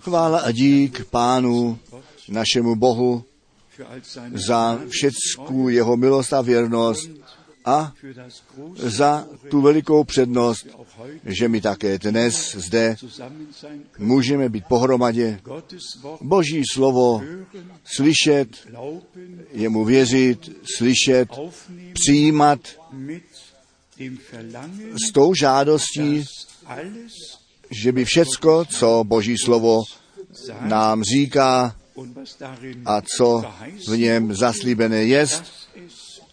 Chvála 0.00 0.38
a 0.38 0.50
dík 0.50 1.04
Pánu, 1.04 1.78
našemu 2.28 2.76
Bohu, 2.76 3.24
za 4.48 4.80
všeckou 4.88 5.68
jeho 5.68 5.96
milost 5.96 6.32
a 6.32 6.40
věrnost 6.40 7.10
a 7.64 7.92
za 8.76 9.26
tu 9.50 9.60
velikou 9.60 10.04
přednost, 10.04 10.66
že 11.24 11.48
my 11.48 11.60
také 11.60 11.98
dnes 11.98 12.56
zde 12.56 12.96
můžeme 13.98 14.48
být 14.48 14.64
pohromadě, 14.68 15.40
Boží 16.20 16.62
slovo 16.72 17.22
slyšet, 17.96 18.48
jemu 19.52 19.84
věřit, 19.84 20.56
slyšet, 20.76 21.28
přijímat 21.92 22.60
s 25.08 25.12
tou 25.12 25.34
žádostí, 25.34 26.24
že 27.70 27.92
by 27.92 28.04
všecko, 28.04 28.64
co 28.64 29.04
Boží 29.04 29.36
slovo 29.38 29.82
nám 30.60 31.02
říká 31.02 31.76
a 32.86 33.02
co 33.16 33.44
v 33.88 33.96
něm 33.96 34.34
zaslíbené 34.34 35.04
jest, 35.04 35.44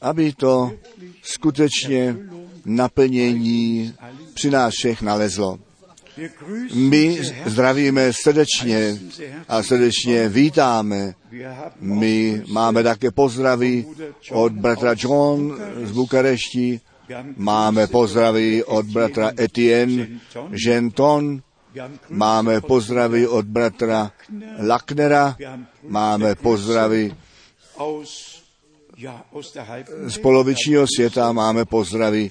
aby 0.01 0.33
to 0.33 0.71
skutečně 1.23 2.15
naplnění 2.65 3.93
při 4.33 4.49
nás 4.49 4.73
všech 4.73 5.01
nalezlo. 5.01 5.59
My 6.73 7.19
zdravíme 7.45 8.11
srdečně 8.21 8.99
a 9.49 9.63
srdečně 9.63 10.29
vítáme. 10.29 11.13
My 11.79 12.43
máme 12.47 12.83
také 12.83 13.11
pozdravy 13.11 13.85
od 14.31 14.52
bratra 14.52 14.95
John 14.97 15.57
z 15.83 15.91
Bukarešti, 15.91 16.81
máme 17.38 17.88
pozdravy 17.88 18.63
od 18.63 18.85
bratra 18.85 19.31
Etienne 19.38 20.08
Genton, 20.66 21.41
máme 22.09 22.62
pozdravy 22.62 23.27
od 23.27 23.45
bratra 23.45 24.11
Lacknera, 24.59 25.36
máme 25.83 26.36
pozdravy 26.36 27.16
z 30.08 30.17
polovičního 30.17 30.86
světa 30.95 31.31
máme 31.31 31.66
pozdravy 31.66 32.30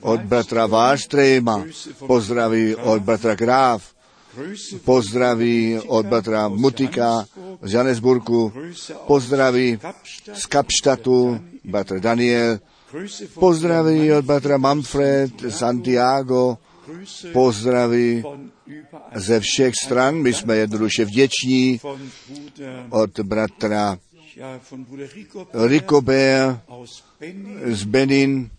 od 0.00 0.20
bratra 0.20 0.66
Wallstrema, 0.66 1.64
pozdravy 2.06 2.76
od 2.76 3.02
bratra 3.02 3.34
Graf, 3.34 3.94
pozdraví 4.84 5.80
od 5.86 6.06
bratra 6.06 6.48
Mutika 6.48 7.24
z 7.62 7.72
Janesburku, 7.72 8.52
pozdraví 9.06 9.78
z 10.34 10.46
Kapštatu, 10.46 11.40
bratr 11.64 12.00
Daniel, 12.00 12.58
pozdraví 13.34 14.12
od 14.12 14.24
bratra 14.24 14.56
Manfred 14.56 15.32
Santiago, 15.48 16.58
pozdraví 17.32 18.24
ze 19.14 19.40
všech 19.40 19.74
stran. 19.84 20.14
My 20.14 20.34
jsme 20.34 20.56
jednoduše 20.56 21.04
vděční 21.04 21.80
od 22.90 23.20
bratra 23.20 23.98
Ricobert 25.66 26.60
z 27.64 27.84
Benin, 27.84 28.50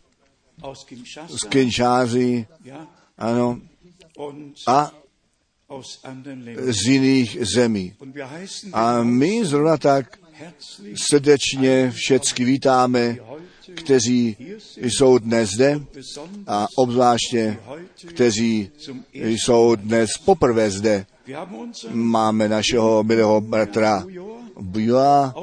z 1.28 1.44
Kinshásy, 1.50 2.48
ano, 3.18 3.60
a 4.68 4.92
z 6.58 6.88
jiných 6.88 7.38
zemí. 7.56 7.94
A 8.74 9.04
my 9.04 9.46
zrovna 9.46 9.78
tak 9.78 10.20
srdečně 11.10 11.92
všecky 11.92 12.46
vítáme, 12.46 13.18
kteří 13.76 14.38
jsou 14.78 15.18
dnes 15.18 15.50
zde 15.50 15.80
a 16.48 16.68
obzvláště, 16.78 17.58
kteří 18.08 18.72
jsou 19.14 19.76
dnes 19.76 20.18
poprvé 20.26 20.72
zde. 20.72 21.06
Máme 21.92 22.50
našeho 22.50 23.04
milého 23.04 23.42
bratra 23.42 24.06
Bua 24.60 25.34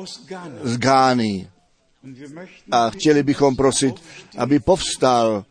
z 0.63 0.79
Gány. 0.79 1.51
A 2.71 2.91
chtěli 2.91 3.23
bychom 3.23 3.57
prosit, 3.57 3.95
aby 4.39 4.61
povstal, 4.61 5.45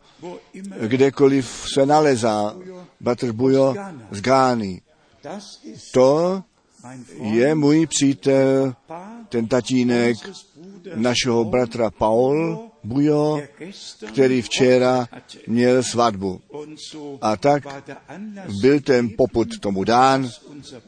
kdekoliv 0.86 1.64
se 1.74 1.86
nalezá 1.86 2.56
Bratr 3.00 3.32
Bujo 3.32 3.74
z 4.10 4.20
Gány. 4.20 4.80
To 5.94 6.42
je 7.22 7.54
můj 7.54 7.86
přítel, 7.86 8.74
ten 9.28 9.46
tatínek 9.46 10.16
našeho 10.94 11.44
bratra 11.44 11.90
Paul 11.90 12.69
Bujo, 12.84 13.42
který 14.08 14.42
včera 14.42 15.08
měl 15.46 15.82
svatbu. 15.82 16.40
A 17.20 17.36
tak 17.36 17.62
byl 18.60 18.80
ten 18.80 19.10
poput 19.16 19.60
tomu 19.60 19.84
dán, 19.84 20.28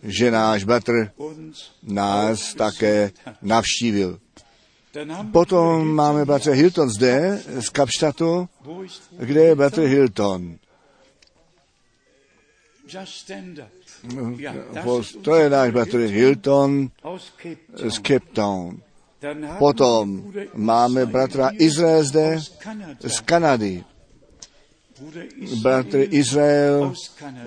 že 0.03 0.31
náš 0.31 0.65
bratr 0.65 1.11
nás 1.83 2.55
také 2.55 3.11
navštívil. 3.43 4.19
Potom 5.33 5.95
máme 5.95 6.25
bratra 6.25 6.53
Hilton 6.53 6.91
zde, 6.91 7.43
z 7.61 7.69
Kapštatu, 7.69 8.49
kde 9.19 9.45
je 9.45 9.55
bratr 9.55 9.81
Hilton. 9.81 10.57
To 15.23 15.35
je 15.37 15.51
náš 15.51 15.71
bratr 15.71 15.99
Hilton 15.99 16.91
z 17.89 17.95
Cape 17.95 18.33
Town. 18.33 18.83
Potom 19.59 20.33
máme 20.55 21.07
bratra 21.07 21.51
Izrael 21.59 22.05
zde 22.05 22.41
z 23.07 23.21
Kanady. 23.21 23.85
Bratr 25.63 25.99
Izrael 26.11 26.95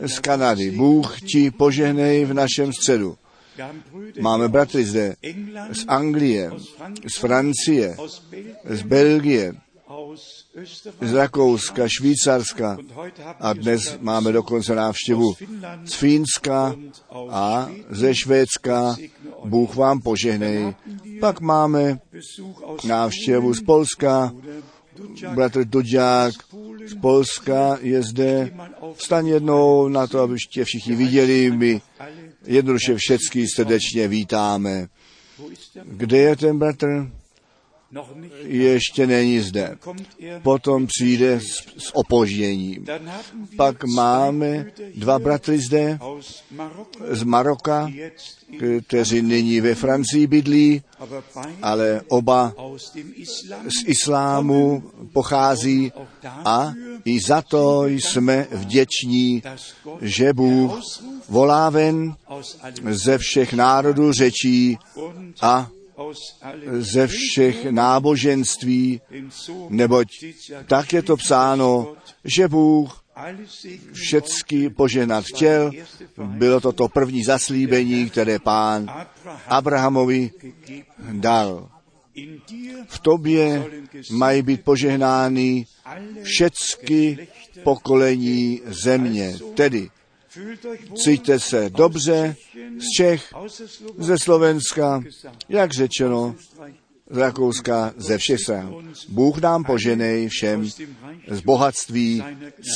z 0.06 0.20
Kanady. 0.20 0.72
Bůh 0.72 1.22
ti 1.22 1.52
požehnej 1.52 2.26
v 2.26 2.34
našem 2.34 2.74
středu. 2.74 3.18
Máme 4.20 4.48
bratry 4.48 4.84
zde 4.84 5.16
z 5.72 5.86
Anglie, 5.88 6.52
z 7.16 7.18
Francie, 7.20 7.96
z 8.66 8.82
Belgie, 8.82 9.54
z 11.02 11.14
Rakouska, 11.14 11.88
Švýcarska 11.88 12.78
a 13.40 13.54
dnes 13.54 13.98
máme 14.00 14.32
dokonce 14.32 14.76
návštěvu 14.76 15.34
z 15.86 15.94
Fínska 15.94 16.76
a 17.30 17.70
ze 17.90 18.16
Švédska. 18.16 18.96
Bůh 19.46 19.76
vám 19.76 20.02
požehnej. 20.02 20.76
Máme 21.42 22.00
návštěvu 22.88 23.54
z 23.54 23.62
Polska, 23.62 24.34
bratr 25.36 25.66
Dudžák 25.66 26.34
z 26.86 26.96
Polska 27.02 27.78
je 27.82 28.04
zde. 28.04 28.54
Vstaň 28.94 29.28
jednou 29.28 29.88
na 29.88 30.08
to, 30.08 30.20
aby 30.20 30.36
tě 30.52 30.66
všichni 30.66 30.96
viděli. 30.96 31.52
My 31.52 31.82
jednoduše 32.46 32.96
všecky 32.98 33.46
srdečně 33.56 34.08
vítáme. 34.08 34.88
Kde 35.84 36.18
je 36.18 36.36
ten 36.36 36.60
bratr? 36.60 37.12
Ještě 38.44 39.08
není 39.08 39.40
zde. 39.40 39.78
Potom 40.42 40.88
přijde 40.88 41.40
s, 41.40 41.46
s 41.78 41.96
opožděním. 41.96 42.86
Pak 43.58 43.84
máme 43.84 44.66
dva 44.96 45.20
bratry 45.20 45.60
zde 45.60 46.00
z 47.10 47.24
Maroka, 47.24 47.92
kteří 48.88 49.22
nyní 49.22 49.62
ve 49.62 49.76
Francii 49.76 50.28
bydlí, 50.28 50.82
ale 51.62 52.02
oba 52.08 52.54
z 53.80 53.84
islámu 53.86 54.84
pochází 55.14 55.92
a 56.46 56.74
i 57.06 57.20
za 57.28 57.42
to 57.42 57.86
jsme 57.86 58.48
vděční, 58.52 59.44
že 60.02 60.34
Bůh 60.34 60.80
volá 61.30 61.70
ven 61.70 62.16
ze 62.90 63.18
všech 63.18 63.54
národů 63.54 64.12
řečí 64.12 64.78
a 65.42 65.70
ze 66.72 67.08
všech 67.08 67.66
náboženství, 67.66 69.02
neboť 69.70 70.08
tak 70.68 70.94
je 70.94 71.02
to 71.02 71.18
psáno, 71.18 71.96
že 72.24 72.48
Bůh 72.48 73.04
všecky 73.94 74.70
požehnat 74.70 75.26
chtěl. 75.26 75.72
Bylo 76.18 76.60
to 76.62 76.72
to 76.72 76.88
první 76.88 77.24
zaslíbení, 77.24 78.10
které 78.10 78.40
pán 78.40 79.06
Abrahamovi 79.48 80.32
dal. 81.12 81.70
V 82.88 83.00
tobě 83.00 83.66
mají 84.12 84.42
být 84.42 84.64
požehnány 84.64 85.66
všecky 86.24 87.28
pokolení 87.64 88.62
země, 88.66 89.38
tedy 89.54 89.90
Cítíte 90.96 91.40
se 91.40 91.70
dobře 91.70 92.36
z 92.78 92.98
Čech, 92.98 93.34
ze 93.98 94.18
Slovenska, 94.18 95.04
jak 95.50 95.72
řečeno, 95.72 96.36
z 97.10 97.18
Rakouska, 97.18 97.94
ze 97.98 98.18
všech 98.18 98.40
stran. 98.40 98.94
Bůh 99.10 99.38
nám 99.38 99.64
poženej 99.64 100.28
všem 100.30 100.70
z 101.28 101.40
bohatství 101.46 102.24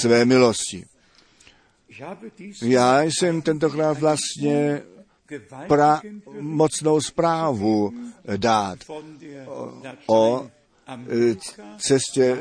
své 0.02 0.26
milosti. 0.26 0.86
Já 2.62 3.02
jsem 3.02 3.42
tentokrát 3.42 4.00
vlastně 4.00 4.82
pra 5.68 6.02
mocnou 6.40 7.02
zprávu 7.02 7.94
dát 8.38 8.80
o, 10.08 10.48
cestě 11.78 12.38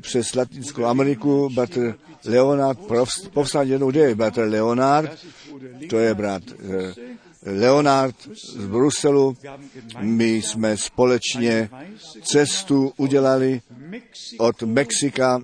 přes 0.00 0.34
Latinskou 0.34 0.84
Ameriku, 0.84 1.48
bratr 1.54 1.98
Leonard 2.24 2.78
povstal 3.32 3.66
jednou, 3.66 3.90
kde 3.90 4.00
je 4.00 4.14
bratr 4.14 4.40
Leonard, 4.40 5.10
to 5.90 5.98
je 5.98 6.14
brat 6.14 6.42
Leonard 7.46 8.16
z 8.56 8.66
Bruselu. 8.66 9.36
My 10.00 10.34
jsme 10.34 10.76
společně 10.76 11.68
cestu 12.22 12.92
udělali 12.96 13.60
od 14.38 14.62
Mexika, 14.62 15.40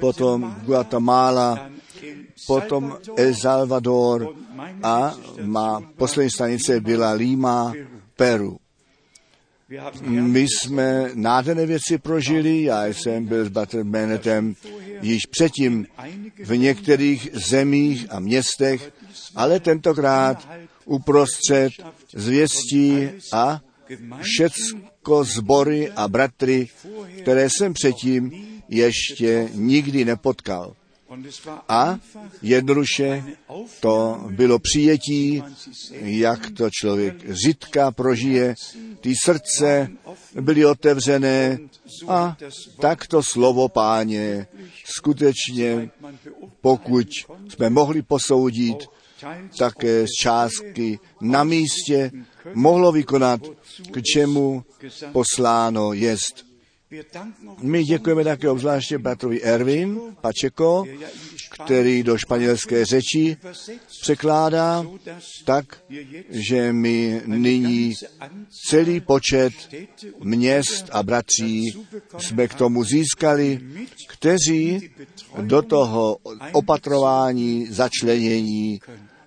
potom 0.00 0.56
Guatemala, 0.64 1.70
potom 2.46 2.96
El 3.16 3.34
Salvador 3.34 4.34
a 4.82 5.14
má 5.42 5.80
poslední 5.96 6.30
stanice 6.30 6.80
byla 6.80 7.12
Lima, 7.12 7.72
Peru. 8.16 8.58
My 10.06 10.40
jsme 10.40 11.10
nádherné 11.14 11.66
věci 11.66 11.98
prožili, 11.98 12.62
já 12.62 12.86
jsem 12.86 13.24
byl 13.24 13.44
s 13.44 13.48
Batrem 13.48 13.90
Benetem 13.90 14.54
již 15.02 15.26
předtím 15.26 15.86
v 16.44 16.56
některých 16.56 17.28
zemích 17.32 18.06
a 18.10 18.20
městech, 18.20 18.92
ale 19.34 19.60
tentokrát 19.60 20.48
uprostřed 20.84 21.72
zvěstí 22.14 23.08
a 23.32 23.60
všecko 24.22 25.24
zbory 25.24 25.90
a 25.90 26.08
bratry, 26.08 26.68
které 27.22 27.48
jsem 27.50 27.72
předtím 27.72 28.32
ještě 28.68 29.48
nikdy 29.54 30.04
nepotkal. 30.04 30.74
A 31.68 31.98
jednoduše 32.42 33.24
to 33.80 34.24
bylo 34.30 34.58
přijetí, 34.58 35.42
jak 36.00 36.50
to 36.50 36.70
člověk 36.70 37.30
řídka 37.30 37.90
prožije, 37.90 38.54
ty 39.00 39.14
srdce 39.24 39.88
byly 40.40 40.66
otevřené 40.66 41.58
a 42.08 42.36
tak 42.80 43.06
to 43.06 43.22
slovo 43.22 43.68
páně 43.68 44.46
skutečně, 44.84 45.90
pokud 46.60 47.08
jsme 47.48 47.70
mohli 47.70 48.02
posoudit, 48.02 48.78
také 49.58 50.06
z 50.06 50.10
částky 50.20 50.98
na 51.20 51.44
místě 51.44 52.10
mohlo 52.54 52.92
vykonat, 52.92 53.40
k 53.90 54.02
čemu 54.02 54.64
posláno 55.12 55.92
jest. 55.92 56.53
My 57.62 57.84
děkujeme 57.84 58.24
také 58.24 58.50
obzvláště 58.50 58.98
bratrovi 58.98 59.42
Erwin 59.42 60.00
Pačeko, 60.20 60.84
který 61.50 62.02
do 62.02 62.18
španělské 62.18 62.84
řeči 62.84 63.36
překládá 64.00 64.86
tak, 65.44 65.82
že 66.30 66.72
my 66.72 67.22
nyní 67.26 67.94
celý 68.68 69.00
počet 69.00 69.52
měst 70.20 70.84
a 70.92 71.02
bratří 71.02 71.84
jsme 72.18 72.48
k 72.48 72.54
tomu 72.54 72.84
získali, 72.84 73.60
kteří 74.08 74.90
do 75.40 75.62
toho 75.62 76.16
opatrování, 76.52 77.66
začlenění 77.66 78.78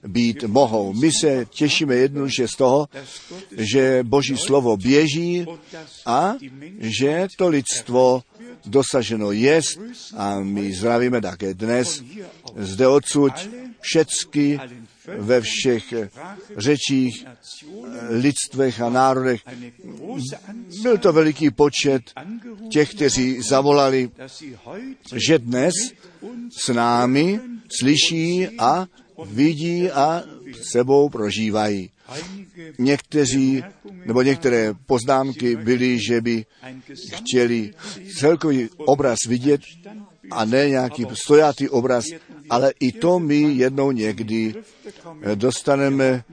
být 0.04 0.44
mohou. 0.44 0.94
My 0.94 1.12
se 1.12 1.46
těšíme 1.50 1.96
jednoduše 1.96 2.48
z 2.48 2.56
toho, 2.56 2.88
že 3.58 4.00
Boží 4.04 4.38
slovo 4.38 4.78
běží 4.78 5.46
a 6.06 6.36
že 6.80 7.28
to 7.38 7.48
lidstvo 7.48 8.24
dosaženo 8.66 9.32
jest 9.32 9.80
a 10.16 10.40
my 10.40 10.74
zdravíme 10.74 11.22
také 11.22 11.54
dnes 11.54 12.04
zde 12.56 12.88
odsud 12.88 13.34
všecky 13.82 14.60
ve 15.18 15.42
všech 15.42 15.94
řečích, 16.58 17.26
lidstvech 18.10 18.82
a 18.82 18.90
národech. 18.90 19.42
Byl 20.82 20.98
to 20.98 21.14
veliký 21.14 21.52
počet 21.52 22.02
těch, 22.72 22.94
kteří 22.94 23.42
zavolali, 23.42 24.12
že 25.16 25.40
dnes 25.40 25.74
s 26.58 26.74
námi 26.74 27.40
slyší 27.80 28.48
a 28.60 28.88
vidí 29.26 29.92
a 29.92 30.24
sebou 30.62 31.10
prožívají. 31.10 31.90
Někteří, 32.80 33.64
nebo 34.06 34.22
některé 34.22 34.74
poznámky 34.86 35.56
byly, 35.56 36.00
že 36.08 36.22
by 36.22 36.46
chtěli 37.14 37.74
celkový 38.20 38.70
obraz 38.78 39.18
vidět 39.28 39.62
a 40.32 40.46
ne 40.46 40.70
nějaký 40.70 41.06
stojatý 41.14 41.70
obraz, 41.70 42.06
ale 42.50 42.74
i 42.80 42.92
to 42.92 43.20
my 43.20 43.36
jednou 43.42 43.92
někdy 43.92 44.56
dostaneme, 45.36 46.24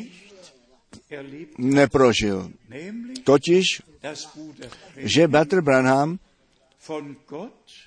neprožil. 1.59 2.51
Totiž, 3.25 3.67
že 4.97 5.29
Bratr 5.29 5.61
Branham 5.61 6.19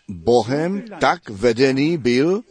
Bohem 0.08 0.84
tak 1.00 1.30
vedený 1.30 1.98
byl 1.98 2.44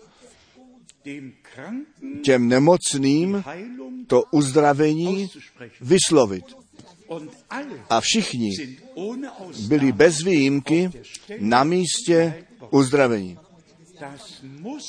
těm 2.24 2.48
nemocným 2.48 3.44
to 4.06 4.22
uzdravení 4.30 5.30
vyslovit. 5.80 6.44
A 7.90 8.00
všichni 8.00 8.50
byli 9.68 9.92
bez 9.92 10.22
výjimky 10.22 10.90
na 11.38 11.64
místě 11.64 12.44
uzdravení. 12.70 13.38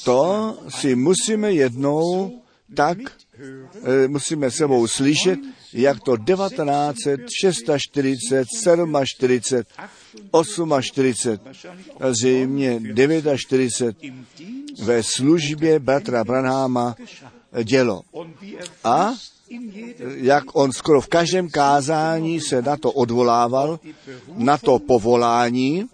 To 0.03 0.57
si 0.69 0.95
musíme 0.95 1.53
jednou 1.53 2.31
tak 2.75 2.97
e, 2.97 4.07
musíme 4.07 4.51
sebou 4.51 4.87
slyšet, 4.87 5.39
jak 5.73 5.99
to 5.99 6.17
1946, 6.17 7.63
47, 7.77 8.95
48, 9.05 10.73
zřejmě 12.09 12.81
49 12.93 13.95
ve 14.83 15.03
službě 15.03 15.79
bratra 15.79 16.23
Branháma 16.23 16.95
dělo. 17.63 18.01
A 18.83 19.13
jak 20.15 20.43
on 20.53 20.71
skoro 20.71 21.01
v 21.01 21.07
každém 21.07 21.49
kázání 21.49 22.41
se 22.41 22.61
na 22.61 22.77
to 22.77 22.91
odvolával, 22.91 23.79
na 24.35 24.57
to 24.57 24.79
povolání, 24.79 25.85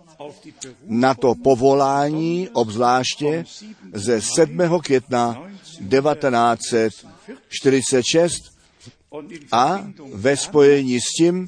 na 0.85 1.13
to 1.13 1.35
povolání 1.35 2.49
obzvláště 2.53 3.45
ze 3.93 4.21
7. 4.21 4.59
května 4.83 5.43
1946 5.89 8.59
a 9.51 9.87
ve 10.13 10.37
spojení 10.37 11.01
s 11.01 11.13
tím, 11.17 11.47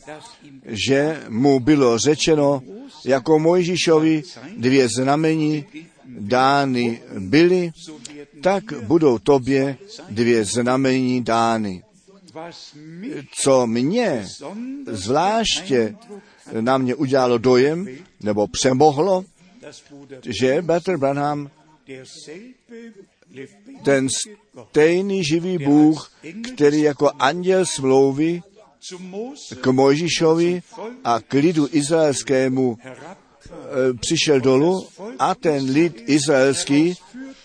že 0.66 1.24
mu 1.30 1.60
bylo 1.60 1.98
řečeno, 1.98 2.62
jako 3.06 3.40
Mojžíšovi 3.40 4.24
dvě 4.58 4.88
znamení 4.98 5.66
dány 6.06 7.02
byly, 7.20 7.72
tak 8.42 8.64
budou 8.84 9.20
tobě 9.20 9.78
dvě 10.10 10.46
znamení 10.46 11.24
dány. 11.24 11.84
Co 13.32 13.68
mě 13.68 14.28
zvláště 14.88 15.96
na 16.60 16.78
mě 16.78 16.96
udělalo 16.96 17.38
dojem, 17.38 17.88
nebo 18.22 18.48
přemohlo, 18.48 19.26
že 20.40 20.62
Bertrand 20.62 21.00
Branham 21.00 21.50
ten 23.84 24.08
stejný 24.10 25.24
živý 25.24 25.58
Bůh, 25.58 26.12
který 26.56 26.82
jako 26.82 27.12
anděl 27.20 27.66
smlouvy 27.66 28.42
k 29.62 29.68
Mojžišovi 29.68 30.62
a 31.04 31.20
k 31.20 31.34
lidu 31.34 31.68
izraelskému 31.72 32.78
e, 32.84 32.94
přišel 33.94 34.40
dolů 34.40 34.88
a 35.20 35.36
ten 35.36 35.64
lid 35.64 36.04
izraelský 36.06 36.94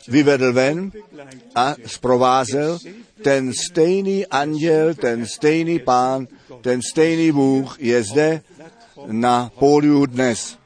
vyvedl 0.09 0.53
ven 0.53 0.93
a 1.55 1.75
zprovázel 1.87 2.79
ten 3.23 3.53
stejný 3.53 4.27
anděl, 4.27 4.95
ten 4.95 5.27
stejný 5.27 5.79
pán, 5.79 6.29
ten 6.61 6.81
stejný 6.93 7.33
Bůh 7.33 7.77
je 7.81 8.03
zde 8.03 8.43
na 9.07 9.51
pódiu 9.59 10.07
dnes. 10.07 10.59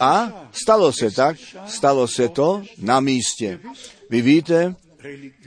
A 0.00 0.48
stalo 0.52 0.92
se 0.92 1.10
tak, 1.10 1.36
stalo 1.66 2.08
se 2.08 2.28
to 2.28 2.62
na 2.78 3.00
místě. 3.00 3.60
Vy 4.10 4.22
víte, 4.22 4.74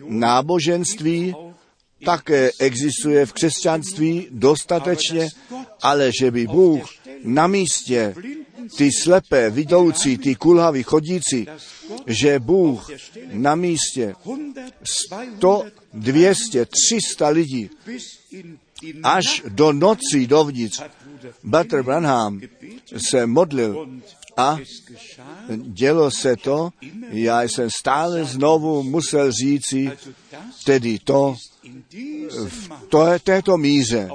náboženství 0.07 1.35
také 2.05 2.51
existuje 2.59 3.25
v 3.25 3.33
křesťanství 3.33 4.27
dostatečně, 4.31 5.29
ale 5.81 6.11
že 6.19 6.31
by 6.31 6.47
Bůh 6.47 6.89
na 7.23 7.47
místě 7.47 8.15
ty 8.77 8.91
slepé, 8.91 9.49
vidoucí, 9.49 10.17
ty 10.17 10.35
kulhavy 10.35 10.83
chodící, 10.83 11.47
že 12.07 12.39
Bůh 12.39 12.89
na 13.31 13.55
místě 13.55 14.15
100, 14.83 15.63
200, 15.93 16.65
300 16.65 17.27
lidí 17.27 17.69
až 19.03 19.41
do 19.49 19.73
noci 19.73 20.27
dovnitř. 20.27 20.81
Butler 21.43 21.83
Branham 21.83 22.41
se 23.09 23.25
modlil 23.27 23.87
a 24.37 24.57
dělo 25.57 26.11
se 26.11 26.35
to, 26.35 26.69
já 27.09 27.41
jsem 27.41 27.69
stále 27.79 28.25
znovu 28.25 28.83
musel 28.83 29.31
říci, 29.31 29.91
tedy 30.65 30.99
to 30.99 31.35
v 32.47 32.69
to, 32.89 33.05
této 33.23 33.57
míře, 33.57 34.09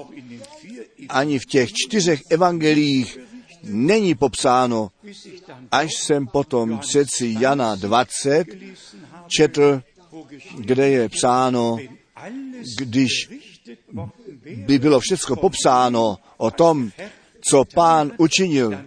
ani 1.08 1.38
v 1.38 1.46
těch 1.46 1.68
čtyřech 1.72 2.20
evangelích 2.30 3.18
není 3.62 4.14
popsáno, 4.14 4.90
až 5.70 5.90
jsem 5.94 6.26
potom 6.26 6.78
přeci 6.78 7.36
Jana 7.40 7.74
20 7.74 8.46
četl, 9.28 9.82
kde 10.58 10.88
je 10.88 11.08
psáno, 11.08 11.78
když 12.76 13.10
by 14.56 14.78
bylo 14.78 15.00
všechno 15.00 15.36
popsáno 15.36 16.18
o 16.36 16.50
tom, 16.50 16.90
co 17.40 17.64
pán 17.74 18.12
učinil, 18.16 18.78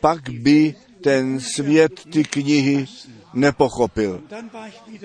pak 0.00 0.30
by 0.30 0.74
ten 1.00 1.40
svět 1.40 1.92
ty 2.10 2.24
knihy 2.24 2.86
nepochopil. 3.34 4.22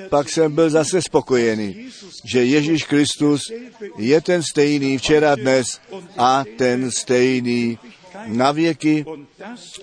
Pak 0.10 0.30
jsem 0.30 0.56
byl 0.56 0.70
zase 0.70 1.02
spokojený, 1.02 1.90
že 2.26 2.46
Ježíš 2.46 2.84
Kristus 2.84 3.52
je 3.98 4.22
ten 4.22 4.44
stejný 4.44 4.98
včera, 4.98 5.36
dnes 5.36 5.66
a 6.18 6.44
ten 6.58 6.92
stejný 6.92 7.80
na 8.26 8.52
věky 8.52 9.06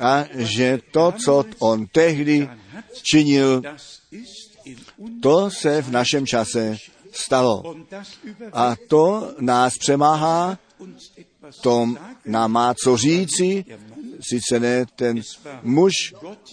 a 0.00 0.24
že 0.34 0.78
to, 0.90 1.12
co 1.24 1.44
on 1.58 1.86
tehdy 1.86 2.48
činil, 3.02 3.62
to 5.22 5.50
se 5.50 5.82
v 5.82 5.90
našem 5.90 6.26
čase 6.26 6.76
stalo. 7.16 7.74
A 8.52 8.76
to 8.88 9.34
nás 9.40 9.78
přemáhá, 9.78 10.58
to 11.62 11.88
nám 12.26 12.52
má 12.52 12.74
co 12.84 12.96
říci, 12.96 13.64
sice 14.20 14.60
ne 14.60 14.86
ten 14.96 15.20
muž, 15.62 15.92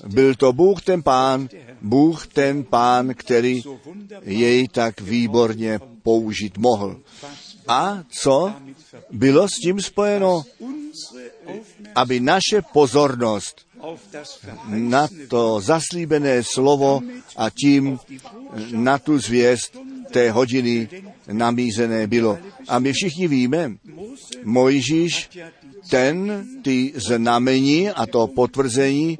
byl 0.07 0.35
to 0.35 0.53
Bůh 0.53 0.81
ten 0.81 1.03
pán, 1.03 1.49
Bůh 1.81 2.27
ten 2.27 2.63
pán, 2.63 3.13
který 3.15 3.63
jej 4.21 4.67
tak 4.67 5.01
výborně 5.01 5.79
použít 6.03 6.57
mohl. 6.57 6.99
A 7.67 8.03
co 8.09 8.53
bylo 9.11 9.47
s 9.47 9.53
tím 9.63 9.81
spojeno? 9.81 10.43
Aby 11.95 12.19
naše 12.19 12.61
pozornost 12.73 13.65
na 14.67 15.07
to 15.27 15.61
zaslíbené 15.61 16.43
slovo 16.43 17.01
a 17.35 17.49
tím 17.49 17.99
na 18.71 18.97
tu 18.97 19.19
zvěst 19.19 19.77
té 20.13 20.31
hodiny 20.31 20.89
namízené 21.31 22.07
bylo. 22.07 22.37
A 22.67 22.79
my 22.79 22.93
všichni 22.93 23.27
víme, 23.27 23.71
Mojžíš 24.43 25.29
ten 25.89 26.45
ty 26.61 26.93
znamení 26.95 27.89
a 27.89 28.05
to 28.05 28.27
potvrzení 28.27 29.17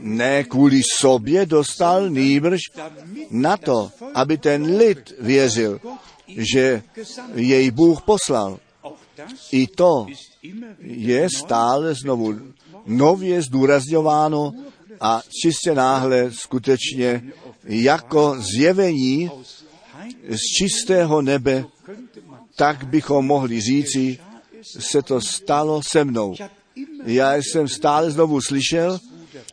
ne 0.00 0.44
kvůli 0.44 0.80
sobě 1.00 1.46
dostal 1.46 2.10
nýbrž 2.10 2.60
na 3.30 3.56
to, 3.56 3.90
aby 4.14 4.38
ten 4.38 4.76
lid 4.76 5.12
věřil, 5.20 5.80
že 6.28 6.82
jej 7.34 7.70
Bůh 7.70 8.02
poslal. 8.02 8.58
I 9.52 9.66
to 9.66 10.06
je 10.80 11.28
stále 11.30 11.94
znovu 11.94 12.38
nově 12.86 13.42
zdůrazňováno 13.42 14.52
a 15.00 15.22
čistě 15.42 15.74
náhle 15.74 16.30
skutečně 16.32 17.22
jako 17.64 18.36
zjevení 18.54 19.30
z 20.28 20.40
čistého 20.58 21.22
nebe, 21.22 21.64
tak 22.56 22.84
bychom 22.84 23.26
mohli 23.26 23.60
říci, 23.60 24.18
se 24.62 25.02
to 25.02 25.20
stalo 25.20 25.82
se 25.82 26.04
mnou. 26.04 26.34
Já 27.04 27.36
jsem 27.36 27.68
stále 27.68 28.10
znovu 28.10 28.40
slyšel, 28.40 28.98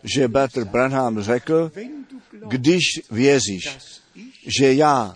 že 0.04 0.28
Bratr 0.28 0.66
Branham 0.66 1.22
řekl, 1.22 1.72
když 2.48 2.84
věříš, 3.12 3.78
že 4.60 4.74
já 4.74 5.14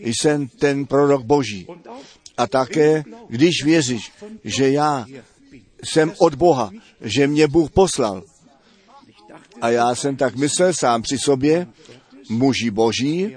jsem 0.00 0.48
ten 0.48 0.86
prorok 0.86 1.24
Boží 1.24 1.66
a 2.36 2.46
také, 2.46 3.04
když 3.28 3.64
věříš, 3.64 4.12
že 4.44 4.70
já 4.70 5.06
jsem 5.84 6.12
od 6.18 6.34
Boha, 6.34 6.70
že 7.00 7.26
mě 7.26 7.48
Bůh 7.48 7.70
poslal. 7.70 8.22
A 9.60 9.70
já 9.70 9.94
jsem 9.94 10.16
tak 10.16 10.36
myslel 10.36 10.72
sám 10.72 11.02
při 11.02 11.18
sobě, 11.18 11.66
muži 12.28 12.70
boží, 12.70 13.36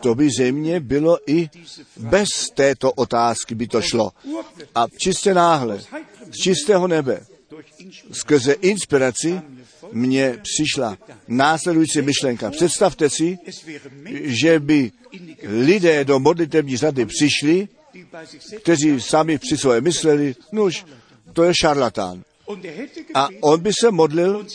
to 0.00 0.14
by 0.14 0.28
země 0.38 0.80
bylo 0.80 1.18
i 1.26 1.50
bez 1.96 2.28
této 2.54 2.92
otázky 2.92 3.54
by 3.54 3.66
to 3.66 3.82
šlo. 3.82 4.12
A 4.74 4.86
čistě 4.98 5.34
náhle, 5.34 5.80
z 6.30 6.36
čistého 6.36 6.88
nebe, 6.88 7.20
skrze 8.12 8.52
inspiraci, 8.52 9.40
mně 9.92 10.38
přišla 10.42 10.98
následující 11.28 12.02
myšlenka. 12.02 12.50
Představte 12.50 13.10
si, 13.10 13.38
že 14.22 14.60
by 14.60 14.92
lidé 15.42 16.04
do 16.04 16.18
modlitební 16.18 16.76
řady 16.76 17.06
přišli, 17.06 17.68
kteří 18.62 19.00
sami 19.00 19.38
při 19.38 19.56
sobě 19.56 19.80
mysleli, 19.80 20.34
nož, 20.52 20.86
to 21.32 21.42
je 21.42 21.52
šarlatán. 21.60 22.22
A 23.14 23.28
on 23.40 23.60
by 23.60 23.70
se 23.80 23.90
modlil 23.90 24.46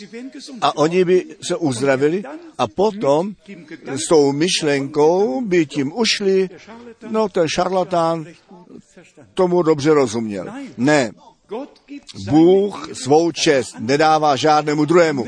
a 0.60 0.76
oni 0.76 1.04
by 1.04 1.24
se 1.42 1.56
uzdravili 1.56 2.22
a 2.58 2.68
potom 2.68 3.34
s 3.86 4.08
tou 4.08 4.32
myšlenkou 4.32 5.40
by 5.40 5.66
tím 5.66 5.92
ušli, 5.92 6.50
no 7.08 7.28
ten 7.28 7.48
šarlatán 7.48 8.26
tomu 9.34 9.62
dobře 9.62 9.94
rozuměl. 9.94 10.46
Ne, 10.76 11.10
Bůh 12.30 12.88
svou 12.92 13.32
čest 13.32 13.74
nedává 13.78 14.36
žádnému 14.36 14.84
druhému. 14.84 15.26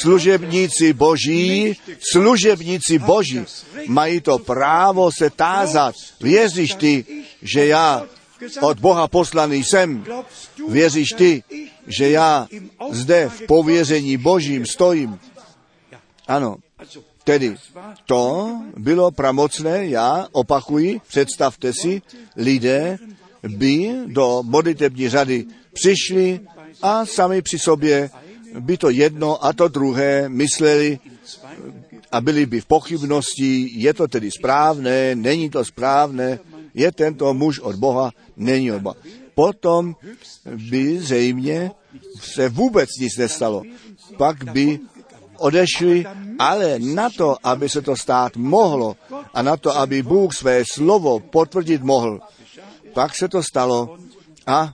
služebníci 0.00 0.92
boží, 0.92 1.76
služebníci 2.12 2.98
boží 2.98 3.44
mají 3.86 4.20
to 4.20 4.38
právo 4.38 5.10
se 5.18 5.30
tázat. 5.30 5.94
Věříš 6.20 6.74
ty, 6.74 7.04
že 7.42 7.66
já 7.66 8.06
od 8.60 8.80
Boha 8.80 9.08
poslaný 9.08 9.64
jsem? 9.64 10.04
Věříš 10.68 11.08
ty, 11.08 11.42
že 11.86 12.10
já 12.10 12.46
zde 12.90 13.28
v 13.28 13.46
pověření 13.46 14.16
božím 14.16 14.66
stojím? 14.66 15.18
Ano, 16.28 16.56
Tedy 17.24 17.56
to 18.06 18.52
bylo 18.76 19.10
pramocné, 19.10 19.86
já 19.86 20.28
opakuji, 20.32 21.00
představte 21.08 21.72
si, 21.72 22.02
lidé 22.36 22.98
by 23.48 23.92
do 24.06 24.42
modlitební 24.42 25.08
řady 25.08 25.44
přišli 25.72 26.40
a 26.82 27.06
sami 27.06 27.42
při 27.42 27.58
sobě 27.58 28.10
by 28.60 28.76
to 28.76 28.90
jedno 28.90 29.44
a 29.44 29.52
to 29.52 29.68
druhé 29.68 30.28
mysleli 30.28 30.98
a 32.12 32.20
byli 32.20 32.46
by 32.46 32.60
v 32.60 32.66
pochybnosti, 32.66 33.70
je 33.74 33.94
to 33.94 34.08
tedy 34.08 34.30
správné, 34.30 35.14
není 35.14 35.50
to 35.50 35.64
správné, 35.64 36.38
je 36.74 36.92
tento 36.92 37.34
muž 37.34 37.58
od 37.58 37.76
Boha, 37.76 38.12
není 38.36 38.72
od 38.72 38.82
Boha. 38.82 38.96
Potom 39.34 39.96
by 40.70 40.98
zřejmě 40.98 41.70
se 42.20 42.48
vůbec 42.48 42.88
nic 43.00 43.16
nestalo. 43.16 43.62
Pak 44.16 44.44
by 44.44 44.78
odešli, 45.38 46.04
ale 46.38 46.78
na 46.78 47.10
to, 47.10 47.36
aby 47.42 47.68
se 47.68 47.82
to 47.82 47.96
stát 47.96 48.36
mohlo 48.36 48.96
a 49.34 49.42
na 49.42 49.56
to, 49.56 49.76
aby 49.76 50.02
Bůh 50.02 50.34
své 50.34 50.62
slovo 50.72 51.20
potvrdit 51.20 51.82
mohl, 51.82 52.20
pak 52.92 53.16
se 53.16 53.28
to 53.28 53.42
stalo 53.42 53.96
a 54.46 54.72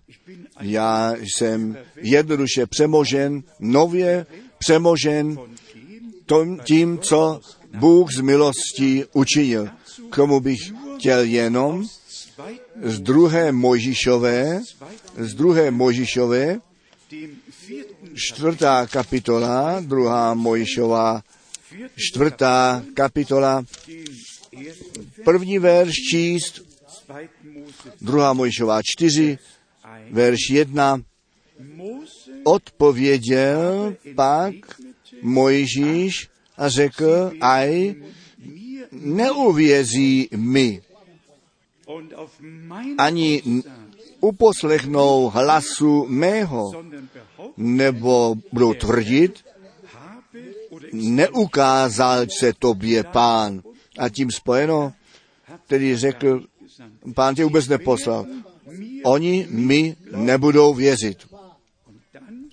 já 0.61 1.15
jsem 1.21 1.79
jednoduše 1.97 2.67
přemožen, 2.67 3.43
nově 3.61 4.27
přemožen 4.59 5.39
tím, 6.65 6.99
co 6.99 7.41
Bůh 7.79 8.13
z 8.13 8.21
milostí 8.21 9.05
učinil. 9.13 9.69
K 10.11 10.17
tomu 10.17 10.41
bych 10.41 10.59
chtěl 10.99 11.21
jenom 11.21 11.85
z 12.83 13.01
druhé 13.01 13.53
Mojžišové, 13.53 14.61
z 15.17 15.35
druhé 15.35 15.71
Mojžišové, 15.71 16.59
čtvrtá 18.15 18.87
kapitola, 18.87 19.81
druhá 19.81 20.35
Mojžišová, 20.35 21.23
čtvrtá 21.97 22.83
kapitola, 22.95 23.65
první 25.25 25.59
verš 25.59 25.95
číst, 26.11 26.61
druhá 28.01 28.33
Mojžišová 28.33 28.81
čtyři, 28.83 29.39
verš 30.11 30.51
jedna, 30.51 31.03
odpověděl 32.45 33.97
pak 34.15 34.55
Mojžíš 35.23 36.29
a 36.57 36.69
řekl, 36.69 37.33
aj 37.41 37.95
neuvězí 38.93 40.29
mi, 40.37 40.83
ani 42.99 43.43
uposlechnou 44.21 45.31
hlasu 45.31 46.07
mého, 46.09 46.85
nebo 47.57 48.35
budou 48.53 48.75
tvrdit, 48.75 49.45
neukázal 50.93 52.27
se 52.39 52.53
tobě 52.53 53.05
pán. 53.05 53.63
A 53.99 54.09
tím 54.09 54.31
spojeno, 54.31 54.93
tedy 55.67 55.97
řekl, 55.97 56.45
pán 57.15 57.35
tě 57.35 57.45
vůbec 57.45 57.69
neposlal. 57.69 58.27
Oni 59.05 59.47
mi 59.51 59.97
nebudou 60.17 60.75
věřit. 60.75 61.19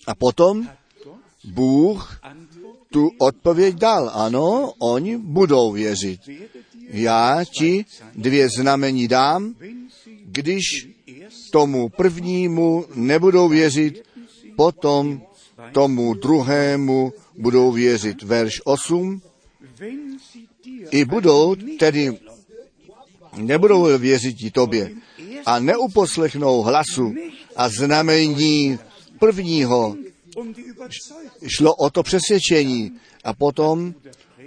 A 0.07 0.15
potom 0.15 0.67
Bůh 1.43 2.19
tu 2.91 3.09
odpověď 3.19 3.75
dal. 3.75 4.11
Ano, 4.13 4.73
oni 4.79 5.17
budou 5.17 5.71
věřit. 5.71 6.21
Já 6.87 7.43
ti 7.59 7.85
dvě 8.15 8.49
znamení 8.49 9.07
dám, 9.07 9.55
když 10.25 10.63
tomu 11.51 11.89
prvnímu 11.89 12.85
nebudou 12.95 13.49
věřit, 13.49 14.03
potom 14.55 15.21
tomu 15.71 16.13
druhému 16.13 17.13
budou 17.37 17.71
věřit. 17.71 18.23
Verš 18.23 18.61
8. 18.63 19.21
I 20.91 21.05
budou 21.05 21.55
tedy 21.79 22.17
nebudou 23.37 23.97
věřit 23.97 24.35
i 24.41 24.51
tobě 24.51 24.91
a 25.45 25.59
neuposlechnou 25.59 26.61
hlasu 26.61 27.13
a 27.55 27.69
znamení 27.69 28.79
prvního. 29.19 29.95
Šlo 31.47 31.75
o 31.75 31.89
to 31.89 32.03
přesvědčení. 32.03 32.91
A 33.23 33.33
potom 33.33 33.93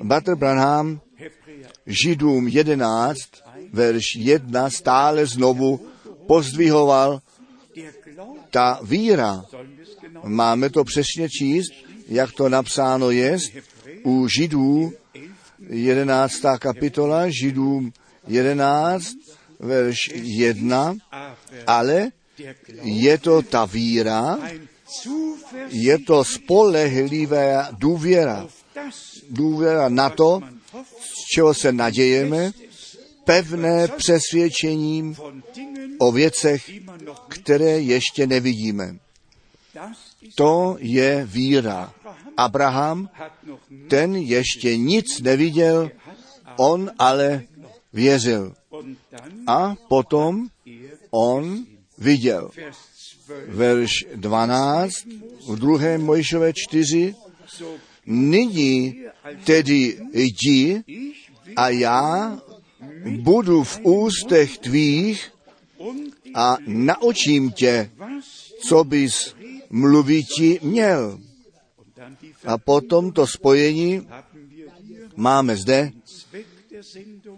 Bater 0.03 0.35
Branham 0.35 1.01
Židům 2.05 2.49
11, 2.49 3.17
verš 3.73 4.05
1 4.17 4.71
stále 4.71 5.27
znovu 5.27 5.81
pozdvihoval 6.27 7.21
ta 8.51 8.81
víra. 8.83 9.45
Máme 10.25 10.71
to 10.71 10.85
přesně 10.85 11.29
číst, 11.29 11.73
jak 12.09 12.33
to 12.33 12.49
napsáno 12.49 13.11
je 13.11 13.39
u 14.05 14.29
Židů 14.29 14.93
11. 15.69 16.35
kapitola, 16.59 17.29
Židům 17.29 17.93
11, 18.27 19.15
verš 19.59 19.97
1, 20.15 20.95
ale 21.67 22.09
je 22.83 23.19
to 23.19 23.43
ta 23.43 23.65
víra, 23.65 24.39
je 25.69 25.99
to 25.99 26.25
spolehlivá 26.25 27.69
důvěra. 27.73 28.47
Důvěra 29.31 29.89
na 29.89 30.11
to, 30.11 30.41
čeho 31.35 31.55
se 31.55 31.73
nadějeme, 31.73 32.53
pevné 33.25 33.89
přesvědčením 33.89 35.17
o 35.99 36.13
věcech, 36.13 36.71
které 37.29 37.81
ještě 37.81 38.27
nevidíme. 38.27 38.97
To 40.35 40.77
je 40.79 41.27
víra. 41.27 41.95
Abraham, 42.37 43.09
ten 43.89 44.17
ještě 44.17 44.77
nic 44.77 45.21
neviděl, 45.21 45.91
on 46.57 46.91
ale 46.99 47.43
věřil. 47.93 48.55
A 49.47 49.75
potom 49.89 50.49
on 51.11 51.67
viděl. 51.99 52.51
Verš 53.47 53.91
12 54.15 54.93
v 55.49 55.57
druhém 55.57 56.03
Mojžové 56.03 56.53
4. 56.53 57.15
Nyní 58.07 59.05
tedy 59.45 59.99
jdi 60.13 60.83
a 61.57 61.69
já 61.69 62.39
budu 63.07 63.65
v 63.65 63.81
ústech 63.83 64.59
tvých 64.59 65.33
a 66.35 66.57
naučím 66.67 67.51
tě, 67.51 67.91
co 68.69 68.85
bys 68.85 69.35
mluviti 69.71 70.59
měl. 70.63 71.21
A 72.47 72.59
potom 72.59 73.13
to 73.13 73.27
spojení 73.27 74.09
máme 75.17 75.57
zde, 75.57 75.93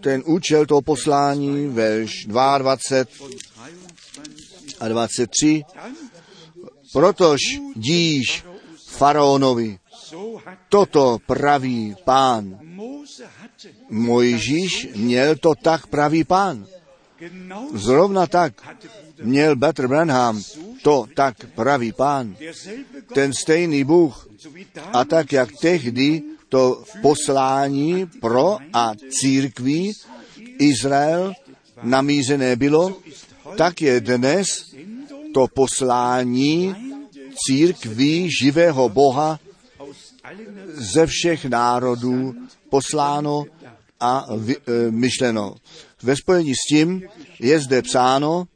ten 0.01 0.22
účel 0.27 0.66
toho 0.66 0.83
poslání, 0.83 1.66
verš 1.66 2.27
22 2.27 3.29
a 4.81 4.88
23. 4.88 5.62
Protož 6.92 7.40
díš 7.77 8.44
faraonovi, 8.87 9.79
toto 10.68 11.18
praví 11.27 11.94
pán. 12.05 12.59
Mojžíš 13.91 14.89
měl 14.95 15.37
to 15.37 15.55
tak 15.55 15.87
pravý 15.87 16.25
pán. 16.25 16.67
Zrovna 17.75 18.27
tak 18.27 18.53
měl 19.23 19.57
Petr 19.57 19.89
Branham 19.89 20.43
to 20.83 21.07
tak 21.15 21.37
pravý 21.55 21.93
pán. 21.93 22.37
Ten 23.15 23.33
stejný 23.33 23.85
Bůh. 23.85 24.29
A 24.93 25.05
tak, 25.05 25.33
jak 25.33 25.49
tehdy 25.61 26.23
to 26.49 26.85
poslání 27.03 28.07
pro 28.21 28.59
a 28.73 28.93
církví 29.21 29.93
Izrael 30.59 31.33
namířené 31.83 32.57
bylo, 32.57 32.97
tak 33.57 33.83
je 33.83 34.01
dnes 34.01 34.47
to 35.35 35.47
poslání 35.55 36.75
církví 37.47 38.31
živého 38.43 38.89
Boha 38.89 39.41
ze 40.75 41.07
všech 41.07 41.45
národů 41.45 42.35
posláno 42.73 43.45
a 44.01 44.27
vy, 44.37 44.57
e, 44.57 44.91
myšleno. 44.91 45.61
Ve 46.03 46.17
spojení 46.17 46.55
s 46.57 46.65
tím 46.69 47.05
je 47.37 47.61
zde 47.61 47.83
psáno 47.83 48.49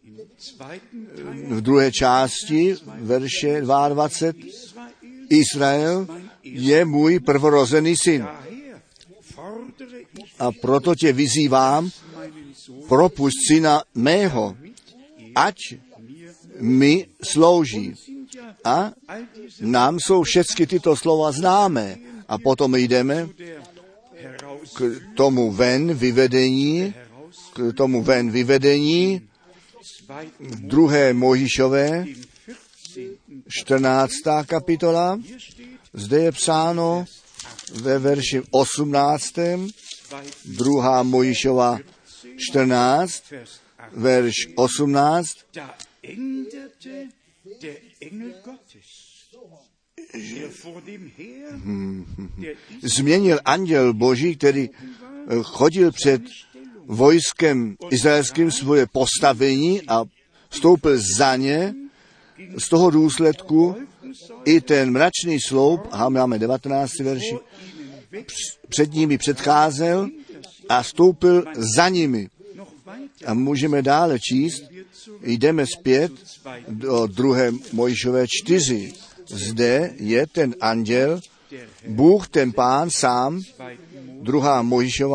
v 1.48 1.60
druhé 1.60 1.92
části 1.92 2.76
verše 3.00 3.60
22 3.60 4.08
Izrael 5.30 6.06
je 6.42 6.84
můj 6.84 7.20
prvorozený 7.20 7.94
syn. 7.96 8.26
A 10.38 10.52
proto 10.52 10.94
tě 10.94 11.12
vyzývám, 11.12 11.90
propust 12.88 13.36
syna 13.48 13.82
mého, 13.94 14.56
ať 15.34 15.56
mi 16.60 17.06
slouží. 17.22 17.94
A 18.64 18.92
nám 19.60 19.98
jsou 20.00 20.22
všechny 20.22 20.66
tyto 20.66 20.96
slova 20.96 21.32
známé. 21.32 21.96
A 22.28 22.38
potom 22.38 22.74
jdeme 22.74 23.28
k 24.74 25.00
tomu 25.14 25.52
ven 25.52 25.94
vyvedení, 25.94 26.94
k 27.52 27.72
tomu 27.76 28.02
ven 28.02 28.30
vyvedení, 28.30 29.28
druhé 30.58 31.12
Mojišové, 31.12 32.04
14. 33.48 34.12
kapitola. 34.46 35.20
Zde 35.92 36.22
je 36.22 36.32
psáno 36.32 37.04
ve 37.72 37.98
verši 37.98 38.42
18. 38.50 39.34
druhá 40.44 41.02
Mojišova 41.02 41.78
14, 42.36 43.22
verš 43.92 44.34
18. 44.56 45.36
Změnil 52.82 53.38
anděl 53.44 53.94
Boží, 53.94 54.36
který 54.36 54.68
eh, 54.70 55.34
chodil 55.42 55.92
před 55.92 56.22
vojskem 56.86 57.76
izraelským 57.90 58.50
svoje 58.50 58.86
postavení 58.86 59.82
a 59.88 60.04
vstoupil 60.48 60.98
za 61.18 61.36
ně. 61.36 61.74
Z 62.58 62.68
toho 62.68 62.90
důsledku 62.90 63.76
i 64.44 64.60
ten 64.60 64.90
mračný 64.90 65.40
sloup, 65.40 65.80
a 65.90 66.08
máme 66.08 66.38
19. 66.38 66.92
verši, 66.98 67.36
před 68.68 68.92
nimi 68.92 69.18
předcházel 69.18 70.08
a 70.68 70.82
stoupil 70.82 71.44
za 71.76 71.88
nimi. 71.88 72.28
A 73.26 73.34
můžeme 73.34 73.82
dále 73.82 74.18
číst, 74.20 74.62
jdeme 75.22 75.66
zpět 75.66 76.12
do 76.68 77.06
druhé 77.06 77.52
Mojžové 77.72 78.26
čtyři. 78.28 78.92
Zde 79.26 79.94
je 79.96 80.26
ten 80.26 80.54
anděl, 80.60 81.20
Bůh, 81.88 82.28
ten 82.28 82.52
pán 82.52 82.90
sám, 82.90 83.40
druhá 84.20 84.62
4 84.62 85.12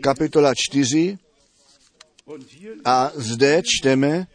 kapitola 0.00 0.52
4, 0.54 1.18
und 2.26 2.52
hier 2.52 2.76
a 2.84 3.12
zde 3.14 3.62
čteme 3.64 4.26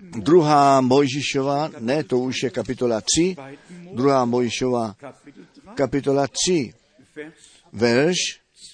druhá 0.00 0.80
Mojžišová, 0.80 1.70
ne, 1.80 2.04
to 2.04 2.18
už 2.18 2.42
je 2.42 2.50
kapitola 2.50 3.00
3, 3.00 3.34
zweiten 3.34 3.82
Mose 3.82 3.96
druhá 3.96 4.24
Mojžišová, 4.24 4.94
Kapitel 4.94 5.44
3 5.52 5.74
kapitola 5.74 6.26
3, 6.46 6.72
Vers 7.14 7.34
verš 7.72 8.18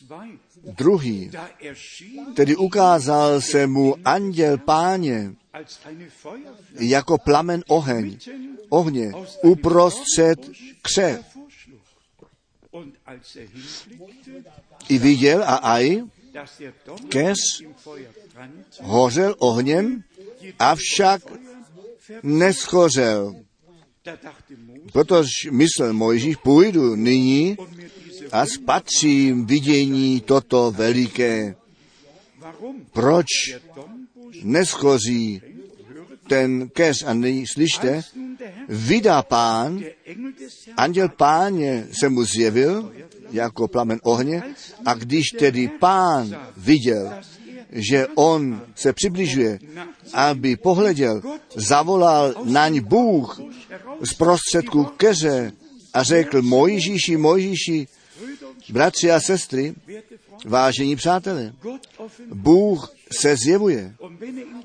2 0.08 0.26
druhý. 0.76 1.30
Tedy 2.34 2.56
ukázal 2.56 3.40
se 3.40 3.66
mu 3.66 3.96
anděl 4.04 4.58
páně 4.58 5.34
jako 6.80 7.18
plamen 7.18 7.64
oheň, 7.68 8.18
ohně 8.68 9.12
uprostřed 9.42 10.50
kře. 10.82 11.24
I 14.88 14.98
viděl 14.98 15.42
a 15.42 15.54
aj 15.54 16.02
Kes 17.08 17.38
hořel 18.80 19.34
ohněm, 19.38 20.04
avšak 20.58 21.22
neschořel. 22.22 23.34
Protože 24.92 25.50
myslel 25.50 25.92
Mojžíš, 25.92 26.36
půjdu 26.36 26.96
nyní 26.96 27.56
a 28.32 28.46
spatřím 28.46 29.46
vidění 29.46 30.20
toto 30.20 30.70
veliké. 30.70 31.54
Proč 32.92 33.26
neschoří 34.42 35.42
ten 36.28 36.68
keř. 36.68 37.04
A 37.06 37.14
nyní 37.14 37.46
slyšte, 37.46 38.02
vydá 38.68 39.22
pán, 39.22 39.84
anděl 40.76 41.08
páně 41.08 41.86
se 42.00 42.08
mu 42.08 42.24
zjevil 42.24 42.92
jako 43.32 43.68
plamen 43.68 44.00
ohně 44.02 44.42
a 44.84 44.94
když 44.94 45.26
tedy 45.38 45.68
pán 45.68 46.36
viděl, 46.56 47.12
že 47.72 48.06
on 48.14 48.62
se 48.74 48.92
přibližuje, 48.92 49.58
aby 50.12 50.56
pohleděl, 50.56 51.22
zavolal 51.56 52.34
naň 52.44 52.80
Bůh 52.80 53.40
z 54.00 54.14
prostředku 54.14 54.84
keře 54.84 55.52
a 55.94 56.02
řekl 56.02 56.42
Mojžíši, 56.42 57.16
Mojžíši, 57.16 57.88
bratři 58.68 59.10
a 59.10 59.20
sestry, 59.20 59.74
vážení 60.44 60.96
přátelé. 60.96 61.52
Bůh 62.34 62.94
se 63.12 63.36
zjevuje 63.36 63.94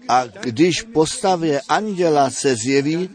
a 0.07 0.25
když 0.25 0.81
postavě 0.81 1.61
anděla 1.69 2.29
se 2.29 2.55
zjeví, 2.55 3.09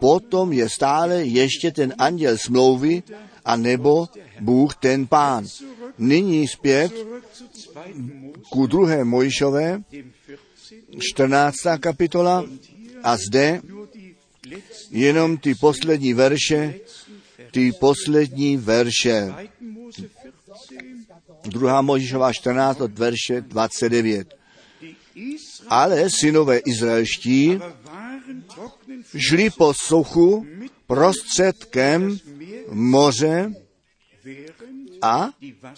potom 0.00 0.52
je 0.52 0.68
stále 0.68 1.24
ještě 1.24 1.70
ten 1.70 1.94
anděl 1.98 2.38
smlouvy, 2.38 3.02
a 3.44 3.56
nebo 3.56 4.08
Bůh 4.40 4.76
ten 4.76 5.06
pán. 5.06 5.46
Nyní 5.98 6.48
zpět 6.48 6.92
ku 8.50 8.66
druhé 8.66 9.04
Mojšové, 9.04 9.82
dem 9.92 10.12
14. 11.00 11.54
14. 11.56 11.56
kapitola, 11.80 12.44
a 13.02 13.16
zde 13.16 13.60
jenom 14.90 15.36
ty 15.36 15.54
poslední 15.54 16.14
verše, 16.14 16.74
ty 17.50 17.72
poslední 17.72 18.56
verše. 18.56 19.34
Zweiten 21.44 21.46
Mose 21.46 21.46
14, 21.46 21.46
Druhá 21.46 21.82
Mojžíšová 21.82 22.32
14 22.32 22.80
od 22.80 22.98
verše 22.98 23.40
29. 23.40 24.34
die 24.80 24.94
Israel 25.14 25.68
Ale 25.70 26.10
synové 26.10 26.58
izraelští 26.58 27.58
šli 29.16 29.50
po 29.50 29.74
suchu 29.74 30.46
prostředkem 30.86 32.18
moře 32.70 33.52
a 35.02 35.30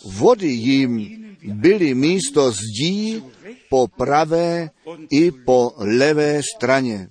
vody 0.05 0.49
jim 0.49 1.20
byly 1.42 1.94
místo 1.94 2.53
zdí 2.53 3.23
po 3.70 3.88
pravé 3.88 4.70
i 5.12 5.31
po 5.31 5.73
levé 5.77 6.40
straně. 6.57 7.09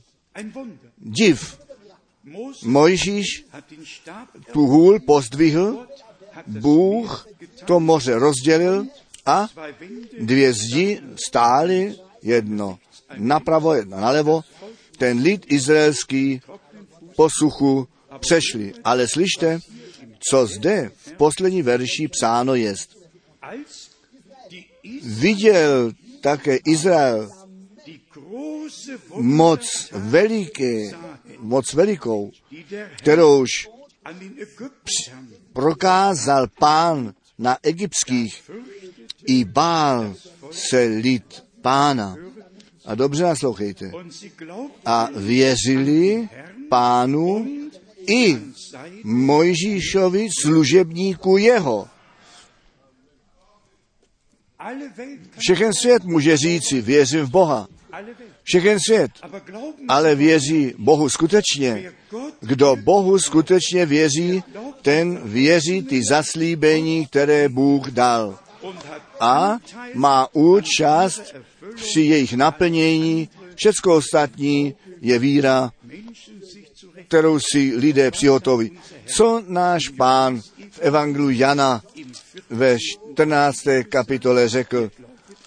Div, 0.98 1.60
Mojžíš 2.64 3.46
tu 4.54 4.66
hůl 4.66 5.00
pozdvihl, 5.00 5.88
Bůh 6.48 7.28
to 7.66 7.80
moře 7.80 8.20
rozdělil 8.20 8.86
a 9.26 9.48
dvě 10.20 10.54
zdi 10.54 11.02
stály, 11.28 11.96
jedno 12.22 12.80
napravo, 13.18 13.74
jedno 13.74 14.00
nalevo. 14.00 14.42
Ten 14.98 15.20
lid 15.20 15.46
izraelský 15.48 16.42
po 17.16 17.28
suchu 17.40 17.88
přešli. 18.20 18.74
Ale 18.84 19.08
slyšte, 19.08 19.60
co 20.30 20.46
zde 20.46 20.92
v 20.96 21.12
poslední 21.12 21.62
verši 21.62 22.08
psáno 22.08 22.56
jest. 22.56 22.98
Viděl 25.04 25.92
také 26.22 26.56
Izrael 26.56 27.30
moc 29.16 29.90
veliké, 29.92 30.92
moc 31.40 31.74
velikou, 31.74 32.32
kterouž 32.98 33.70
prokázal 35.54 36.48
pán 36.60 37.14
na 37.38 37.58
egyptských, 37.64 38.52
i 39.26 39.46
bál 39.46 40.16
se 40.52 40.80
lid 40.80 41.44
pána. 41.62 42.16
A 42.86 42.96
dobře 42.96 43.24
naslouchejte. 43.24 43.92
A 44.86 45.10
věřili 45.16 46.30
pánu 46.70 47.48
i 48.08 48.38
Mojžíšovi 49.04 50.28
služebníku 50.42 51.38
jeho. 51.38 51.88
Všechen 55.38 55.74
svět 55.74 56.04
může 56.04 56.38
říci, 56.38 56.82
věřím 56.82 57.26
v 57.26 57.30
Boha. 57.30 57.68
Všechen 58.44 58.80
svět, 58.80 59.12
ale 59.88 60.16
věří 60.16 60.74
Bohu 60.78 61.10
skutečně. 61.10 61.92
Kdo 62.40 62.76
Bohu 62.76 63.20
skutečně 63.20 63.86
věří, 63.86 64.44
ten 64.82 65.20
věří 65.24 65.82
ty 65.82 66.02
zaslíbení, 66.10 67.06
které 67.06 67.50
Bůh 67.50 67.88
dal. 67.88 68.40
A 69.20 69.58
má 69.94 70.28
účast 70.34 71.36
při 71.76 72.02
jejich 72.02 72.34
naplnění. 72.34 73.30
Všecko 73.56 73.96
ostatní 73.96 74.76
je 75.02 75.20
víra, 75.20 75.72
kterou 77.08 77.40
si 77.40 77.74
lidé 77.76 78.12
přihotoví. 78.12 78.80
Co 79.06 79.44
náš 79.48 79.90
pán 79.90 80.42
v 80.72 80.80
Evangelu 80.80 81.30
Jana 81.30 81.82
ve 82.50 82.78
14. 83.14 83.58
kapitole 83.90 84.50
řekl? 84.50 84.92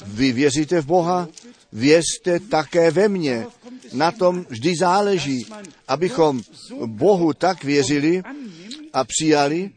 Vy 0.07 0.33
věříte 0.33 0.81
v 0.81 0.87
Boha? 0.87 1.29
Věřte 1.73 2.41
také 2.41 2.91
ve 2.91 3.09
mně. 3.09 3.47
Na 3.93 4.11
tom 4.11 4.47
vždy 4.49 4.77
záleží, 4.77 5.47
abychom 5.89 6.43
Bohu 6.87 7.33
tak 7.33 7.65
věřili 7.65 8.23
a 8.93 9.05
přijali 9.05 9.71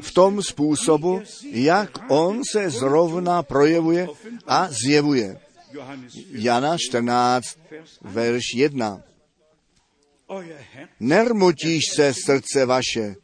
v 0.00 0.12
tom 0.12 0.42
způsobu, 0.42 1.22
jak 1.50 1.98
On 2.08 2.40
se 2.52 2.70
zrovna 2.70 3.42
projevuje 3.42 4.08
a 4.46 4.68
zjevuje. 4.84 5.40
Johannes 5.72 6.12
4, 6.12 6.26
Jana 6.32 6.76
14, 6.78 7.44
verš 8.02 8.44
1. 8.54 9.02
euer 10.30 10.56
Herr 10.72 10.88
Nermutíš 11.00 11.82
se 11.96 12.14
srdce 12.14 12.66
vaše, 12.66 13.14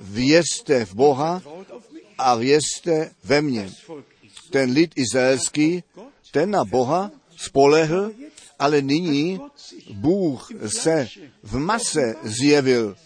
Věřte 0.00 0.84
v 0.84 0.94
Boha 0.94 1.42
a 2.18 2.34
věřte 2.34 3.10
ve 3.24 3.42
mně. 3.42 3.70
Ten 4.50 4.70
lid 4.70 4.92
izraelský, 4.96 5.82
ten 6.32 6.50
na 6.50 6.64
Boha 6.64 7.10
spolehl, 7.36 8.12
ale 8.58 8.82
nyní 8.82 9.40
Bůh 9.94 10.48
se 10.66 11.08
v 11.42 11.58
mase 11.58 12.14
zjevil. 12.22 12.96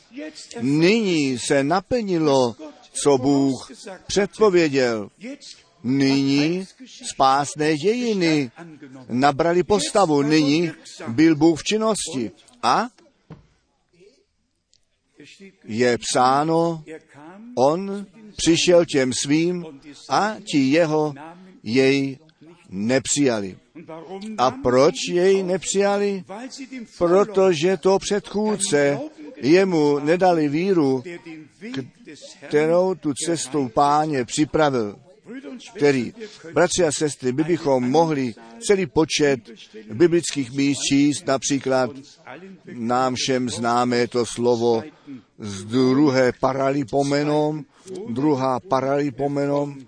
Nyní 0.61 1.39
se 1.39 1.65
naplnilo, 1.65 2.57
co 2.93 3.19
Bůh 3.19 3.71
předpověděl. 4.07 5.11
Nyní 5.85 6.67
spásné 7.15 7.77
dějiny 7.77 8.51
nabrali 9.09 9.63
postavu. 9.63 10.23
Nyní 10.23 10.71
byl 11.09 11.37
Bůh 11.37 11.61
v 11.61 11.65
činnosti. 11.65 12.31
A 12.63 12.89
je 15.65 15.99
psáno, 15.99 16.85
on 17.59 18.07
přišel 18.37 18.85
těm 18.85 19.13
svým 19.13 19.67
a 20.11 20.37
ti 20.53 20.59
jeho 20.59 21.15
jej 21.63 22.19
nepřijali. 22.71 23.57
A 24.39 24.51
proč 24.51 24.95
jej 25.09 25.43
nepřijali? 25.43 26.25
Protože 26.99 27.77
to 27.77 27.99
předchůdce 27.99 29.01
jemu 29.37 29.99
nedali 29.99 30.49
víru, 30.49 31.03
kterou 32.49 32.95
tu 32.95 33.13
cestu 33.27 33.69
páně 33.69 34.25
připravil. 34.25 34.97
Který, 35.77 36.13
bratři 36.53 36.85
a 36.85 36.93
sestry, 36.93 37.33
by 37.33 37.45
bychom 37.45 37.91
mohli 37.91 38.35
celý 38.67 38.87
počet 38.87 39.41
biblických 39.93 40.53
míst 40.53 40.79
číst, 40.89 41.27
například 41.27 41.91
nám 42.73 43.15
všem 43.15 43.51
známe 43.51 44.09
to 44.09 44.27
slovo 44.27 44.83
z 45.39 45.65
druhé 45.65 46.33
paralipomenom, 46.41 47.65
druhá 48.09 48.61
paralipomenom, 48.61 49.79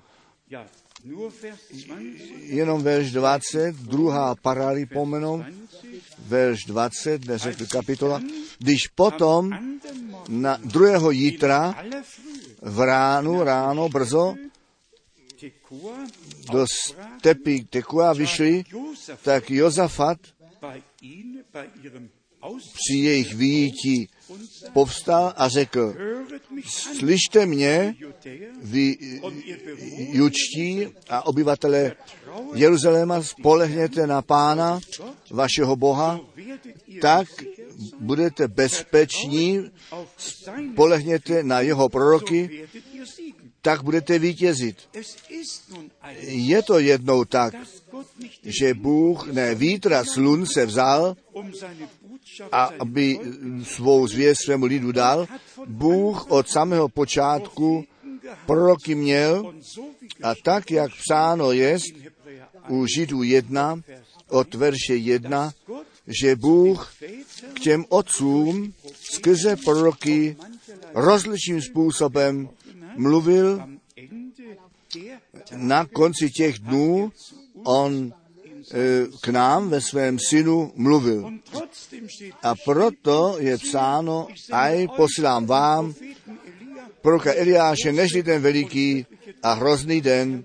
jenom 2.39 2.83
verš 2.83 3.13
20, 3.13 3.75
druhá 3.77 4.35
paralipomenom, 4.35 5.41
20, 5.41 5.69
verš 6.19 6.65
20, 6.65 7.25
neřekl 7.25 7.67
kapitola, 7.67 8.23
když 8.59 8.89
potom 8.89 9.51
na 10.29 10.57
druhého 10.65 11.11
jítra 11.11 11.85
v 12.63 12.81
ránu, 12.81 13.45
ráno, 13.45 13.89
brzo, 13.89 14.35
do 16.53 16.67
stepy 16.67 17.65
Tekua 17.71 18.13
vyšli, 18.13 18.65
tak 19.23 19.51
Jozafat 19.51 20.19
při 22.75 22.99
jejich 22.99 23.35
výjití 23.35 24.09
povstal 24.73 25.35
a 25.37 25.49
řekl, 25.49 25.95
slyšte 26.99 27.47
mě, 27.47 27.95
vy 28.63 28.97
jučtí 30.13 30.87
a 31.09 31.27
obyvatele 31.27 31.97
Jeruzaléma, 32.55 33.23
spolehněte 33.23 34.07
na 34.07 34.23
pána, 34.23 34.81
vašeho 35.31 35.77
Boha, 35.77 36.21
tak 37.01 37.29
budete 38.01 38.49
bezpeční, 38.49 39.71
auf 39.93 40.09
sein 40.19 40.75
polehněte 40.75 41.43
na 41.43 41.61
jeho 41.61 41.89
proroky, 41.89 42.69
tak 43.63 43.83
budete 43.83 44.19
vítězit. 44.19 44.77
Je 46.21 46.63
to 46.63 46.79
jednou 46.79 47.25
tak, 47.25 47.55
že 48.43 48.75
Bůh 48.75 49.33
ne 49.33 49.55
vítra 49.55 50.05
slunce 50.05 50.67
vzal, 50.67 51.17
a 52.53 52.71
aby 52.79 53.19
svou 53.63 54.07
zvěst 54.07 54.41
svému 54.45 54.67
lidu 54.67 54.93
dal. 54.93 55.27
Bůch 55.67 56.27
od 56.31 56.49
samého 56.49 56.89
počátku 56.89 57.85
proroky 58.47 58.95
měl 58.95 59.55
a 60.23 60.35
tak, 60.45 60.71
jak 60.71 60.91
psáno 60.93 61.49
Hebräer 61.49 61.81
u 62.69 62.87
Židů 62.87 63.23
1 63.23 63.81
od 64.29 64.55
verše 64.55 64.97
1, 64.97 65.53
Gott 65.67 65.87
že 66.09 66.37
Bůh 66.37 66.95
k 67.55 67.61
těm 67.61 67.85
otcům 67.89 68.73
skrze 68.95 69.57
proroky 69.57 70.37
rozličným 70.95 71.63
způsobem 71.63 72.49
mluvil 72.97 73.63
na 75.57 75.85
konci 75.85 76.31
těch 76.31 76.59
dnů, 76.59 77.13
on 77.65 78.13
k 79.21 79.29
nám 79.29 79.69
ve 79.69 79.81
svém 79.81 80.19
synu 80.19 80.73
mluvil. 80.75 81.31
A 82.43 82.55
proto 82.65 83.37
je 83.39 83.59
psáno, 83.59 84.29
aj 84.53 84.89
posílám 84.97 85.47
vám 85.47 85.95
proroka 87.03 87.33
Eliáše, 87.35 87.93
nežli 87.93 88.23
ten 88.23 88.43
veliký 88.43 89.07
a 89.43 89.53
hrozný 89.53 90.01
den 90.01 90.45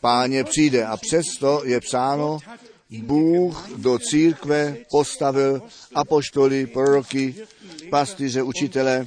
páně 0.00 0.44
přijde. 0.44 0.86
A 0.86 0.96
přesto 0.96 1.62
je 1.64 1.80
psáno, 1.80 2.38
Bůh 2.90 3.68
do 3.76 3.98
církve 3.98 4.76
postavil 4.90 5.62
apoštoly, 5.94 6.66
proroky, 6.66 7.34
pastýře, 7.90 8.42
učitele 8.42 9.06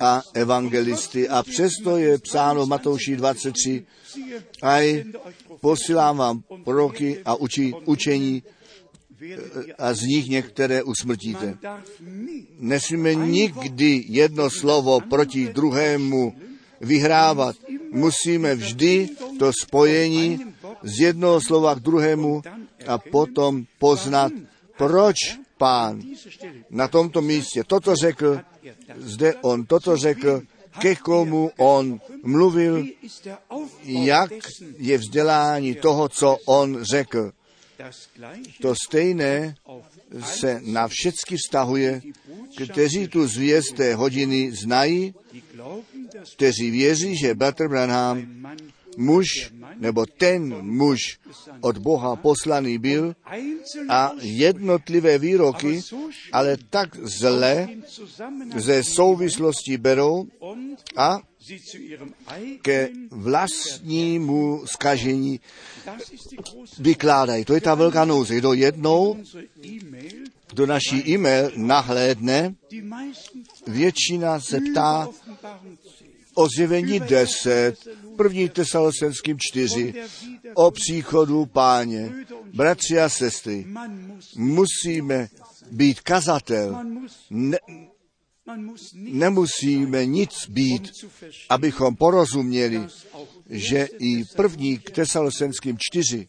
a 0.00 0.22
evangelisty. 0.34 1.28
A 1.28 1.42
přesto 1.42 1.96
je 1.96 2.18
psáno 2.18 2.66
v 2.66 2.68
Matouši 2.68 3.16
23, 3.16 3.86
aj 4.62 5.04
posílám 5.60 6.16
vám 6.16 6.42
proroky 6.64 7.22
a 7.24 7.34
uči, 7.34 7.72
učení 7.84 8.42
a 9.78 9.94
z 9.94 10.00
nich 10.02 10.28
některé 10.28 10.82
usmrtíte. 10.82 11.58
Nesmíme 12.58 13.14
nikdy 13.14 14.04
jedno 14.08 14.50
slovo 14.50 15.00
proti 15.00 15.48
druhému 15.48 16.34
vyhrávat. 16.80 17.56
Musíme 17.92 18.54
vždy 18.54 19.08
to 19.38 19.52
spojení 19.52 20.38
z 20.82 21.00
jednoho 21.00 21.40
slova 21.40 21.74
k 21.74 21.80
druhému 21.80 22.42
a 22.86 22.98
potom 22.98 23.64
poznat, 23.78 24.32
proč 24.76 25.16
pán 25.58 26.02
na 26.70 26.88
tomto 26.88 27.20
místě 27.20 27.64
toto 27.64 27.96
řekl, 27.96 28.40
zde 28.96 29.34
on 29.34 29.66
toto 29.66 29.96
řekl, 29.96 30.42
ke 30.80 30.96
komu 30.96 31.50
on 31.56 32.00
mluvil, 32.22 32.86
jak 33.84 34.32
je 34.78 34.98
vzdělání 34.98 35.74
toho, 35.74 36.08
co 36.08 36.36
on 36.46 36.84
řekl. 36.84 37.32
To 38.60 38.74
stejné 38.86 39.54
se 40.24 40.60
na 40.64 40.88
všecky 40.88 41.36
vztahuje, 41.36 42.00
kteří 42.64 43.08
tu 43.08 43.26
zvěst 43.26 43.74
té 43.76 43.94
hodiny 43.94 44.52
znají, 44.52 45.14
kteří 46.34 46.70
věří, 46.70 47.16
že 47.16 47.34
Bratr 47.34 47.68
Branham, 47.68 48.46
muž, 48.96 49.52
nebo 49.76 50.06
ten 50.06 50.62
muž 50.62 51.18
od 51.60 51.78
Boha 51.78 52.16
poslaný 52.16 52.78
byl 52.78 53.14
a 53.88 54.12
jednotlivé 54.20 55.18
výroky, 55.18 55.82
ale 56.32 56.56
tak 56.70 56.96
zle 56.96 57.68
ze 58.56 58.82
souvislosti 58.84 59.76
berou 59.76 60.26
a 60.96 61.20
ke 62.62 62.88
vlastnímu 63.10 64.64
große 64.80 65.38
vykládají. 66.78 67.44
To 67.44 67.54
je 67.54 67.60
ta 67.60 67.74
velká 67.74 68.04
nouze. 68.04 68.36
Kdo 68.36 68.52
jednou 68.52 69.16
do 70.54 70.66
naší 70.66 71.10
e-mail 71.10 71.50
nahlédne, 71.56 72.54
většina 73.66 74.40
se 74.40 74.60
ptá 74.60 75.08
Offenbarung 75.08 75.78
10, 75.78 76.10
o 76.34 76.48
zjevení 76.48 77.00
10, 77.00 77.88
první 78.20 78.48
tesalosenským 78.48 79.36
4, 79.40 79.94
o 80.54 80.70
příchodu 80.70 81.46
páně. 81.46 82.12
Bratři 82.54 83.00
a 83.00 83.08
sestry, 83.08 83.66
musíme 84.36 85.28
být 85.70 86.00
kazatel. 86.00 86.84
Ne, 87.30 87.58
nemusíme 88.94 90.06
nic 90.06 90.48
být, 90.48 90.90
abychom 91.48 91.96
porozuměli, 91.96 92.80
že 93.50 93.88
i 93.98 94.24
první 94.36 94.78
k 94.78 94.90
tesalosenským 94.90 95.76
4 95.78 96.28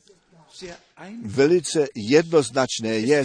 sehr 0.61 0.75
ein 0.95 1.19
velice 1.23 1.87
jednoznačné 1.95 2.89
je, 2.89 3.23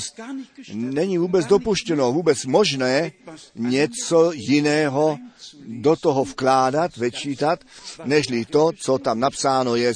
není 0.75 1.19
vůbec 1.19 1.47
dopuštěno, 1.47 2.13
vůbec 2.13 2.45
možné 2.45 3.13
něco 3.55 4.33
jiného 4.33 5.19
do 5.67 5.97
toho 5.97 6.25
vkládat, 6.25 6.97
večítat, 6.97 7.61
nežli 8.05 8.45
to, 8.45 8.71
co 8.79 8.99
tam 8.99 9.21
napsáno 9.21 9.77
je. 9.77 9.93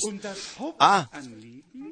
A 0.79 1.11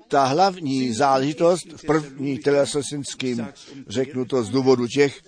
ta 0.09 0.25
hlavní 0.25 0.93
záležitost 0.93 1.67
v 1.77 1.87
první 1.87 2.39
telesosinským, 2.39 3.49
řeknu 3.89 4.25
to 4.25 4.43
z 4.43 4.51
důvodu 4.51 4.87
těch, 4.87 5.23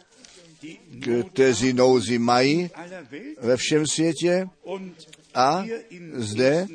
kteří 1.32 1.72
nouzi 1.72 2.18
mají 2.18 2.70
ve 3.40 3.56
všem 3.56 3.86
světě 3.86 4.48
a 5.34 5.64
zde 6.14 6.66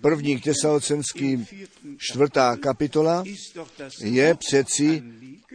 první 0.00 0.40
k 0.40 0.44
tesalocenským 0.44 1.46
čtvrtá 1.98 2.56
kapitola 2.56 3.24
je 4.02 4.34
přeci 4.34 5.02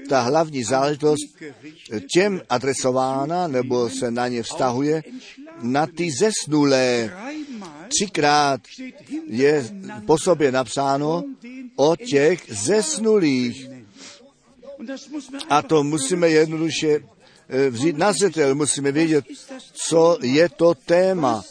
ta 0.09 0.21
hlavní 0.21 0.63
záležitost 0.63 1.21
těm 2.13 2.41
adresována, 2.49 3.47
nebo 3.47 3.89
se 3.89 4.11
na 4.11 4.27
ně 4.27 4.43
vztahuje, 4.43 5.03
na 5.61 5.87
ty 5.87 6.09
zesnulé. 6.19 7.11
Třikrát 7.87 8.61
je 9.27 9.69
po 10.05 10.17
sobě 10.17 10.51
napsáno 10.51 11.23
o 11.75 11.95
těch 11.95 12.43
zesnulých. 12.49 13.69
A 15.49 15.61
to 15.61 15.83
musíme 15.83 16.29
jednoduše 16.29 16.99
eh, 17.49 17.69
vzít 17.69 17.97
na 17.97 18.13
zřetel, 18.13 18.55
musíme 18.55 18.91
vědět, 18.91 19.25
co 19.73 20.17
je 20.21 20.49
to 20.49 20.73
téma, 20.73 21.43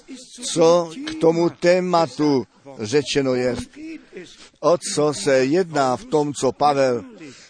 co 0.43 0.90
k 1.07 1.14
tomu 1.21 1.51
tématu 1.51 2.47
řečeno 2.79 3.35
je. 3.35 3.57
O 4.61 4.79
co 4.95 5.14
se 5.14 5.45
jedná 5.45 5.97
v 5.97 6.05
tom, 6.05 6.33
co 6.35 6.53
Pavel 6.53 7.05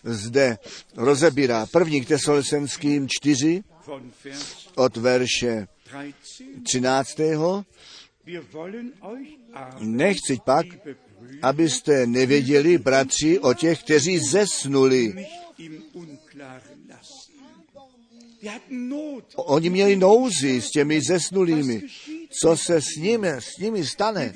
zde 0.04 0.58
rozebírá. 0.96 1.66
První 1.66 2.00
k 2.00 2.08
Tesalosenským 2.08 3.08
4 3.08 3.62
von 3.86 4.10
Vers 4.24 4.64
od 4.74 4.96
verše 4.96 5.66
13. 5.94 6.64
13. 6.64 7.18
Wir 8.24 8.42
wollen 8.52 8.92
euch 9.02 9.38
aber, 9.52 9.80
Nechci 9.80 10.38
pak, 10.44 10.66
abyste 11.42 12.06
nevěděli, 12.06 12.78
bratři, 12.78 13.38
o 13.38 13.54
těch, 13.54 13.82
kteří 13.82 14.18
zesnuli. 14.18 15.26
Oni 19.36 19.70
měli 19.70 19.96
nouzi 19.96 20.60
s 20.60 20.70
těmi 20.70 21.00
zesnulými. 21.00 21.82
Co 22.40 22.56
se 22.56 22.80
s 22.80 22.96
nimi, 22.96 23.28
s 23.28 23.58
nimi 23.58 23.86
stane? 23.86 24.34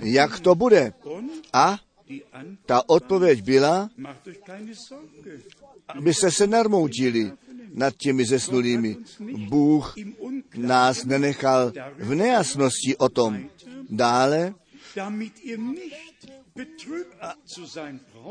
Jak 0.00 0.40
to 0.40 0.54
bude? 0.54 0.92
A 1.52 1.78
ta 2.66 2.88
odpověď 2.88 3.42
byla, 3.42 3.90
abyste 5.88 6.30
se 6.30 6.46
nermoutili 6.46 7.32
nad 7.76 7.94
těmi 7.96 8.24
zesnulými. 8.24 8.96
Bůh 9.48 9.94
nás 10.56 11.04
nenechal 11.04 11.72
v 11.98 12.14
nejasnosti 12.14 12.96
o 12.96 13.08
tom. 13.08 13.38
Dále, 13.90 14.54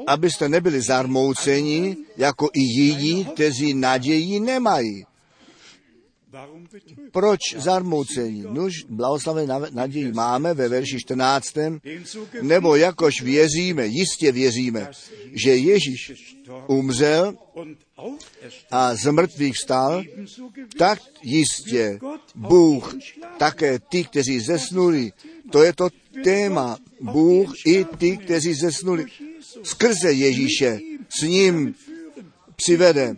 abyste 0.08 0.50
nebyli 0.50 0.82
zarmouceni, 0.82 1.98
jako 2.18 2.50
i 2.54 2.62
jiní, 2.62 3.26
kteří 3.26 3.74
naději 3.74 4.40
nemají. 4.40 5.06
Proč 7.12 7.40
zarmoucení? 7.58 8.44
Nuž, 8.50 8.74
blahoslavené 8.90 9.54
naději 9.72 10.12
máme 10.12 10.54
ve 10.54 10.70
verši 10.70 11.00
14. 11.00 11.54
Den 11.54 12.06
so 12.06 12.28
Nebo 12.42 12.76
jakož 12.76 13.22
věříme, 13.22 13.88
jistě 13.88 14.32
věříme, 14.32 14.92
že 15.34 15.56
Ježíš 15.56 16.14
umřel 16.68 17.38
a 18.72 18.96
z 18.96 19.12
mrtvých 19.12 19.54
vstal, 19.54 20.04
tak 20.78 21.00
jistě 21.24 22.00
Bůh 22.36 22.96
také 23.38 23.80
ty, 23.80 24.04
kteří 24.04 24.40
zesnuli. 24.40 25.12
To 25.52 25.64
je 25.64 25.74
to 25.74 25.90
téma. 26.24 26.78
Bůh 27.02 27.54
i 27.68 27.86
ty, 27.86 28.18
kteří 28.18 28.54
zesnuli. 28.54 29.06
Skrze 29.64 30.12
Ježíše 30.12 30.80
s 31.20 31.22
ním 31.22 31.76
přivede, 32.56 33.16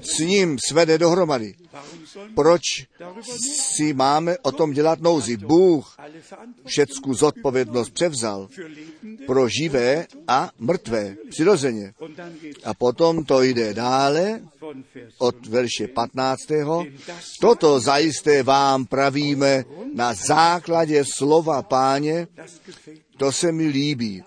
s 0.00 0.18
ním 0.18 0.58
svede 0.68 0.98
dohromady. 0.98 1.54
Proč 2.34 2.62
si 3.76 3.92
máme 3.94 4.38
o 4.38 4.52
tom 4.52 4.72
dělat 4.72 5.00
nouzi? 5.00 5.36
Bůh 5.36 5.96
všecku 6.66 7.14
zodpovědnost 7.14 7.90
převzal 7.90 8.48
pro 9.26 9.48
živé 9.48 10.06
a 10.28 10.50
mrtvé, 10.58 11.16
přirozeně. 11.30 11.94
A 12.64 12.74
potom 12.74 13.24
to 13.24 13.42
jde 13.42 13.74
dále 13.74 14.40
od 15.18 15.46
verše 15.46 15.88
15. 15.88 16.40
Toto 17.40 17.80
zajisté 17.80 18.42
vám 18.42 18.86
pravíme 18.86 19.64
na 19.94 20.14
základě 20.14 21.04
slova 21.04 21.62
páně, 21.62 22.28
to 23.16 23.32
se 23.32 23.52
mi 23.52 23.66
líbí, 23.66 24.22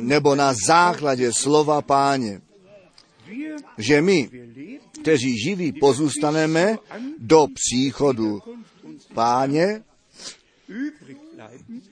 nebo 0.00 0.34
na 0.34 0.54
základě 0.66 1.32
slova 1.32 1.82
páně, 1.82 2.40
že 3.78 4.02
my, 4.02 4.30
kteří 5.00 5.38
živí, 5.38 5.72
pozůstaneme 5.72 6.78
do 7.18 7.46
příchodu 7.54 8.42
páně, 9.14 9.82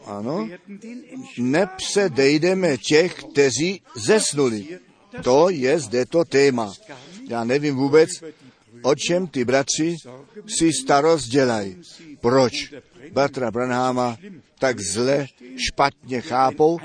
ano, 0.04 0.48
nepředejdeme 1.38 2.76
těch, 2.78 3.14
kteří 3.14 3.82
zesnuli. 3.96 4.78
To 5.22 5.50
je 5.50 5.80
zde 5.80 6.06
to 6.06 6.24
téma. 6.24 6.72
Já 7.28 7.44
nevím 7.44 7.76
vůbec, 7.76 8.10
o 8.82 8.94
čem 8.94 9.26
ty 9.26 9.44
bratři 9.44 9.96
si 10.58 10.72
starost 10.72 11.28
dělají. 11.28 11.76
Proč 12.20 12.74
bratra 13.12 13.50
Branháma 13.50 14.16
tak 14.58 14.80
zle, 14.80 15.26
špatně 15.56 16.20
chápou, 16.20 16.78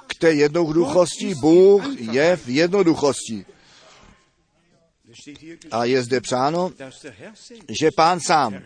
k 0.07 0.14
té 0.18 0.33
jednoduchosti. 0.33 1.35
Bůh 1.35 2.01
je 2.01 2.36
v 2.36 2.49
jednoduchosti. 2.49 3.47
A 5.70 5.85
je 5.85 6.03
zde 6.03 6.20
psáno, 6.20 6.70
selbst 6.91 7.53
že 7.81 7.91
pán 7.91 8.20
sám 8.20 8.62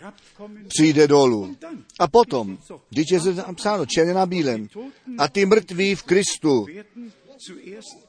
přijde 0.69 1.09
dolů. 1.09 1.57
A 1.99 2.09
potom, 2.09 2.59
když 2.91 3.07
je 3.11 3.21
zde 3.21 3.35
napsáno 3.35 3.87
černé 3.87 4.15
na 4.15 4.27
bílém, 4.27 4.69
a 5.19 5.29
ty 5.29 5.47
mrtví 5.47 5.95
v 5.95 6.03
Kristu 6.03 6.67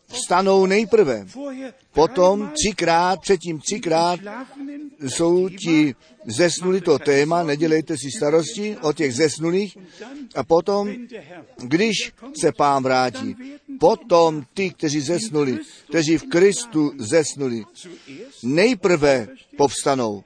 vstanou 0.07 0.65
nejprve. 0.65 1.25
Potom 1.93 2.51
třikrát, 2.53 3.21
předtím 3.21 3.59
třikrát 3.59 4.19
jsou 4.99 5.49
ti 5.49 5.95
zesnuli 6.25 6.81
to 6.81 6.99
téma, 6.99 7.43
nedělejte 7.43 7.97
si 7.97 8.17
starosti 8.17 8.77
o 8.81 8.93
těch 8.93 9.15
zesnulých. 9.15 9.77
A 10.35 10.43
potom, 10.43 10.89
když 11.57 12.11
se 12.41 12.51
pán 12.51 12.83
vrátí, 12.83 13.35
potom 13.79 14.43
ty, 14.53 14.69
kteří 14.69 15.01
zesnuli, 15.01 15.57
kteří 15.89 16.17
v 16.17 16.29
Kristu 16.29 16.91
zesnuli, 16.97 17.63
nejprve 18.43 19.27
povstanou. 19.57 20.23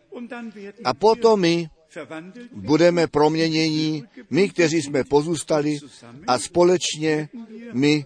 A 0.84 0.94
potom 0.94 1.40
my 1.40 1.70
budeme 2.52 3.08
proměnění, 3.08 4.04
my, 4.30 4.50
kteří 4.50 4.82
jsme 4.82 5.04
pozůstali 5.04 5.78
a 6.28 6.40
společně 6.40 7.30
my 7.74 8.06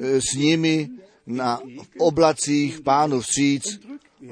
e, 0.00 0.20
s 0.20 0.34
nimi 0.36 0.88
na 1.26 1.60
oblacích 1.98 2.80
pánu 2.80 3.20
vstříc 3.20 3.80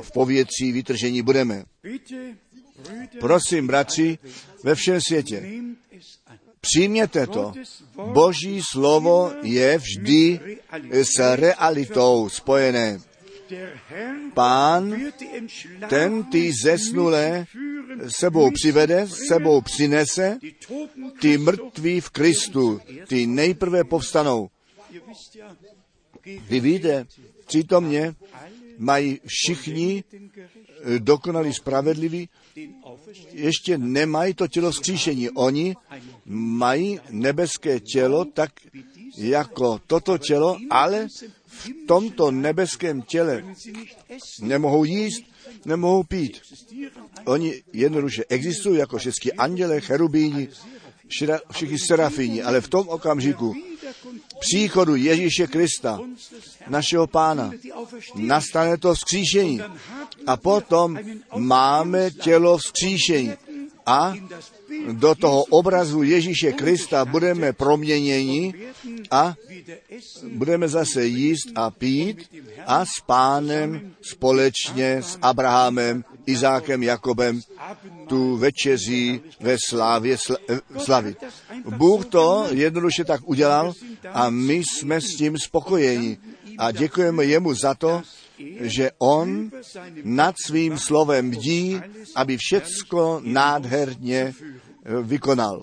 v 0.03 0.13
povětří 0.13 0.73
vytržení 0.73 1.23
budeme. 1.23 1.65
Prosím, 3.21 3.67
bratři, 3.67 4.19
ve 4.65 4.75
všem 4.75 5.01
světě, 5.01 5.51
přijměte 6.61 7.27
to. 7.27 7.53
Boží 8.13 8.61
slovo 8.73 9.33
je 9.43 9.79
vždy 9.79 10.41
s 10.93 11.37
realitou 11.37 12.29
spojené. 12.29 13.01
Pán 14.35 14.97
ten 15.89 16.25
ty 16.25 16.53
zesnulé 16.63 17.47
sebou 18.09 18.51
přivede, 18.51 19.07
sebou 19.09 19.61
přinese, 19.61 20.39
ty 21.21 21.39
mrtví 21.39 22.01
v 22.01 22.11
Kristu, 22.11 22.81
ty 23.09 23.27
nejprve 23.27 23.85
povstanou. 23.85 24.49
Vy 26.49 26.61
víte, 26.61 27.07
přítomně 27.47 28.15
mají 28.79 29.21
všichni 29.27 30.05
eh, 30.15 30.99
dokonalí 30.99 31.53
spravedliví, 31.55 32.29
ještě 33.33 33.79
nemají 33.79 34.35
to 34.35 34.49
tělo 34.49 34.71
vzkříšení. 34.71 35.31
Oni 35.31 35.77
mají 36.27 37.01
nebeské 37.11 37.81
tělo 37.81 38.25
tak 38.25 38.53
jako 39.17 39.81
toto 39.87 40.19
tělo, 40.19 40.59
ale 40.71 41.09
v 41.47 41.69
tomto 41.87 42.31
nebeském 42.31 43.03
těle 43.03 43.45
nemohou 44.41 44.85
jíst, 44.85 45.23
nemohou 45.65 46.03
pít. 46.03 46.41
Oni 47.25 47.63
jednoduše 47.73 48.25
existují 48.29 48.79
jako 48.79 48.99
všechny 48.99 49.33
anděle, 49.33 49.81
cherubíni, 49.81 50.49
všichni 51.53 51.79
serafíni, 51.79 52.43
ale 52.43 52.61
v 52.61 52.69
tom 52.69 52.89
okamžiku 52.89 53.55
příchodu 54.43 54.95
Ježíše 54.95 55.47
Krista, 55.47 56.01
našeho 56.69 57.07
pána, 57.07 57.51
nastane 58.15 58.79
to 58.79 58.95
vzkříšení. 58.95 59.61
A 60.27 60.37
potom 60.37 60.99
máme 61.37 62.11
tělo 62.11 62.59
vzkříšení. 62.59 63.33
A 63.87 64.15
do 64.93 65.15
toho 65.15 65.45
obrazu 65.45 66.03
Ježíše 66.03 66.53
Krista 66.53 67.05
budeme 67.05 67.53
proměněni 67.53 68.55
a 69.11 69.35
budeme 70.33 70.69
zase 70.69 71.07
jíst 71.07 71.49
a 71.55 71.71
pít 71.71 72.31
a 72.67 72.85
s 72.85 73.01
pánem 73.07 73.95
společně 74.03 75.03
s 75.03 75.19
Abrahamem, 75.23 76.05
Izákem, 76.27 76.83
Jakobem 76.83 77.41
tu 78.09 78.37
večeří 78.37 79.21
ve 79.41 79.57
slávě 79.69 80.17
sl- 80.17 80.37
eh, 80.49 80.61
slavit. 80.79 81.19
Bůh 81.77 82.07
to 82.07 82.47
jednoduše 82.51 83.05
tak 83.05 83.21
udělal 83.25 83.73
a 84.13 84.31
my 84.31 84.55
jsme 84.55 85.01
s 85.01 85.17
tím 85.17 85.39
spokojeni. 85.39 86.19
A 86.59 86.71
děkujeme 86.71 87.25
jemu 87.25 87.55
za 87.55 87.75
to, 87.75 88.03
že 88.61 88.91
on 88.99 89.51
nad 90.05 90.35
svým 90.47 90.79
slovem 90.79 91.31
bdí, 91.31 91.81
aby 92.17 92.37
všecko 92.41 93.21
nádherně 93.25 94.35
eh, 94.85 95.03
vykonal. 95.03 95.63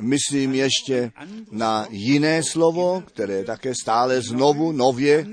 Myslím 0.00 0.54
ještě 0.54 1.12
na 1.50 1.86
jiné 1.90 2.42
slovo, 2.42 3.02
které 3.06 3.44
také 3.44 3.72
stále 3.74 4.20
znovu, 4.22 4.72
nově 4.72 5.26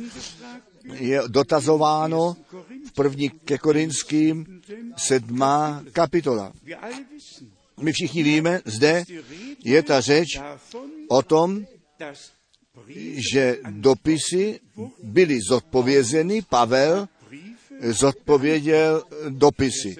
je 0.93 1.21
dotazováno 1.27 2.37
v 2.87 2.91
první 2.91 3.29
ke 3.29 3.57
Korinským 3.57 4.61
sedmá 4.97 5.83
kapitola. 5.91 6.53
My 7.81 7.91
všichni 7.91 8.23
víme, 8.23 8.61
zde 8.65 9.03
je 9.63 9.83
ta 9.83 10.01
řeč 10.01 10.39
o 11.07 11.21
tom, 11.21 11.65
že 13.31 13.57
dopisy 13.69 14.59
byly 15.03 15.39
zodpovězeny, 15.49 16.41
Pavel 16.41 17.07
zodpověděl 17.81 19.03
dopisy. 19.29 19.95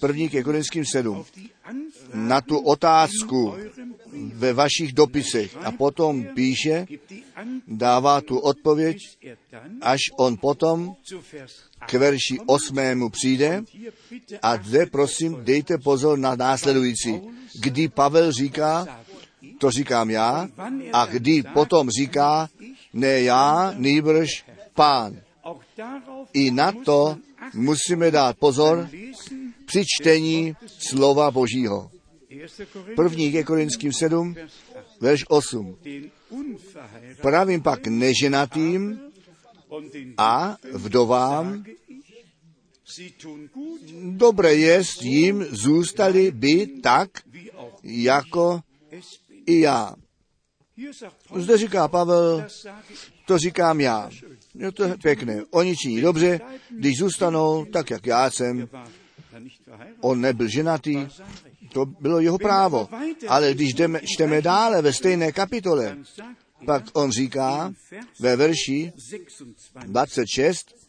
První 0.00 0.28
ke 0.28 0.42
Korinským 0.42 0.84
7. 0.84 1.16
auf 1.16 1.32
die 1.36 1.48
Anfrage 1.64 1.90
Na 2.14 2.40
tu 2.40 2.58
otázku 2.58 3.54
ve 4.34 4.52
vašich 4.52 4.92
dopisech 4.92 5.56
a 5.62 5.72
potom 5.72 6.24
píše, 6.34 6.86
dává 7.68 8.20
tu 8.20 8.38
odpověď, 8.38 8.96
až 9.80 10.00
on 10.18 10.36
potom 10.36 10.94
k 11.86 11.92
verši 11.92 12.38
osmému 12.46 13.08
přijde 13.08 13.62
a 14.42 14.56
zde 14.56 14.86
prosím 14.86 15.36
dejte 15.44 15.78
pozor 15.78 16.18
na 16.18 16.36
následující. 16.36 17.20
Kdy 17.60 17.88
Pavel 17.88 18.32
říká, 18.32 19.00
to 19.58 19.70
říkám 19.70 20.10
já, 20.10 20.48
a 20.92 21.06
kdy 21.06 21.42
potom 21.42 21.90
říká, 21.90 22.48
ne 22.92 23.20
já, 23.20 23.74
nýbrž 23.76 24.44
pán. 24.74 25.16
I 26.32 26.50
na 26.50 26.72
to 26.72 27.16
musíme 27.54 28.10
dát 28.10 28.36
pozor 28.38 28.88
při 29.66 29.84
čtení 29.86 30.56
slova 30.66 31.30
Božího. 31.30 31.90
1. 32.28 32.48
Korinther, 32.72 32.94
První 32.96 33.32
ke 33.32 33.44
Korinským 33.44 33.92
7, 33.92 34.34
Vers 34.34 34.52
8. 34.68 34.69
verš 35.00 35.24
8. 35.28 35.76
Den 35.82 36.10
Unverheirateten 36.30 37.22
Pravím 37.22 37.62
pak 37.62 37.86
neženatým 37.86 39.00
a 40.16 40.56
vdovám, 40.72 41.64
dobré 44.10 44.54
jest 44.54 45.02
jim 45.02 45.44
zůstali 45.50 46.30
by 46.30 46.66
tak, 46.66 47.10
jako 47.82 48.60
i 49.46 49.60
já. 49.60 49.94
Zde 51.36 51.58
říká 51.58 51.88
Pavel, 51.88 52.46
to 53.26 53.38
říkám 53.38 53.80
já. 53.80 54.10
Je 54.54 54.72
to 54.72 54.84
pěkné. 55.02 55.42
Oni 55.50 55.76
činí 55.76 56.00
dobře, 56.00 56.40
když 56.70 56.98
zůstanou 56.98 57.64
tak, 57.64 57.90
jak 57.90 58.06
já 58.06 58.30
jsem. 58.30 58.68
On 60.00 60.20
nebyl 60.20 60.48
ženatý. 60.48 61.06
To 61.72 61.86
bylo 61.86 62.20
jeho 62.20 62.38
právo. 62.38 62.88
Ale 63.28 63.54
když 63.54 63.74
jdeme, 63.74 64.00
čteme 64.04 64.42
dále 64.42 64.82
ve 64.82 64.92
stejné 64.92 65.32
kapitole, 65.32 65.96
pak 66.66 66.84
on 66.92 67.10
říká 67.10 67.72
ve 68.20 68.36
verši 68.36 68.92
26, 69.86 69.86
26, 69.86 70.80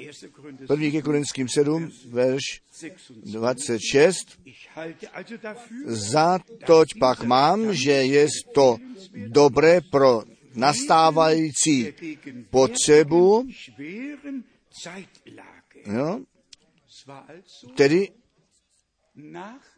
1. 0.00 0.28
Korinther 0.32 0.66
první 0.66 0.92
ke 0.92 1.02
Korinským 1.02 1.48
7, 1.48 1.90
verš 2.08 2.42
26. 3.24 3.30
26, 3.32 4.38
Ich 4.44 4.68
halte 4.74 5.08
also 5.08 5.36
dafür, 5.36 5.84
za 5.86 6.38
toť 6.66 6.88
pak 7.00 7.24
mám, 7.24 7.74
že 7.74 7.92
je 7.92 8.28
to 8.54 8.76
dobré 9.28 9.80
pro 9.80 10.22
nastávající 10.54 11.94
potřebu, 12.50 13.44
jo, 15.86 16.20
tedy 17.76 18.08
nach 19.14 19.60
70, 19.60 19.69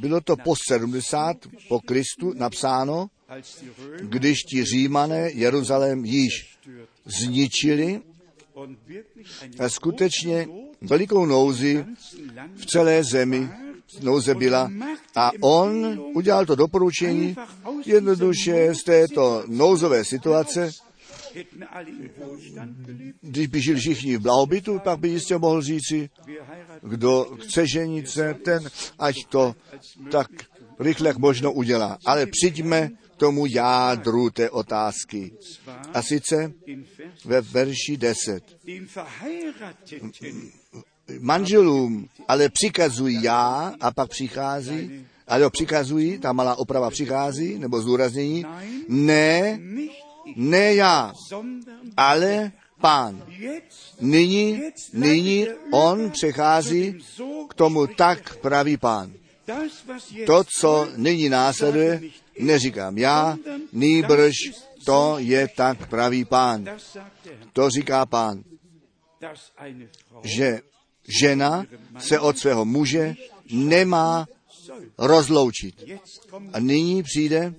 bylo 0.00 0.20
to 0.20 0.36
po 0.36 0.54
70 0.68 1.36
po 1.68 1.80
Kristu 1.80 2.32
napsáno, 2.34 3.08
když 4.00 4.38
ti 4.38 4.64
římané 4.64 5.30
Jeruzalém 5.30 6.04
již 6.04 6.58
zničili 7.04 8.02
a 9.58 9.68
skutečně 9.68 10.48
velikou 10.80 11.26
nouzi 11.26 11.84
v 12.54 12.66
celé 12.66 13.04
zemi 13.04 13.48
nouze 14.02 14.34
byla. 14.34 14.70
A 15.16 15.30
on 15.40 16.00
udělal 16.14 16.46
to 16.46 16.54
doporučení 16.54 17.36
jednoduše 17.86 18.74
z 18.74 18.82
této 18.84 19.44
nouzové 19.46 20.04
situace, 20.04 20.70
když 23.20 23.46
by 23.46 23.60
žili 23.60 23.80
všichni 23.80 24.16
v 24.16 24.20
blahobytu, 24.20 24.78
pak 24.78 24.98
by 24.98 25.08
jistě 25.08 25.38
mohl 25.38 25.62
říci, 25.62 26.10
kdo 26.82 27.36
chce 27.40 27.66
ženit 27.66 28.08
se, 28.08 28.34
ten 28.34 28.70
ať 28.98 29.14
to 29.28 29.54
tak 30.10 30.28
rychle 30.80 31.08
jak 31.08 31.18
možno 31.18 31.52
udělá. 31.52 31.98
Ale 32.06 32.26
přijďme 32.26 32.90
k 33.14 33.16
tomu 33.16 33.46
jádru 33.46 34.30
té 34.30 34.50
otázky. 34.50 35.32
A 35.94 36.02
sice 36.02 36.52
ve 37.24 37.40
verši 37.40 37.96
10. 37.96 38.44
den 38.64 38.86
Verheirateten 38.96 40.50
Manželům 41.20 42.08
ale 42.28 42.48
přikazují 42.48 43.22
já 43.22 43.74
a 43.80 43.90
pak 43.92 44.10
přichází, 44.10 45.06
ale 45.28 45.42
jo, 45.42 45.50
přikazují, 45.50 46.18
ta 46.18 46.32
malá 46.32 46.58
oprava 46.58 46.90
přichází, 46.90 47.58
nebo 47.58 47.80
zdůraznění, 47.80 48.44
ne, 48.88 49.60
Ne 50.36 50.74
já, 50.74 51.12
ale 51.96 52.52
pán. 52.80 53.24
Nyní, 54.00 54.62
nyní 54.92 55.46
on 55.72 56.10
přechází 56.10 56.98
k 57.50 57.54
tomu 57.54 57.86
tak 57.86 58.36
pravý 58.36 58.76
pán. 58.76 59.12
To, 60.26 60.44
co 60.60 60.88
nyní 60.96 61.28
následuje, 61.28 62.02
neříkám 62.38 62.98
já, 62.98 63.36
nýbrž 63.72 64.34
to 64.84 65.14
je 65.18 65.48
tak 65.56 65.88
pravý 65.88 66.24
pán. 66.24 66.68
To 67.52 67.70
říká 67.70 68.06
pán, 68.06 68.42
že 70.22 70.60
žena 71.20 71.66
se 71.98 72.20
od 72.20 72.38
svého 72.38 72.64
muže 72.64 73.14
nemá 73.52 74.26
rozloučit. 74.98 75.84
A 76.52 76.60
nyní 76.60 77.02
přijde 77.02 77.54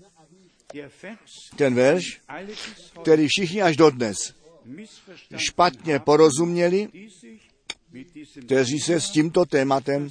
ten 1.56 1.76
verš, 1.76 2.22
který 3.02 3.28
všichni 3.28 3.62
až 3.62 3.78
dodnes 3.78 4.18
špatně 5.38 6.00
porozuměli, 6.00 6.88
kteří 8.46 8.80
se 8.80 9.02
s 9.02 9.10
tímto 9.10 9.46
tématem 9.46 10.10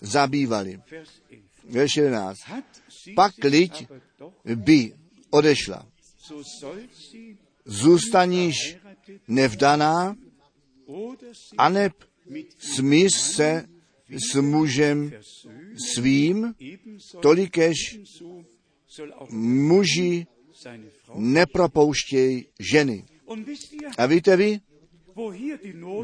zabývali. 0.00 0.80
Vers 0.90 1.20
11 1.26 1.50
Verš 1.70 1.96
11. 1.96 2.38
hat 2.46 2.64
sie 2.88 3.14
Pak 3.14 3.44
liď 3.44 3.86
by 4.54 4.92
odešla. 5.30 5.86
Zůstaníš 7.64 8.76
nevdaná, 9.28 10.16
aneb 11.58 11.92
smíř 12.58 13.14
se 13.14 13.66
s 14.30 14.40
mužem 14.40 15.12
svým, 15.94 16.54
tolikež 17.22 17.76
muži 19.30 20.26
nepropouštějí 21.14 22.46
ženy. 22.72 23.04
A 23.98 24.06
víte 24.06 24.36
vy, 24.36 24.60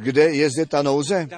kde 0.01 0.35
je 0.35 0.51
zde 0.51 0.67
ta 0.67 0.83
nouze? 0.83 1.29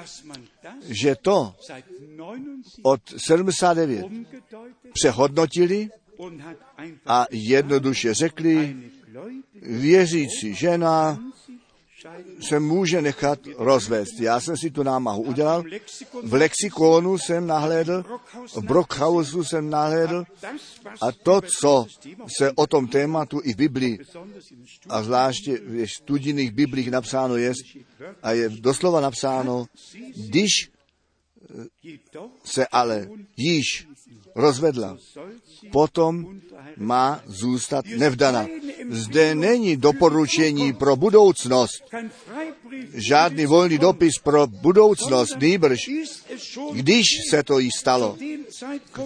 Že 0.82 1.14
to 1.22 1.54
seit 1.60 1.84
79 1.88 2.82
od 2.82 3.00
79 3.16 4.04
umgedeutet 4.04 4.92
přehodnotili 4.92 5.88
a 7.06 7.26
jednoduše 7.30 8.14
řekli, 8.14 8.76
věřící 9.62 10.54
žena. 10.54 11.18
Se 12.40 12.60
může 12.60 13.02
nechat 13.02 13.38
rozvést. 13.56 14.20
Já 14.20 14.40
jsem 14.40 14.56
si 14.56 14.70
tu 14.70 14.82
námahu 14.82 15.22
udělal. 15.22 15.64
V 16.22 16.34
lexikonu 16.34 17.18
jsem 17.18 17.46
nahlédl, 17.46 18.04
v 18.54 18.62
Brockhausu 18.62 19.44
jsem 19.44 19.70
nahlédl 19.70 20.24
a 21.00 21.12
to, 21.12 21.40
co 21.60 21.86
se 22.36 22.52
o 22.52 22.66
tom 22.66 22.88
tématu 22.88 23.40
i 23.44 23.52
v 23.52 23.56
Biblii 23.56 23.98
a 24.88 25.02
zvláště 25.02 25.58
v 25.58 25.86
studijných 25.86 26.50
biblích 26.50 26.90
napsáno 26.90 27.36
je, 27.36 27.52
a 28.22 28.32
je 28.32 28.48
doslova 28.48 29.00
napsáno, 29.00 29.66
když 30.28 30.70
se 32.44 32.66
ale 32.66 33.08
již 33.36 33.87
rozvedla, 34.38 34.96
potom 35.72 36.40
má 36.76 37.20
zůstat 37.26 37.84
nevdana. 37.86 38.46
Zde 38.90 39.34
není 39.34 39.76
doporučení 39.76 40.72
pro 40.72 40.96
budoucnost, 40.96 41.82
žádný 42.94 43.46
volný 43.46 43.78
dopis 43.78 44.18
pro 44.22 44.46
budoucnost, 44.46 45.36
nýbrž, 45.40 45.80
když 46.72 47.04
se 47.30 47.42
to 47.42 47.58
jí 47.58 47.70
stalo, 47.78 48.16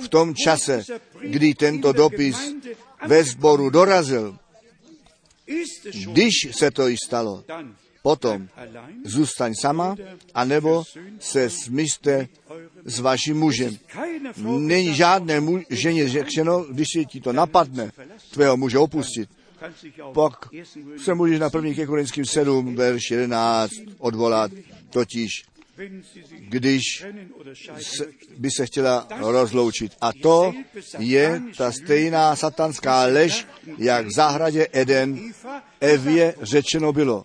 v 0.00 0.08
tom 0.08 0.34
čase, 0.34 0.84
kdy 1.20 1.54
tento 1.54 1.92
dopis 1.92 2.36
ve 3.06 3.24
sboru 3.24 3.70
dorazil, 3.70 4.36
když 6.12 6.32
se 6.52 6.70
to 6.70 6.88
jí 6.88 6.96
stalo, 7.06 7.44
potom 8.02 8.48
zůstaň 9.04 9.54
sama, 9.54 9.96
anebo 10.34 10.84
se 11.18 11.50
smířte 11.50 12.28
s 12.84 12.98
vaším 12.98 13.38
mužem. 13.38 13.78
Není 14.36 14.94
žádné 14.94 15.40
mu- 15.40 15.64
ženě 15.70 16.08
řečeno, 16.08 16.64
když 16.70 16.88
si 16.92 17.06
ti 17.06 17.20
to 17.20 17.32
napadne, 17.32 17.92
tvého 18.30 18.56
muže 18.56 18.78
opustit, 18.78 19.30
pak 20.14 20.48
1. 20.52 20.98
se 21.04 21.14
můžeš 21.14 21.40
na 21.40 21.50
1. 21.54 21.74
ke 21.74 21.86
Korinským 21.86 22.24
7, 22.24 22.74
verš 22.74 23.10
11 23.10 23.72
odvolat, 23.98 24.50
totiž 24.90 25.30
když 26.38 27.04
se, 27.80 28.06
by 28.36 28.50
se 28.50 28.66
chtěla 28.66 29.08
rozloučit. 29.20 29.92
A 30.00 30.12
to 30.12 30.52
je 30.98 31.42
ta 31.56 31.72
stejná 31.72 32.36
satanská 32.36 33.04
lež, 33.04 33.46
jak 33.78 34.06
v 34.06 34.12
zahradě 34.12 34.66
Eden 34.72 35.32
Evě 35.80 36.34
řečeno 36.42 36.92
bylo. 36.92 37.24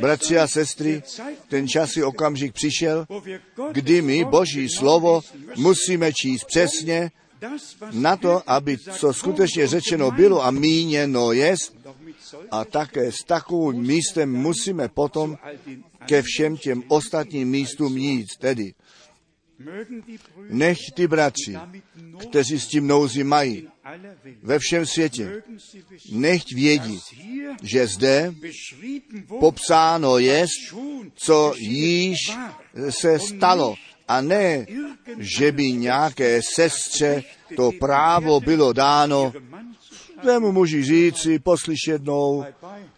Bratři 0.00 0.38
a 0.38 0.48
sestry, 0.48 1.02
ten 1.48 1.68
čas 1.68 1.96
i 1.96 2.02
okamžik 2.02 2.52
přišel, 2.52 3.06
kdy 3.72 4.02
my 4.02 4.24
Boží 4.24 4.68
slovo 4.68 5.20
musíme 5.56 6.12
číst 6.12 6.44
přesně 6.44 7.10
na 7.92 8.16
to, 8.16 8.50
aby 8.50 8.78
co 8.78 9.12
skutečně 9.12 9.66
řečeno 9.66 10.10
bylo 10.10 10.44
a 10.44 10.50
míněno 10.50 11.32
jest, 11.32 11.76
a 12.50 12.64
také 12.64 13.12
s 13.12 13.24
takovým 13.26 13.82
místem 13.82 14.32
musíme 14.32 14.88
potom 14.88 15.36
ke 16.06 16.22
všem 16.22 16.56
těm 16.56 16.82
ostatním 16.88 17.48
místům 17.48 17.96
jít. 17.96 18.28
Tedy 18.38 18.74
nech 20.48 20.78
ty 20.94 21.06
bratři, 21.06 21.56
kteří 22.18 22.60
s 22.60 22.66
tím 22.66 22.86
nouzi 22.86 23.24
mají 23.24 23.68
ve 24.42 24.58
všem 24.58 24.86
světě, 24.86 25.42
nechť 26.12 26.54
vědí, 26.54 26.98
že 27.62 27.86
zde 27.86 28.34
popsáno 29.40 30.16
schon 30.68 31.12
co 31.14 31.54
již 31.56 32.18
se 32.90 33.18
stalo. 33.18 33.74
A 34.08 34.20
ne, 34.20 34.66
že 35.18 35.52
by 35.52 35.72
nějaké 35.72 36.40
sestře 36.54 37.22
to 37.56 37.70
právo 37.80 38.40
bylo 38.40 38.72
dáno 38.72 39.32
svému 40.22 40.52
muži 40.52 40.84
říci, 40.84 41.38
poslyš 41.38 41.78
jednou, 41.88 42.44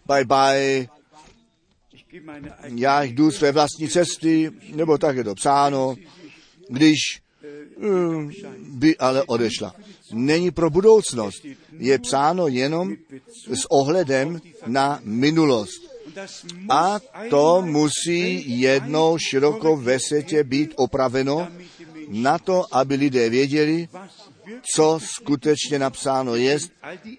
Bye 0.05 0.25
bye. 0.25 0.87
já 2.75 3.03
jdu 3.03 3.31
své 3.31 3.51
vlastní 3.51 3.89
cesty, 3.89 4.51
nebo 4.73 4.97
tak 4.97 5.17
je 5.17 5.23
to 5.23 5.35
psáno, 5.35 5.95
když 6.69 6.97
by 8.59 8.97
ale 8.97 9.23
odešla. 9.23 9.75
Není 10.13 10.51
pro 10.51 10.69
budoucnost. 10.69 11.45
Je 11.77 11.99
psáno 11.99 12.47
jenom 12.47 12.95
s 13.53 13.65
ohledem 13.69 14.41
na 14.67 14.99
minulost. 15.03 15.95
A 16.69 16.99
to 17.29 17.61
musí 17.65 18.59
jednou 18.59 19.17
široko 19.17 19.77
ve 19.77 19.99
světě 19.99 20.43
být 20.43 20.73
opraveno 20.75 21.47
na 22.07 22.39
to, 22.39 22.63
aby 22.71 22.95
lidé 22.95 23.29
věděli, 23.29 23.87
co 24.75 24.99
skutečně 25.01 25.79
napsáno 25.79 26.35
die 26.35 26.57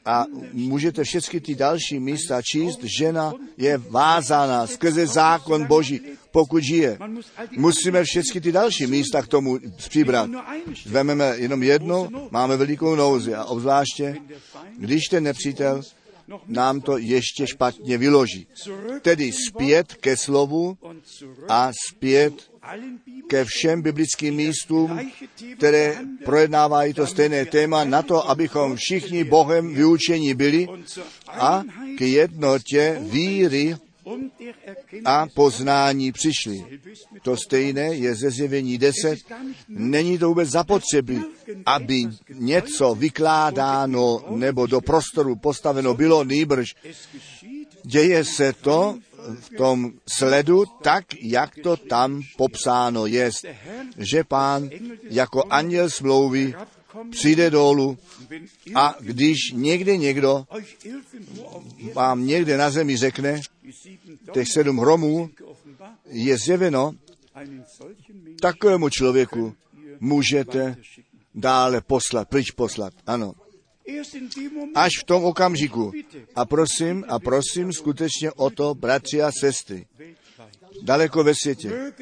a 0.05 0.24
můžete 0.53 1.05
všechny 1.05 1.41
ty 1.41 1.55
další 1.55 2.01
místa 2.01 2.43
číst. 2.43 2.81
Žena 2.99 3.33
je 3.57 3.79
vázána 3.79 4.66
skrze 4.66 5.07
zákon 5.07 5.66
Boží, 5.66 6.01
pokud 6.31 6.62
žije. 6.62 6.99
Musíme 7.57 8.05
všechny 8.05 8.41
ty 8.41 8.53
další 8.53 8.87
místa 8.87 9.22
k 9.22 9.29
tomu 9.29 9.59
přibrat. 9.77 10.31
Vememe 10.87 11.35
jenom 11.37 11.62
jedno, 11.62 12.09
máme 12.31 12.57
velikou 12.57 12.95
nouzi 12.95 13.35
a 13.35 13.45
obzvláště, 13.45 14.16
když 14.79 15.03
ten 15.11 15.24
nepřítel 15.24 15.83
nám 16.47 16.81
to 16.81 16.99
ještě 16.99 17.47
špatně 17.47 17.99
vyloží. 17.99 18.47
Tedy 19.03 19.33
zpět 19.33 19.95
ke 19.95 20.16
slovu 20.16 20.79
a 21.49 21.70
zpět 21.89 22.35
ke 23.28 23.44
všem 23.44 23.82
biblickým 23.82 24.34
místům, 24.34 25.10
které 25.56 25.96
projednávají 26.24 26.94
to 26.94 27.06
stejné 27.06 27.46
téma, 27.46 27.84
na 27.84 28.02
to, 28.02 28.30
abychom 28.30 28.76
všichni 28.76 29.24
Bohem 29.24 29.74
vyučení 29.74 30.34
byli 30.34 30.66
a 31.28 31.62
k 31.98 32.00
jednotě 32.00 32.98
víry 33.00 33.76
a 35.04 35.26
poznání 35.34 36.12
přišli. 36.12 36.80
To 37.22 37.36
stejné 37.36 37.94
je 37.94 38.14
ze 38.14 38.30
zjevení 38.30 38.78
10. 38.78 39.18
Není 39.68 40.18
to 40.18 40.28
vůbec 40.28 40.48
zapotřebí, 40.48 41.22
aby 41.66 42.02
něco 42.34 42.94
vykládáno 42.94 44.24
nebo 44.30 44.66
do 44.66 44.80
prostoru 44.80 45.36
postaveno 45.36 45.94
bylo, 45.94 46.24
nýbrž 46.24 46.74
děje 47.82 48.24
se 48.24 48.52
to 48.52 48.98
v 49.41 49.51
tom 49.57 49.93
sledu 50.18 50.64
tak, 50.83 51.05
jak 51.20 51.55
to 51.62 51.77
tam 51.77 52.22
popsáno 52.37 53.07
jest, 53.07 53.45
že 53.99 54.24
pán 54.24 54.70
jako 55.11 55.45
anděl 55.51 55.91
smlouvy 55.91 56.55
přijde 57.11 57.51
dolů 57.51 57.99
a 58.74 58.95
když 59.01 59.39
někde 59.53 59.97
někdo 59.97 60.47
vám 61.95 62.27
někde 62.27 62.57
na 62.57 62.70
zemi 62.70 62.97
řekne, 62.97 63.41
těch 64.33 64.49
sedm 64.49 64.79
hromů 64.79 65.31
je 66.11 66.39
zjeveno, 66.39 66.95
takovému 68.41 68.89
člověku 68.89 69.55
můžete 70.01 70.77
dále 71.35 71.81
poslat, 71.81 72.29
pryč 72.29 72.51
poslat. 72.51 72.93
Ano. 73.07 73.35
Až 74.74 74.93
v 75.01 75.05
tom 75.05 75.24
okamžiku. 75.24 75.93
A 76.34 76.45
prosím, 76.45 77.05
a 77.09 77.18
prosím 77.18 77.72
skutečně 77.72 78.32
o 78.32 78.51
to, 78.51 78.74
bratři 78.74 79.22
a 79.22 79.30
sestry, 79.41 79.87
daleko 80.82 81.24
ve 81.24 81.32
světě. 81.43 81.93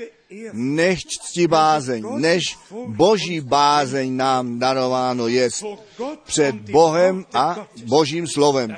Než 0.52 1.00
cti 1.04 1.46
bázeň, 1.46 2.04
než 2.16 2.42
boží 2.86 3.40
bázeň 3.40 4.16
nám 4.16 4.58
darováno 4.58 5.28
je 5.28 5.50
před 6.24 6.54
Bohem 6.54 7.24
a 7.34 7.68
božím 7.84 8.26
slovem. 8.26 8.76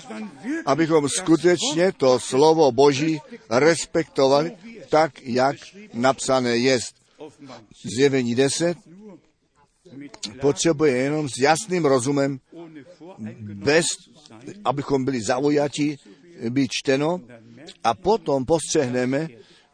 Abychom 0.66 1.08
skutečně 1.08 1.92
to 1.96 2.20
slovo 2.20 2.72
Boží 2.72 3.20
respektovali 3.50 4.52
tak, 4.88 5.22
jak 5.22 5.56
napsané. 5.94 6.78
Offenbarung 7.16 7.68
Zjevení 7.96 8.34
10 8.34 8.76
nur 8.86 9.18
mit 9.92 10.16
klar, 10.16 10.36
potřebuje 10.40 10.96
jenom 10.96 11.28
s 11.28 11.38
jasným 11.40 11.84
rozumem, 11.84 12.38
bez, 13.54 13.86
abychom 14.64 15.04
byli 15.04 15.22
zaujati, 15.22 15.98
být 16.48 16.70
čteno 16.70 17.20
a 17.84 17.94
potom 17.94 18.44
postřehneme, 18.44 19.28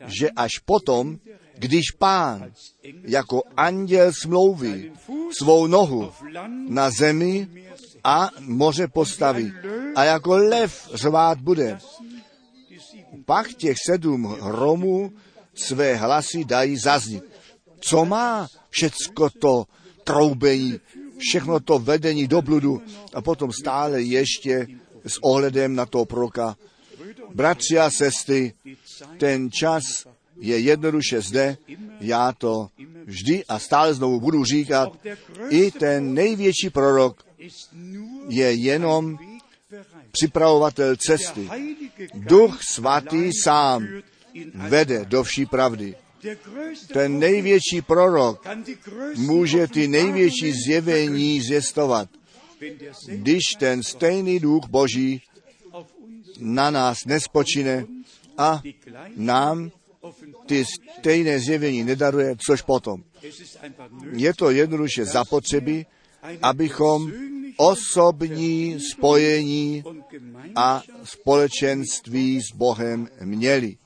že 0.07 0.31
až 0.31 0.51
potom, 0.65 1.19
když 1.59 1.91
pán 1.99 2.53
jako 3.03 3.43
anděl 3.57 4.13
smlouvy 4.13 4.93
svou 5.39 5.67
nohu 5.67 6.13
na 6.69 6.91
zemi 6.91 7.49
a 8.05 8.31
moře 8.41 8.89
postaví 8.89 9.53
a 9.95 10.05
jako 10.05 10.37
lev 10.37 10.91
řvát 10.95 11.41
bude, 11.41 11.79
pak 13.25 13.55
těch 13.55 13.77
sedm 13.87 14.25
hromů 14.25 15.13
své 15.55 15.95
hlasy 15.95 16.45
dají 16.45 16.77
zaznít. 16.77 17.25
Co 17.81 18.05
má 18.05 18.49
všecko 18.71 19.31
to 19.31 19.65
troubení, 20.05 20.81
všechno 21.23 21.61
to 21.61 21.79
vedení 21.79 22.29
do 22.29 22.43
bludu 22.43 22.83
a 23.15 23.23
potom 23.23 23.53
stále 23.53 24.03
ještě 24.03 24.67
s 25.07 25.19
ohledem 25.23 25.75
na 25.75 25.87
to 25.87 26.05
proka. 26.05 26.57
Bratři 27.35 27.79
a 27.79 27.91
sestry, 27.91 28.53
ten 29.19 29.51
čas 29.51 30.07
je 30.41 30.59
jednoduše 30.59 31.21
zde, 31.21 31.57
já 32.01 32.33
to 32.33 32.69
vždy 33.07 33.45
a 33.45 33.59
stále 33.59 33.95
znovu 33.95 34.21
budu 34.21 34.45
říkat, 34.45 34.93
i 35.49 35.71
ten 35.71 36.15
největší 36.15 36.71
prorok 36.71 37.25
je 38.29 38.53
jenom 38.53 39.19
připravovatel 40.11 40.97
cesty. 40.97 41.49
Duch 42.15 42.59
svatý 42.63 43.31
sám 43.45 43.87
vede 44.55 45.05
do 45.05 45.23
vší 45.23 45.47
pravdy. 45.47 45.95
Ten 46.93 47.19
největší 47.19 47.83
prorok 47.83 48.47
může 49.17 49.67
ty 49.67 49.89
největší 49.89 50.53
zjevení 50.53 51.43
selbe 51.61 52.09
když 53.09 53.43
ten 53.59 53.83
stejný 53.83 54.41
duch 54.41 54.67
Boží 54.69 55.23
na 56.39 56.71
nás 56.71 56.99
nespočine 57.07 57.87
a 58.39 58.63
nám 59.17 59.71
ty 60.47 60.65
stejné 60.99 61.41
zjevení 61.41 61.85
nedaruje, 61.85 62.37
což 62.47 62.63
potom. 62.63 63.03
Je 64.13 64.35
to 64.35 64.51
jednoduše 64.51 65.05
zapotřebí, 65.05 65.87
abychom 66.43 67.13
osobní 67.57 68.81
spojení 68.93 69.85
a 70.57 70.83
společenství 71.05 72.41
s 72.43 72.57
Bohem 72.57 73.09
měli. 73.25 73.77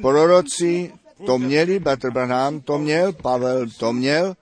Proroci 0.00 0.92
to 1.26 1.38
měli, 1.38 1.80
Petr 1.80 2.10
Branham 2.10 2.60
to 2.60 2.78
měl, 2.78 3.12
Pavel 3.12 3.66
to 3.78 3.92
měl 3.92 4.36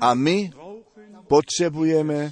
a 0.00 0.14
my 0.14 0.50
potřebujeme 1.28 2.30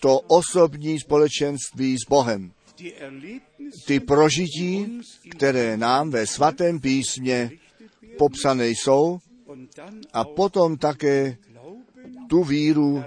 to 0.00 0.20
osobní 0.20 1.00
společenství 1.00 1.96
s 1.98 2.08
Bohem. 2.08 2.52
Ty 3.86 4.00
prožití, 4.00 5.00
které 5.30 5.76
nám 5.76 6.10
ve 6.10 6.26
svatém 6.26 6.80
písmě 6.80 7.50
popsané 8.18 8.68
jsou 8.68 9.18
a 10.12 10.24
potom 10.24 10.76
také 10.76 11.36
tu 12.28 12.44
víru, 12.44 13.04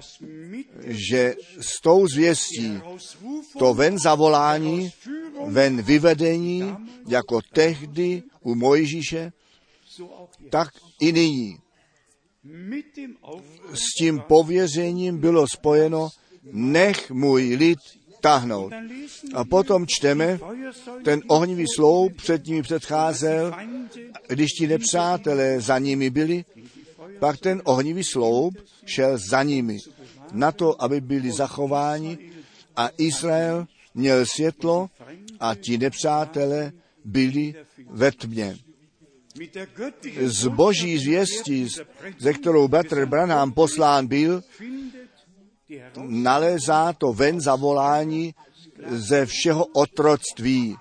že 0.87 1.35
s 1.61 1.81
tou 1.81 2.07
zvěstí 2.07 2.79
to 3.59 3.73
ven 3.73 3.99
zavolání, 3.99 4.91
ven 5.47 5.81
vyvedení, 5.81 6.75
jako 7.07 7.39
tehdy 7.53 8.23
u 8.41 8.55
Mojžíše, 8.55 9.31
tak 10.49 10.67
i 11.01 11.11
nyní. 11.11 11.57
S 13.73 13.85
tím 13.97 14.19
pověřením 14.27 15.17
bylo 15.17 15.45
spojeno, 15.47 16.09
nech 16.43 17.11
můj 17.11 17.55
lid 17.55 17.79
tahnout. 18.21 18.73
A 19.33 19.45
potom 19.45 19.85
čteme, 19.87 20.39
ten 21.03 21.21
ohnivý 21.27 21.65
sloup 21.75 22.15
před 22.15 22.45
nimi 22.45 22.61
předcházel, 22.61 23.53
když 24.27 24.51
ti 24.51 24.67
nepřátelé 24.67 25.61
za 25.61 25.79
nimi 25.79 26.09
byli, 26.09 26.45
pak 27.21 27.37
ten 27.37 27.61
ohnivý 27.65 28.03
sloup 28.03 28.57
šel 28.85 29.17
za 29.29 29.43
nimi, 29.43 29.77
na 30.33 30.51
to, 30.51 30.73
aby 30.81 31.01
byli 31.01 31.31
zachováni 31.31 32.17
a 32.75 32.89
Izrael 32.97 33.67
měl 33.93 34.25
světlo 34.25 34.89
a 35.39 35.55
ti 35.55 35.77
nepřátelé 35.77 36.71
byli 37.05 37.55
ve 37.89 38.11
tmě. 38.11 38.57
Z 40.21 40.47
boží 40.47 40.97
zvěstí, 40.97 41.67
ze 42.19 42.33
kterou 42.33 42.67
Bratr 42.67 43.05
Branham 43.05 43.51
poslán 43.51 44.07
byl, 44.07 44.41
nalézá 46.01 46.93
to 46.93 47.13
ven 47.13 47.41
zavolání 47.41 48.33
ze 48.89 49.25
všeho 49.25 49.65
otroctví. 49.65 50.77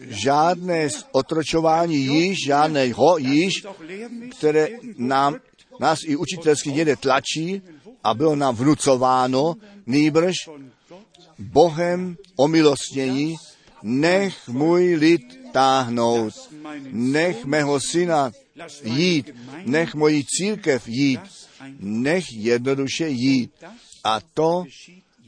Žádné 0.00 0.88
otročování 1.12 1.96
již, 1.96 2.36
žádného 2.46 3.18
již, 3.18 3.52
doch 3.62 3.80
lehrmäßig 3.80 4.34
které 4.38 4.68
nám, 4.96 5.36
nás 5.80 5.98
i 6.04 6.16
učitelsky 6.16 6.72
někde 6.72 6.96
tlačí 6.96 7.62
a 8.04 8.14
bylo 8.14 8.36
nám 8.36 8.56
vnucováno, 8.56 9.54
nýbrž 9.86 10.34
Bohem 11.38 12.16
omilostnění, 12.36 13.36
nech 13.82 14.48
můj 14.48 14.94
lid 14.94 15.22
táhnout, 15.52 16.34
nech 16.90 17.44
mého 17.44 17.80
syna 17.80 18.30
jít, 18.84 19.34
nech 19.64 19.94
moji 19.94 20.24
církev 20.24 20.88
jít, 20.88 21.20
nech 21.80 22.24
jednoduše 22.32 23.08
jít. 23.08 23.50
A 24.04 24.20
to 24.34 24.64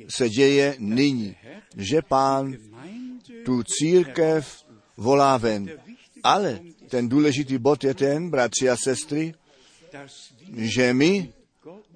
se 0.09 0.29
děje 0.29 0.77
nyní, 0.79 1.37
že 1.77 2.03
pán 2.03 2.57
tu 3.49 3.63
církev 3.65 4.45
volá 4.97 5.37
ven. 5.37 5.71
Ale 6.23 6.61
ten 6.89 7.09
důležitý 7.09 7.59
bod 7.59 7.85
je 7.85 7.95
ten, 7.95 8.31
bratři 8.31 8.71
a 8.71 8.77
sestry, 8.77 9.35
že 10.57 10.95
my 10.95 11.33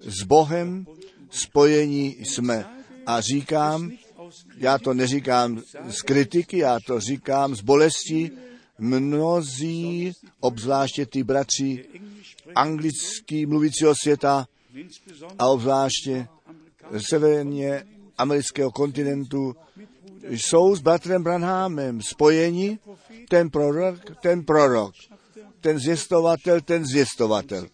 s 0.00 0.22
Bohem 0.22 0.86
spojení 1.30 2.24
jsme. 2.24 2.64
A 3.06 3.20
říkám, 3.20 3.92
já 4.56 4.78
to 4.78 4.94
neříkám 4.94 5.62
z 5.88 6.02
kritiky, 6.02 6.58
já 6.58 6.78
to 6.86 7.00
říkám 7.00 7.54
z 7.54 7.60
bolesti, 7.60 8.30
mnozí, 8.78 10.12
obzvláště 10.40 11.06
ty 11.06 11.22
bratři 11.22 11.84
anglický 12.54 13.46
mluvícího 13.46 13.94
světa 14.02 14.46
a 15.38 15.46
obzvláště 15.46 16.26
severně 17.08 17.84
amerického 18.18 18.70
kontinentu, 18.70 19.56
jsou 20.28 20.76
s 20.76 20.80
bratrem 20.80 21.22
Branhamem 21.22 22.02
spojeni, 22.02 22.78
ten 23.28 23.50
prorok, 23.50 23.98
ten 24.20 24.44
prorok, 24.44 24.94
ten 25.60 25.78
zjistovatel, 25.78 26.60
ten 26.60 26.86
zjistovatel. 26.86 27.66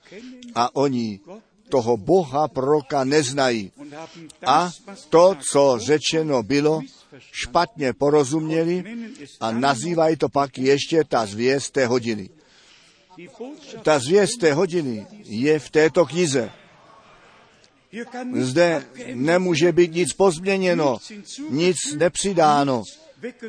A 0.54 0.76
oni 0.76 1.20
toho 1.68 1.96
Boha 1.96 2.48
proroka 2.48 3.04
neznají. 3.04 3.72
A 4.46 4.70
to, 5.08 5.36
co 5.52 5.78
řečeno 5.78 6.42
bylo, 6.42 6.80
špatně 7.32 7.92
porozuměli 7.92 8.84
a 9.40 9.52
nazývají 9.52 10.16
to 10.16 10.28
pak 10.28 10.58
ještě 10.58 11.04
ta 11.04 11.26
zvěst 11.26 11.72
té 11.72 11.86
hodiny. 11.86 12.30
Ta 13.82 13.98
zvěst 13.98 14.40
té 14.40 14.52
hodiny 14.52 15.06
je 15.24 15.58
v 15.58 15.70
této 15.70 16.06
knize. 16.06 16.50
Zde 18.34 18.84
nemůže 19.14 19.72
být 19.72 19.92
nic 19.92 20.12
pozměněno, 20.12 20.98
nic 21.50 21.76
nepřidáno, 21.96 22.82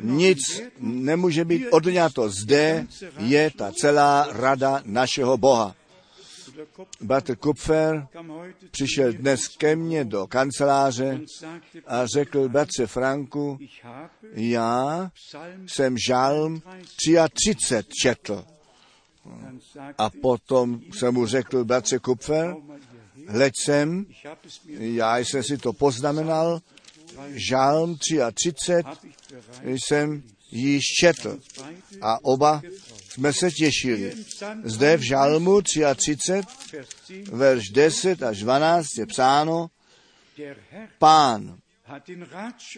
nic 0.00 0.38
nemůže 0.78 1.44
být 1.44 1.66
odňato. 1.70 2.30
Zde 2.30 2.86
je 3.18 3.50
ta 3.50 3.72
celá 3.72 4.28
rada 4.32 4.82
našeho 4.84 5.36
Boha. 5.36 5.74
Bratr 7.00 7.36
Kupfer 7.36 8.06
přišel 8.70 9.12
dnes 9.12 9.48
ke 9.48 9.76
mně 9.76 10.04
do 10.04 10.26
kanceláře 10.26 11.20
a 11.86 12.06
řekl, 12.06 12.48
bratře 12.48 12.86
Franku, 12.86 13.58
já 14.32 15.10
jsem 15.66 15.96
žálm 16.08 16.62
33 17.34 17.88
četl. 18.02 18.44
A 19.98 20.10
potom 20.10 20.80
jsem 20.94 21.14
mu 21.14 21.26
řekl, 21.26 21.64
bratře 21.64 21.98
Kupfer, 21.98 22.56
Mir 23.32 23.52
já 24.78 25.18
jsem 25.18 25.42
si 25.42 25.58
to 25.58 25.72
poznamenal, 25.72 26.60
Žálm 27.28 27.96
33 27.96 28.72
habe 28.84 28.96
ich 29.04 29.16
bereits 29.30 29.86
jsem 29.86 30.22
již 30.52 30.84
četl 31.00 31.38
a 32.00 32.24
oba 32.24 32.62
jsme 33.08 33.32
se 33.32 33.50
těšili. 33.50 34.12
Zde 34.64 34.96
v 34.96 35.00
Žálmu 35.00 35.62
33, 35.62 36.42
Vers 36.72 36.88
10 37.10 37.30
verš 37.32 37.70
10 37.70 38.22
až 38.22 38.38
12 38.38 38.86
je 38.98 39.06
psáno, 39.06 39.70
pán 40.98 41.58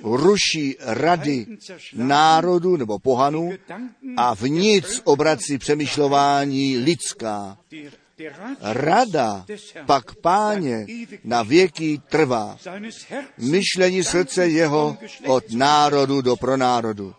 ruší 0.03 0.77
rady 0.81 1.47
národu 1.95 2.77
nebo 2.77 2.99
Gedanken 2.99 4.15
a 4.17 4.35
v 4.35 4.43
nic 4.43 5.01
obrací 5.05 5.59
přemýšlování 5.59 6.79
lidská. 6.79 7.59
Rada 8.61 9.47
pak 9.87 10.15
páně 10.15 10.87
na 11.25 11.43
věky 11.43 12.01
trvá. 12.09 12.59
Myšlení 13.39 14.05
srdce 14.05 14.49
jeho 14.49 14.99
od 15.27 15.45
národu 15.53 16.23
do 16.23 16.37
pronárodu. 16.37 17.15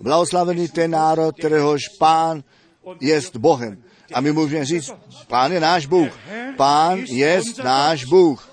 Blahoslavený 0.00 0.68
ten 0.68 0.90
národ, 0.90 1.38
kteréhož 1.38 1.80
pán 1.98 2.44
jest 3.00 3.36
Bohem. 3.36 3.82
A 4.14 4.20
my 4.20 4.32
můžeme 4.32 4.64
říct, 4.64 4.90
pán 5.26 5.52
je 5.52 5.60
náš 5.60 5.86
Bůh. 5.86 6.18
Pán 6.56 6.98
jest 6.98 7.58
náš 7.58 8.04
Bůh. 8.04 8.50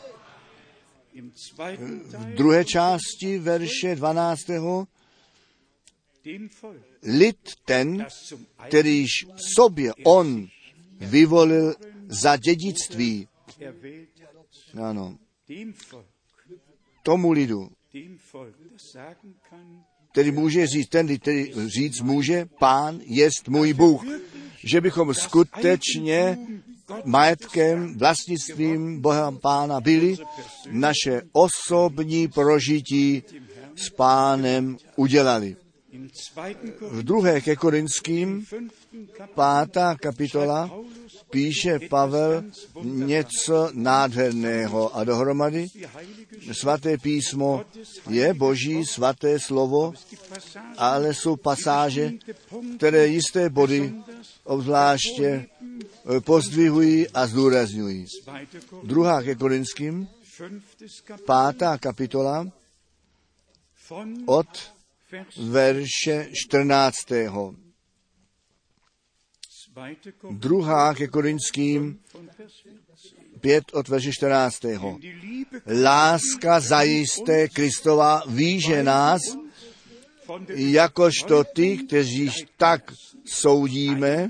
V 2.12 2.36
druhé 2.36 2.66
části 2.66 3.40
verše 3.40 3.96
12. 3.96 4.40
dem 4.48 4.64
Volk, 4.64 4.90
Lid 7.04 7.52
ten, 7.66 8.06
kterýž 8.68 9.10
sobě 9.56 9.94
on 10.06 10.48
vyvolil 11.00 11.76
za 12.08 12.38
dědictví. 12.38 13.28
Ano, 14.84 15.18
tomu 17.04 17.32
lidu, 17.32 17.70
který 20.12 20.32
může 20.32 20.68
říct, 20.68 20.90
ten, 20.90 21.18
který 21.20 21.52
říct 21.68 22.02
může, 22.02 22.46
pán 22.60 23.00
jest 23.04 23.48
můj 23.48 23.74
Bůh. 23.74 24.04
Že 24.64 24.82
bychom 24.82 25.14
skutečně 25.14 26.38
majetkem, 27.04 27.98
vlastnictvím 27.98 29.02
Boha 29.02 29.32
Pána 29.32 29.82
byli, 29.82 30.18
naše 30.72 31.22
osobní 31.32 32.28
prožití 32.28 33.24
s 33.76 33.90
Pánem 33.90 34.78
udělali. 34.96 35.56
V 36.82 37.04
druhé 37.04 37.42
ke 37.42 37.56
Korinským, 37.56 38.46
pátá 39.34 39.96
kapitola, 39.96 40.72
píše 41.30 41.80
Pavel 41.90 42.44
něco 42.84 43.70
nádherného 43.74 44.96
a 44.96 45.04
dohromady 45.04 45.68
svaté 46.52 46.98
písmo 46.98 47.66
je 48.10 48.34
boží 48.34 48.86
svaté 48.86 49.40
slovo, 49.40 49.94
ale 50.78 51.14
jsou 51.14 51.36
pasáže, 51.36 52.12
které 52.78 53.08
jisté 53.08 53.50
body 53.50 53.94
obzvláště 54.44 55.26
eh, 55.26 56.20
pozdvihují 56.22 57.10
a 57.10 57.28
zdůrazňují. 57.28 58.06
Druhá 58.84 59.22
ke 59.22 59.36
Korinským, 59.36 60.08
pátá 61.26 61.78
kapitola 61.78 62.48
od 64.26 64.75
verše 65.38 66.30
14. 66.34 66.96
zweite 69.76 70.12
Korinther, 70.12 70.40
Druhá 70.40 70.94
ke 70.94 71.08
Korinským 71.08 72.00
von 72.14 72.30
Vers 72.38 72.54
14. 72.54 73.16
5 73.42 73.74
od 73.74 73.88
verše 73.88 74.12
14. 74.12 74.62
Die 75.00 75.14
Liebe 75.14 75.62
Láska 75.68 76.60
zajisté 76.60 77.48
Kristova 77.50 78.24
víže 78.28 78.84
nás, 78.84 79.22
jakožto 80.56 81.44
ty, 81.44 81.78
kteří 81.78 82.32
tak 82.58 82.94
soudíme, 83.26 84.30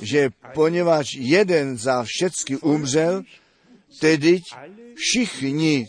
že 0.00 0.30
poněvadž 0.54 1.14
jeden 1.14 1.76
za 1.76 2.04
všecky 2.04 2.56
umřel, 2.56 3.22
tedy 4.00 4.40
všichni. 4.96 5.86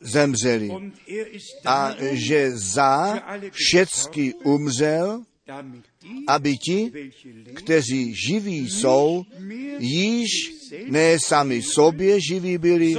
Zemřeli. 0.00 0.70
Er 1.08 1.26
A 1.64 1.94
že 2.12 2.50
za 2.58 3.22
všecky 3.52 4.34
umřel, 4.34 5.22
aby 6.26 6.56
ti, 6.56 6.92
kteří 7.54 8.14
živí 8.14 8.70
jsou, 8.70 9.24
již 9.78 10.30
ne 10.86 11.16
sami 11.26 11.62
sobě 11.62 12.18
živí 12.20 12.58
byli, 12.58 12.94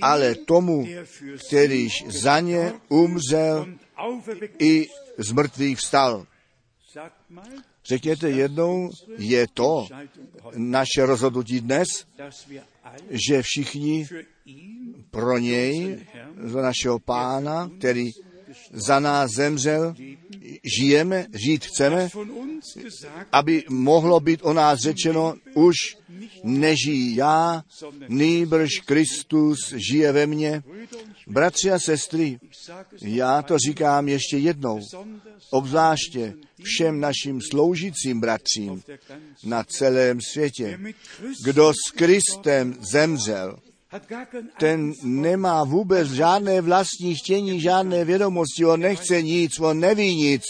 ale 0.00 0.34
tomu, 0.34 0.88
kterýž 1.46 1.92
za 2.08 2.40
ně 2.40 2.72
umřel 2.88 3.66
i 4.58 4.86
z 5.18 5.32
mrtvých 5.32 5.78
vstal. 5.78 6.26
Řekněte 7.84 8.30
jednou, 8.30 8.90
je 9.18 9.46
to 9.54 9.86
naše 10.56 11.06
rozhodnutí 11.06 11.60
dnes, 11.60 11.86
že 13.10 13.42
všichni 13.42 14.06
pro 15.10 15.38
něj, 15.38 15.98
za 16.44 16.62
našeho 16.62 16.98
pána, 16.98 17.70
který 17.78 18.10
za 18.72 19.00
nás 19.00 19.30
zemřel, 19.30 19.94
žijeme, 20.78 21.26
žít 21.34 21.64
chceme, 21.64 22.08
aby 23.32 23.64
mohlo 23.70 24.20
být 24.20 24.40
o 24.42 24.52
nás 24.52 24.78
řečeno, 24.80 25.34
už 25.54 25.76
nežijí 26.44 27.16
já, 27.16 27.62
nýbrž 28.08 28.70
Kristus 28.84 29.74
žije 29.76 30.12
ve 30.12 30.26
mně. 30.26 30.62
Bratři 31.26 31.70
a 31.70 31.78
sestry, 31.78 32.38
já 33.02 33.42
to 33.42 33.58
říkám 33.58 34.08
ještě 34.08 34.36
jednou, 34.36 34.80
obzvláště 35.50 36.34
všem 36.62 37.00
našim 37.00 37.40
sloužícím 37.50 38.20
bratřím 38.20 38.82
na 39.44 39.64
celém 39.64 40.18
světě. 40.32 40.78
Kdo 41.44 41.72
s 41.72 41.90
Kristem 41.90 42.76
zemřel, 42.92 43.58
ten 44.58 44.92
nemá 45.02 45.64
vůbec 45.64 46.08
žádné 46.08 46.60
vlastní 46.60 47.14
chtění, 47.14 47.60
žádné 47.60 48.04
vědomosti, 48.04 48.64
on 48.64 48.80
nechce 48.80 49.22
nic, 49.22 49.60
on 49.60 49.80
neví 49.80 50.16
nic. 50.16 50.42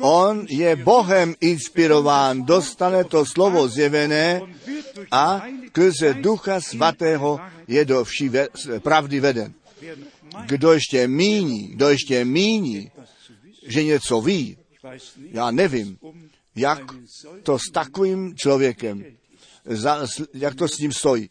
On 0.00 0.46
je 0.48 0.76
Bohem 0.76 1.34
inspirován, 1.40 2.42
dostane 2.42 3.04
to 3.04 3.26
slovo 3.26 3.68
zjevené 3.68 4.40
a 5.10 5.42
Geist 5.72 6.02
Ducha 6.20 6.60
Svatého 6.60 7.40
je 7.68 7.84
do 7.84 8.04
vší 8.04 8.28
ve, 8.28 8.48
pravdy 8.78 9.20
veden. 9.20 9.52
Kdo 10.46 10.72
ještě 10.72 11.08
míní, 11.08 11.68
kdo 11.68 11.88
ještě 11.88 12.24
míní, 12.24 12.90
že 13.66 13.84
něco 13.84 14.20
ví, 14.20 14.56
já 15.30 15.50
nevím, 15.50 15.98
jak 16.56 16.80
to 17.42 17.58
s 17.58 17.70
takovým 17.72 18.36
člověkem, 18.36 19.04
za, 19.64 20.06
jak 20.34 20.54
to 20.54 20.68
s 20.68 20.78
ním 20.78 20.92
stojí. 20.92 21.28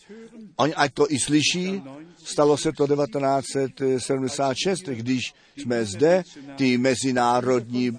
Oni 0.57 0.73
ať 0.73 0.93
to 0.93 1.11
i 1.11 1.19
slyší, 1.19 1.83
stalo 2.23 2.57
se 2.57 2.71
to 2.71 2.87
1976, 2.87 4.81
když 4.81 5.33
jsme 5.57 5.85
zde 5.85 6.23
ty 6.55 6.77
mezinárodní 6.77 7.97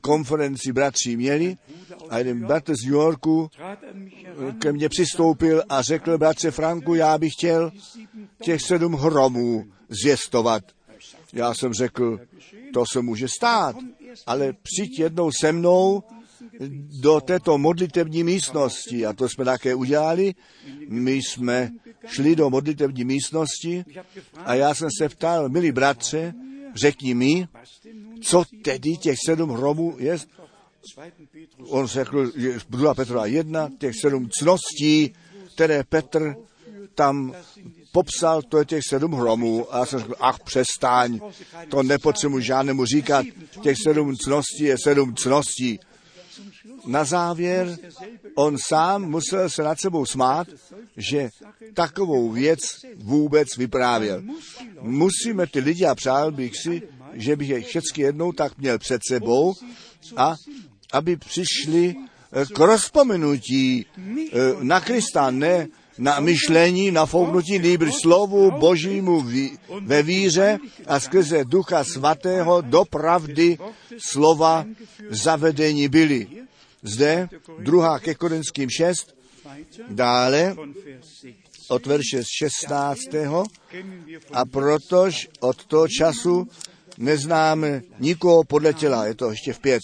konferenci 0.00 0.72
bratří 0.72 1.16
měli 1.16 1.56
a 2.10 2.18
jeden 2.18 2.46
bratr 2.46 2.74
z 2.76 2.84
New 2.84 2.92
Yorku 2.92 3.50
ke 4.58 4.72
mně 4.72 4.88
přistoupil 4.88 5.62
a 5.68 5.82
řekl, 5.82 6.18
bratře 6.18 6.50
Franku, 6.50 6.94
já 6.94 7.18
bych 7.18 7.32
chtěl 7.32 7.72
těch 8.42 8.62
sedm 8.62 8.92
hromů 8.92 9.64
zjistovat. 9.88 10.64
Já 11.32 11.54
jsem 11.54 11.72
řekl, 11.72 12.20
to 12.74 12.84
se 12.92 13.00
může 13.02 13.26
stát, 13.28 13.76
ale 14.26 14.52
přijď 14.52 14.98
jednou 14.98 15.30
se 15.32 15.52
mnou 15.52 16.02
do 17.00 17.20
této 17.20 17.58
modlitevní 17.58 18.24
místnosti. 18.24 19.06
A 19.06 19.12
to 19.12 19.28
jsme 19.28 19.44
také 19.44 19.74
udělali. 19.74 20.34
My 20.88 21.12
jsme 21.12 21.70
šli 22.06 22.36
do 22.36 22.50
modlitevní 22.50 23.04
místnosti 23.04 23.84
a 24.44 24.54
já 24.54 24.74
jsem 24.74 24.88
se 24.98 25.08
ptal, 25.08 25.48
milí 25.48 25.72
bratře, 25.72 26.34
řekni 26.74 27.14
mi, 27.14 27.48
co 28.22 28.44
tedy 28.62 28.96
těch 28.96 29.16
sedm 29.26 29.50
hromů 29.50 29.96
je? 29.98 30.18
2. 30.96 31.04
Petrus 31.32 31.68
On 31.70 31.86
řekl, 31.86 32.32
že 32.36 32.58
2. 32.68 32.94
Petra 32.94 33.26
1, 33.26 33.68
těch 33.78 33.94
sedm 34.00 34.28
cností, 34.38 35.12
které 35.54 35.84
Petr 35.84 36.34
tam 36.94 37.34
popsal, 37.92 38.42
to 38.42 38.58
je 38.58 38.64
těch 38.64 38.82
sedm 38.88 39.12
hromů. 39.12 39.74
A 39.74 39.78
já 39.78 39.86
jsem 39.86 40.00
řekl, 40.00 40.14
ach 40.20 40.38
přestaň, 40.44 41.20
to 41.68 41.82
nepotřebuji 41.82 42.40
žádnému 42.40 42.84
říkat, 42.84 43.26
těch 43.62 43.76
sedm 43.82 44.16
cností 44.16 44.64
je 44.64 44.76
sedm 44.84 45.14
cností. 45.14 45.78
Na 46.88 47.04
závěr 47.04 47.78
on 48.34 48.56
sám 48.58 49.02
musel 49.02 49.50
se 49.50 49.62
nad 49.62 49.80
sebou 49.80 50.06
smát, 50.06 50.48
že 50.96 51.28
takovou 51.74 52.30
věc 52.30 52.58
vůbec 52.96 53.56
vyprávěl. 53.56 54.22
Musíme 54.80 55.46
ty 55.46 55.60
lidi, 55.60 55.84
a 55.84 55.94
přál 55.94 56.32
bych 56.32 56.56
si, 56.56 56.82
že 57.12 57.36
bych 57.36 57.48
je 57.48 57.60
všechny 57.60 58.04
jednou 58.04 58.32
tak 58.32 58.58
měl 58.58 58.78
před 58.78 59.00
sebou, 59.08 59.54
a 60.16 60.36
aby 60.92 61.16
přišli 61.16 61.94
eh, 62.32 62.46
k 62.46 62.58
rozpomenutí 62.58 63.86
eh, 63.86 64.38
na 64.60 64.80
Krista, 64.80 65.30
ne 65.30 65.68
na 65.98 66.20
myšlení, 66.20 66.90
na 66.90 67.06
fouknutí, 67.06 67.58
nejbrž 67.58 67.94
slovu 68.02 68.50
božímu 68.50 69.26
ve 69.80 70.02
víře 70.02 70.58
a 70.86 71.00
skrze 71.00 71.44
Ducha 71.44 71.84
Svatého 71.84 72.60
do 72.60 72.84
pravdy 72.84 73.58
slova 73.98 74.64
zavedení 75.10 75.88
byli. 75.88 76.26
Zde 76.82 77.28
druhá 77.58 77.98
ke 77.98 78.14
Korinským 78.14 78.70
6, 78.70 79.14
dále 79.88 80.56
od 81.68 81.86
verše 81.86 82.22
16. 82.38 83.00
A 84.32 84.44
protož 84.44 85.28
od 85.40 85.64
toho 85.64 85.88
času 85.88 86.48
neznáme 86.98 87.82
nikoho 87.98 88.44
podle 88.44 88.74
těla, 88.74 89.06
je 89.06 89.14
to 89.14 89.30
ještě 89.30 89.52
v 89.52 89.58
pět. 89.58 89.82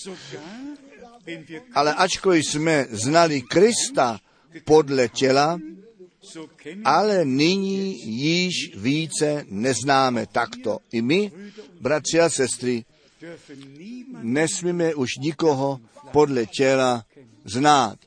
Ale 1.74 1.95
ačkoliv 1.95 2.45
jsme 2.47 2.86
znali 2.90 3.42
Krista 3.42 4.20
podle 4.64 5.09
těla, 5.09 5.59
ale 6.84 7.24
nyní 7.24 8.01
již 8.07 8.76
více 8.76 9.45
neznáme 9.49 10.26
takto. 10.26 10.78
I 10.92 11.03
my, 11.03 11.32
bratři 11.80 12.20
a 12.20 12.28
sestry, 12.28 12.84
nesmíme 14.22 14.95
už 14.95 15.11
nikoho 15.20 15.80
podle 16.14 16.46
těla 16.46 17.04
znát. 17.44 17.98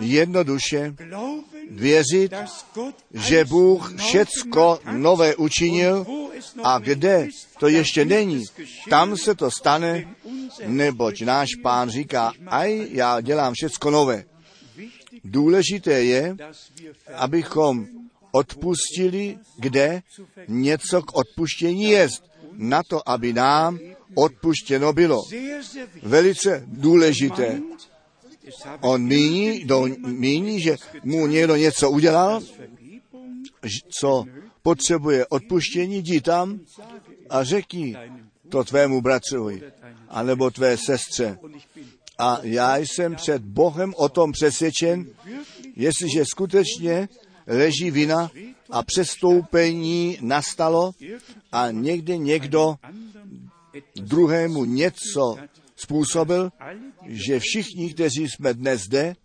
Jednoduše 0.00 0.94
věřit, 1.70 2.34
že 3.14 3.44
Bůh 3.44 3.94
všecko 3.96 4.78
nové 4.90 5.36
učinil 5.36 6.06
a 6.64 6.78
kde 6.78 7.28
to 7.58 7.68
ještě 7.68 8.04
není, 8.04 8.42
tam 8.90 9.16
se 9.16 9.34
to 9.34 9.50
stane, 9.50 10.14
neboť 10.66 11.22
náš 11.22 11.48
pán 11.62 11.90
říká, 11.90 12.32
aj 12.46 12.88
já 12.90 13.20
dělám 13.20 13.52
všecko 13.54 13.90
nové. 13.90 14.24
Důležité 15.24 16.04
je, 16.04 16.36
abychom 17.14 17.86
odpustili, 18.32 19.38
kde 19.58 20.02
něco 20.48 21.02
k 21.02 21.16
odpuštění 21.16 21.84
je, 21.84 22.08
na 22.52 22.82
to, 22.82 23.08
aby 23.08 23.32
nám 23.32 23.78
odpuštěno 24.14 24.92
bylo. 24.92 25.22
Velice 26.02 26.64
důležité. 26.66 27.60
On 28.80 29.02
míní, 29.02 29.64
do, 29.64 29.86
míní, 30.06 30.60
že 30.60 30.76
mu 31.04 31.26
někdo 31.26 31.56
něco 31.56 31.90
udělal, 31.90 32.40
co 34.00 34.24
potřebuje 34.62 35.26
odpuštění, 35.26 35.96
jdi 35.98 36.20
tam 36.20 36.60
a 37.30 37.44
řekni 37.44 37.96
to 38.48 38.64
tvému 38.64 39.00
bratrovi, 39.00 39.62
anebo 40.08 40.50
tvé 40.50 40.76
sestře. 40.76 41.38
A 42.18 42.38
já 42.42 42.76
jsem 42.76 43.14
před 43.14 43.42
Bohem 43.42 43.94
o 43.96 44.08
tom 44.08 44.32
přesvědčen, 44.32 45.06
jestliže 45.76 46.24
skutečně 46.24 47.08
leží 47.46 47.90
vina 47.90 48.30
a 48.70 48.82
přestoupení 48.82 50.18
nastalo 50.20 50.92
a 51.52 51.70
někde 51.70 52.16
někdo 52.16 52.76
druhému 53.96 54.64
něco 54.64 55.36
způsobil, 55.76 56.50
že 57.06 57.40
všichni, 57.40 57.94
kteří 57.94 58.28
jsme 58.28 58.54
dnes 58.54 58.82
zde, 58.82 59.16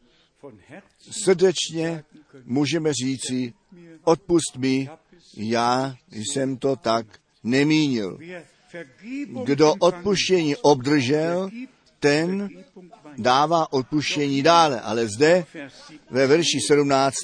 srdečně 1.23 2.03
můžeme 2.45 2.93
říci, 2.93 3.53
odpust 4.03 4.57
mi, 4.57 4.89
já 5.37 5.95
jsem 6.11 6.57
to 6.57 6.75
tak 6.75 7.05
nemínil. 7.43 8.17
Kdo 9.43 9.73
odpuštění 9.79 10.55
obdržel, 10.55 11.49
ten 11.99 12.49
dává 13.17 13.73
odpuštění 13.73 14.41
dále. 14.41 14.81
Ale 14.81 15.07
zde 15.07 15.45
ve 16.09 16.27
verši 16.27 16.59
17. 16.67 17.15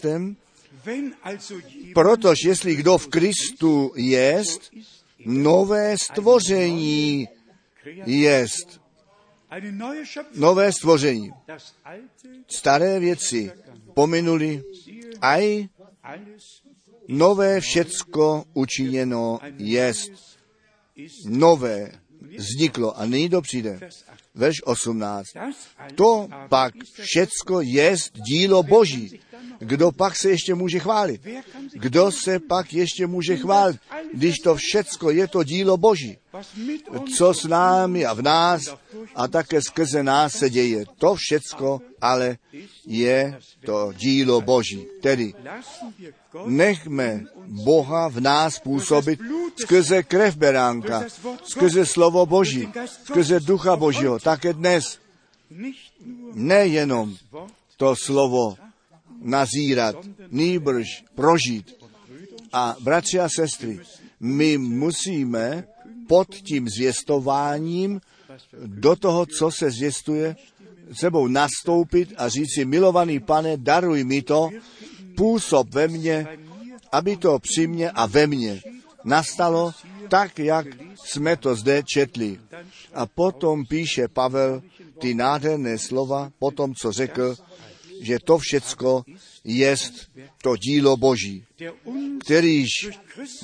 Protož 1.93 2.37
jestli 2.45 2.75
kdo 2.75 2.97
v 2.97 3.07
Kristu 3.07 3.91
jest, 3.95 4.71
nové 5.25 5.97
stvoření 5.97 7.27
jest. 8.05 8.81
Nové 10.35 10.71
stvoření. 10.71 11.31
Staré 12.47 12.99
věci 12.99 13.51
pominuli, 13.93 14.63
aj 15.21 15.67
nové 17.07 17.61
všecko 17.61 18.43
učiněno 18.53 19.39
jest. 19.57 20.11
Nové 21.25 21.91
vzniklo 22.37 22.99
a 22.99 23.05
nyní 23.05 23.29
to 23.29 23.41
přijde. 23.41 23.79
Verš 24.35 24.61
18. 24.63 25.27
To 25.95 26.27
pak 26.49 26.73
všecko 26.99 27.61
jest 27.61 28.13
dílo 28.27 28.63
Boží. 28.63 29.19
Kdo 29.59 29.91
pak 29.91 30.15
se 30.15 30.29
ještě 30.29 30.55
může 30.55 30.79
chválit? 30.79 31.21
Kdo 31.73 32.11
se 32.11 32.39
pak 32.39 32.73
ještě 32.73 33.07
může 33.07 33.37
chválit, 33.37 33.79
když 34.13 34.35
to 34.39 34.55
všecko 34.55 35.11
je 35.11 35.27
to 35.27 35.43
dílo 35.43 35.77
Boží? 35.77 36.17
Co 37.17 37.33
s 37.33 37.43
námi 37.43 38.05
a 38.05 38.13
v 38.13 38.21
nás 38.21 38.61
a 39.15 39.27
také 39.27 39.61
skrze 39.61 40.03
nás 40.03 40.33
se 40.33 40.49
děje. 40.49 40.85
To 40.97 41.15
všecko 41.15 41.81
ale 42.01 42.37
je 42.87 43.39
to 43.65 43.93
dílo 43.95 44.41
Boží. 44.41 44.85
Tedy 45.01 45.33
nechme 46.45 47.23
Boha 47.47 48.07
v 48.07 48.19
nás 48.19 48.59
působit 48.59 49.19
skrze 49.55 50.03
krev 50.03 50.35
beránka, 50.35 51.03
skrze 51.43 51.85
slovo 51.85 52.25
Boží, 52.25 52.67
skrze 53.03 53.39
ducha 53.39 53.75
Božího, 53.75 54.19
také 54.19 54.53
dnes. 54.53 54.99
Nejenom 56.33 57.15
to 57.77 57.95
slovo 57.95 58.55
nazírat, 59.23 59.95
nýbrž 60.31 61.03
prožít. 61.15 61.75
A 62.53 62.75
bratři 62.79 63.19
a 63.19 63.29
sestry, 63.29 63.79
my 64.19 64.57
musíme 64.57 65.63
pod 66.07 66.35
tím 66.35 66.69
zvěstováním 66.69 68.01
do 68.65 68.95
toho, 68.95 69.25
co 69.25 69.51
se 69.51 69.71
zvěstuje, 69.71 70.35
sebou 70.93 71.27
nastoupit 71.27 72.13
a 72.17 72.29
říct 72.29 72.53
si, 72.55 72.65
milovaný 72.65 73.19
pane, 73.19 73.57
daruj 73.57 74.03
mi 74.03 74.21
to, 74.21 74.49
působ 75.17 75.73
ve 75.73 75.87
mně, 75.87 76.27
aby 76.91 77.17
to 77.17 77.39
při 77.39 77.67
mně 77.67 77.91
a 77.91 78.05
ve 78.05 78.27
mně 78.27 78.61
nastalo 79.03 79.73
tak, 80.09 80.39
jak 80.39 80.67
jsme 81.05 81.37
to 81.37 81.55
zde 81.55 81.83
četli. 81.83 82.39
A 82.93 83.05
potom 83.05 83.65
píše 83.65 84.07
Pavel 84.07 84.61
ty 84.99 85.13
nádherné 85.13 85.77
slova, 85.77 86.31
potom 86.39 86.73
co 86.75 86.91
řekl, 86.91 87.35
že 88.03 88.19
to 88.19 88.37
všecko 88.37 89.03
je 89.43 89.75
to 90.41 90.57
dílo 90.57 90.97
Boží, 90.97 91.45
kterýž 92.25 92.69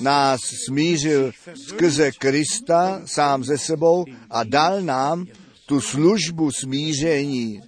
nás 0.00 0.40
smířil 0.66 1.32
skrze 1.54 2.12
Krista 2.12 3.02
sám 3.04 3.44
ze 3.44 3.58
sebou 3.58 4.04
a 4.30 4.44
dal 4.44 4.82
nám 4.82 5.26
tu 5.66 5.80
službu 5.80 6.50
smíření. 6.52 7.60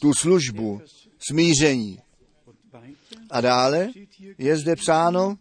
Tu 0.00 0.14
službu 0.14 0.80
smíření. 1.18 1.98
A 3.30 3.40
dále 3.40 3.88
je 4.38 4.56
zde 4.56 4.76
psáno 4.76 5.36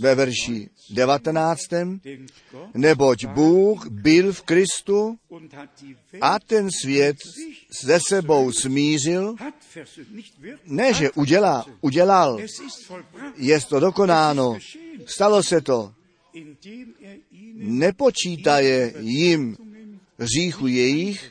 ve 0.00 0.14
verši 0.14 0.70
19. 0.90 1.60
Neboť 2.74 3.24
Bůh 3.26 3.86
byl 3.90 4.32
v 4.32 4.42
Kristu 4.42 5.16
a 6.20 6.38
ten 6.38 6.68
svět 6.82 7.16
se 7.72 7.98
sebou 8.08 8.52
smířil, 8.52 9.36
ne, 10.66 10.94
že 10.94 11.10
udělá, 11.10 11.64
udělal, 11.80 12.38
je 13.36 13.60
to 13.60 13.80
dokonáno, 13.80 14.58
stalo 15.06 15.42
se 15.42 15.60
to, 15.60 15.94
nepočítaje 17.54 18.94
jim 19.00 19.56
říchu 20.18 20.66
jejich, 20.66 21.30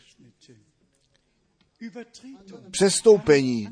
přestoupení 2.71 3.67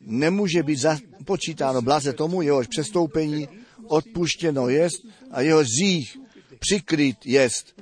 nemůže 0.00 0.62
být 0.62 0.78
započítáno 0.78 1.82
blaze 1.82 2.12
tomu, 2.12 2.42
jehož 2.42 2.66
přestoupení 2.66 3.48
odpuštěno 3.86 4.68
jest 4.68 5.06
a 5.30 5.40
jeho 5.40 5.64
zích 5.64 6.16
přikryt 6.58 7.26
jest. 7.26 7.80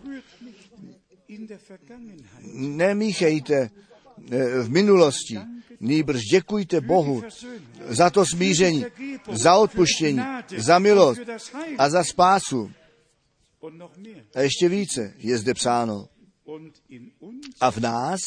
Nemíchejte 2.55 3.55
eh, 3.57 4.63
v 4.63 4.71
minulosti, 4.71 5.39
nýbrž 5.81 6.21
děkujte 6.21 6.81
Bohu 6.81 7.23
za 7.89 8.11
to 8.11 8.27
smíření, 8.27 8.85
za 9.33 9.57
odpuštění, 9.57 10.21
za 10.57 10.79
milost 10.79 11.21
a 11.79 11.91
za 11.91 12.05
spásu. 12.05 12.71
A 14.35 14.41
ještě 14.41 14.69
více 14.69 15.15
je 15.19 15.39
zde 15.39 15.55
psáno. 15.55 16.09
A 17.61 17.71
v 17.71 17.79
nás 17.79 18.21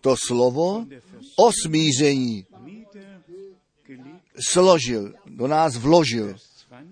to 0.00 0.16
slovo 0.26 0.86
o 1.36 1.52
smíření 1.52 2.46
složil, 4.50 5.14
do 5.26 5.46
nás 5.46 5.76
vložil. 5.76 6.36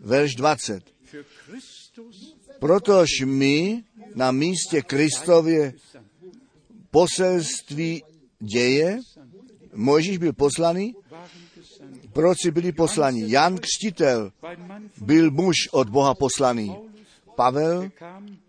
Verš 0.00 0.34
20. 0.34 0.82
Protož 2.58 3.08
my 3.24 3.84
na 4.14 4.32
místě 4.32 4.82
Kristově 4.82 5.72
poselství 6.90 8.02
děje, 8.38 8.98
Mojžíš 9.74 10.18
byl 10.18 10.32
poslaný, 10.32 10.94
proč 12.12 12.36
byli 12.50 12.72
poslaní? 12.72 13.30
Jan 13.30 13.58
Křtitel 13.58 14.32
byl 15.00 15.30
muž 15.30 15.56
od 15.72 15.88
Boha 15.88 16.14
poslaný. 16.14 16.76
Pavel 17.36 17.90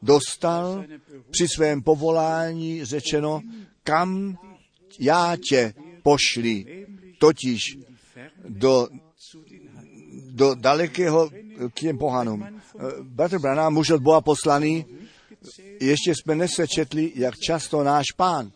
dostal 0.01 0.85
při 1.31 1.47
svém 1.47 1.81
povolání 1.81 2.85
řečeno, 2.85 3.41
kam 3.83 4.37
já 4.99 5.35
tě 5.49 5.73
pošli, 6.03 6.85
totiž 7.19 7.61
do, 8.49 8.87
do 10.35 10.55
dalekého 10.55 11.29
k 11.73 11.79
těm 11.79 11.97
pohanům. 11.97 12.61
Bratr 13.01 13.39
Branham, 13.39 13.73
muž 13.73 13.89
od 13.89 14.01
Boha 14.01 14.21
poslaný, 14.21 14.85
ještě 15.81 16.13
jsme 16.15 16.35
nesečetli, 16.35 17.11
jak 17.15 17.37
často 17.39 17.83
náš 17.83 18.05
pán 18.17 18.51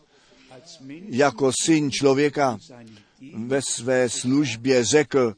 jako 1.08 1.52
syn 1.64 1.90
člověka 1.90 2.58
ve 3.34 3.60
své 3.62 4.08
službě 4.08 4.84
řekl, 4.84 5.34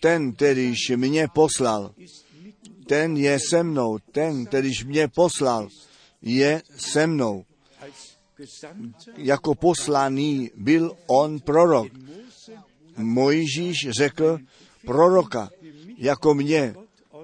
ten, 0.00 0.32
kterýž 0.32 0.78
mě 0.96 1.28
poslal, 1.28 1.94
ten 2.86 3.16
je 3.16 3.38
se 3.50 3.62
mnou, 3.62 3.98
ten, 3.98 4.46
kterýž 4.46 4.84
mě 4.84 5.08
poslal, 5.08 5.68
je 6.22 6.62
se 6.76 7.06
mnou. 7.06 7.44
Jako 9.16 9.54
poslaný 9.54 10.50
byl 10.54 10.96
on 11.06 11.40
prorok. 11.40 11.92
Mojžíš 12.96 13.76
řekl, 13.98 14.38
proroka, 14.86 15.50
jako 15.98 16.34
mě, 16.34 16.74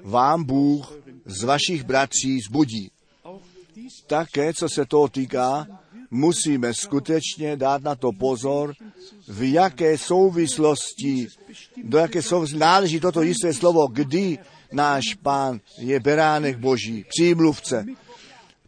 vám 0.03 0.45
Bůh 0.45 0.93
z 1.27 1.45
vašich 1.45 1.85
bratří 1.85 2.41
zbudí. 2.41 2.91
Také, 4.07 4.55
co 4.55 4.69
se 4.69 4.87
toho 4.87 5.09
týká, 5.09 5.67
musíme 6.11 6.75
skutečně 6.75 7.57
dát 7.57 7.83
na 7.83 7.95
to 7.95 8.13
pozor, 8.13 8.75
v 9.29 9.53
jaké 9.53 9.99
souvislosti, 9.99 11.27
do 11.85 11.99
jaké 11.99 12.23
souvislosti 12.23 12.59
náleží 12.59 13.01
toto 13.01 13.23
jisté 13.23 13.55
slovo, 13.55 13.87
kdy 13.87 14.39
náš 14.73 15.05
pán 15.23 15.61
je 15.79 16.01
beránek 16.01 16.59
boží, 16.59 17.05
přímluvce, 17.09 17.87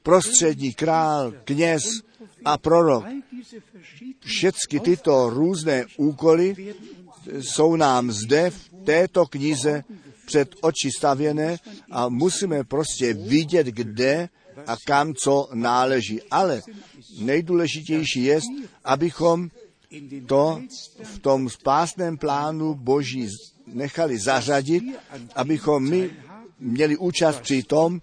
prostřední 0.03 0.73
král, 0.73 1.33
kněz 1.45 1.83
a 2.45 2.59
prorok. 2.59 3.05
Všechny 4.21 4.81
tyto 4.81 5.31
různé 5.31 5.85
úkoly 5.97 6.75
jsou 7.41 7.77
nám 7.77 8.13
zde 8.13 8.51
v 8.51 8.72
této 8.85 9.27
knize 9.27 9.85
před 10.27 10.49
oči 10.61 10.91
stavěné 10.99 11.57
a 11.91 12.09
musíme 12.09 12.65
prostě 12.65 13.15
vidět, 13.15 13.67
kde 13.67 14.29
a 14.67 14.77
kam 14.87 15.15
co 15.15 15.49
náleží. 15.55 16.21
Ale 16.31 16.63
nejdůležitější 17.19 18.25
je, 18.25 18.41
abychom 18.85 19.49
to 20.27 20.61
v 21.03 21.19
tom 21.19 21.49
spásném 21.49 22.19
plánu 22.19 22.75
Boží 22.75 23.29
nechali 23.67 24.19
zařadit, 24.19 24.85
abychom 25.35 25.89
my 25.89 26.11
měli 26.61 26.97
účast 26.97 27.41
při 27.41 27.63
tom, 27.63 28.01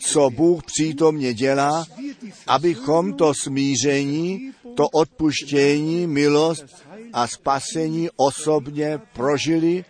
co 0.00 0.30
Bůh 0.30 0.62
přítomně 0.64 1.34
dělá, 1.34 1.84
abychom 2.46 3.12
to 3.12 3.34
smíření, 3.34 4.52
to 4.74 4.88
odpuštění, 4.88 6.06
milost 6.06 6.64
a 7.12 7.26
spasení 7.26 8.08
osobně 8.16 9.00
prožili, 9.12 9.84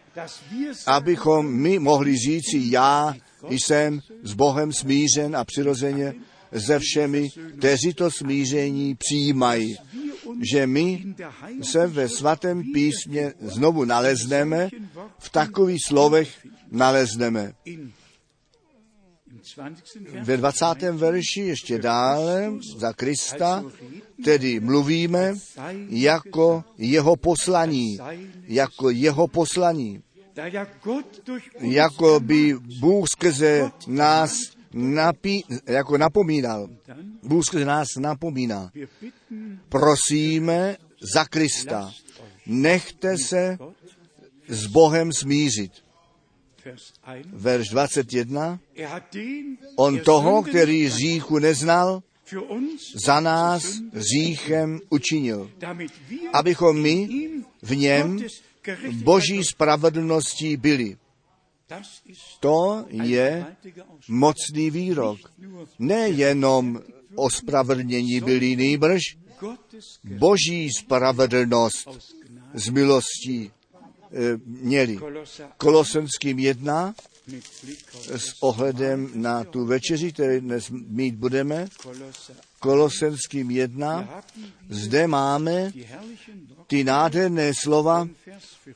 abychom 0.87 1.47
my 1.47 1.79
mohli 1.79 2.17
říci, 2.17 2.61
já 2.63 3.15
jsem 3.51 4.01
s 4.23 4.35
Bohem 4.35 4.73
smířen 4.73 5.37
a 5.37 5.45
přirozeně 5.45 6.15
se 6.59 6.79
všemi, 6.79 7.29
kteří 7.59 7.95
to 7.95 8.11
smíření 8.11 8.95
přijímají. 8.95 9.77
Že 10.53 10.67
my 10.67 11.15
se 11.63 11.87
ve 11.87 12.09
svatém 12.09 12.63
písmě 12.75 13.33
znovu 13.41 13.85
nalezneme, 13.85 14.69
v 15.19 15.31
takových 15.31 15.81
slovech 15.89 16.47
nalezneme. 16.71 17.53
Ve 20.23 20.37
20. 20.37 20.65
verši 20.93 21.41
ještě 21.41 21.79
dále 21.79 22.53
za 22.77 22.93
Krista, 22.93 23.65
tedy 24.25 24.61
mluvíme 24.61 25.35
jako 25.89 26.65
jeho 26.79 27.17
poslaní, 27.17 27.99
jako 28.47 28.91
jeho 28.91 29.29
poslaní, 29.29 30.03
jako 31.61 32.21
by 32.21 32.55
Bůh 32.81 33.05
skrze 33.09 33.71
nás 33.87 34.33
napí, 34.75 35.45
jako 35.67 35.99
napomínal. 35.99 36.69
Bůh 37.23 37.45
skrze 37.45 37.65
nás 37.65 37.89
napomíná. 38.01 38.71
Prosíme 39.69 40.77
za 41.15 41.25
Krista. 41.25 41.93
Nechte 42.47 43.19
se 43.19 43.59
s 44.49 44.67
Bohem 44.67 45.13
smířit. 45.13 45.73
Verš 47.33 47.69
21. 47.69 48.59
On 49.77 50.01
toho, 50.01 50.43
který 50.43 50.89
říchu 50.89 51.39
neznal, 51.39 52.03
za 53.05 53.21
nás 53.21 53.81
říchem 53.95 54.81
učinil, 54.91 55.51
abychom 56.33 56.81
my 56.81 57.09
v 57.63 57.77
něm 57.77 58.25
boží 58.93 59.45
spravedlností 59.45 60.57
byli. 60.57 60.97
To 62.41 62.87
je 62.91 63.57
mocný 64.09 64.71
výrok. 64.71 65.19
Nejenom 65.79 66.81
ospravedlnění 67.15 68.21
byli 68.21 68.57
nejbrž, 68.57 69.03
boží 70.05 70.69
spravedlnost 70.79 71.89
z 72.55 72.69
milostí 72.69 73.51
měli. 74.47 74.99
Kolosenským 75.57 76.39
jedna 76.39 76.95
s 78.17 78.33
ohledem 78.43 79.11
na 79.15 79.45
tu 79.45 79.67
večeři, 79.67 80.13
který 80.13 80.41
dnes 80.41 80.71
mít 80.71 81.15
budeme, 81.15 81.67
Kolosenským 82.59 83.51
jedna, 83.51 84.23
zde 84.69 85.07
máme 85.07 85.73
ty 86.67 86.85
nádherné 86.85 87.53
slova 87.63 88.09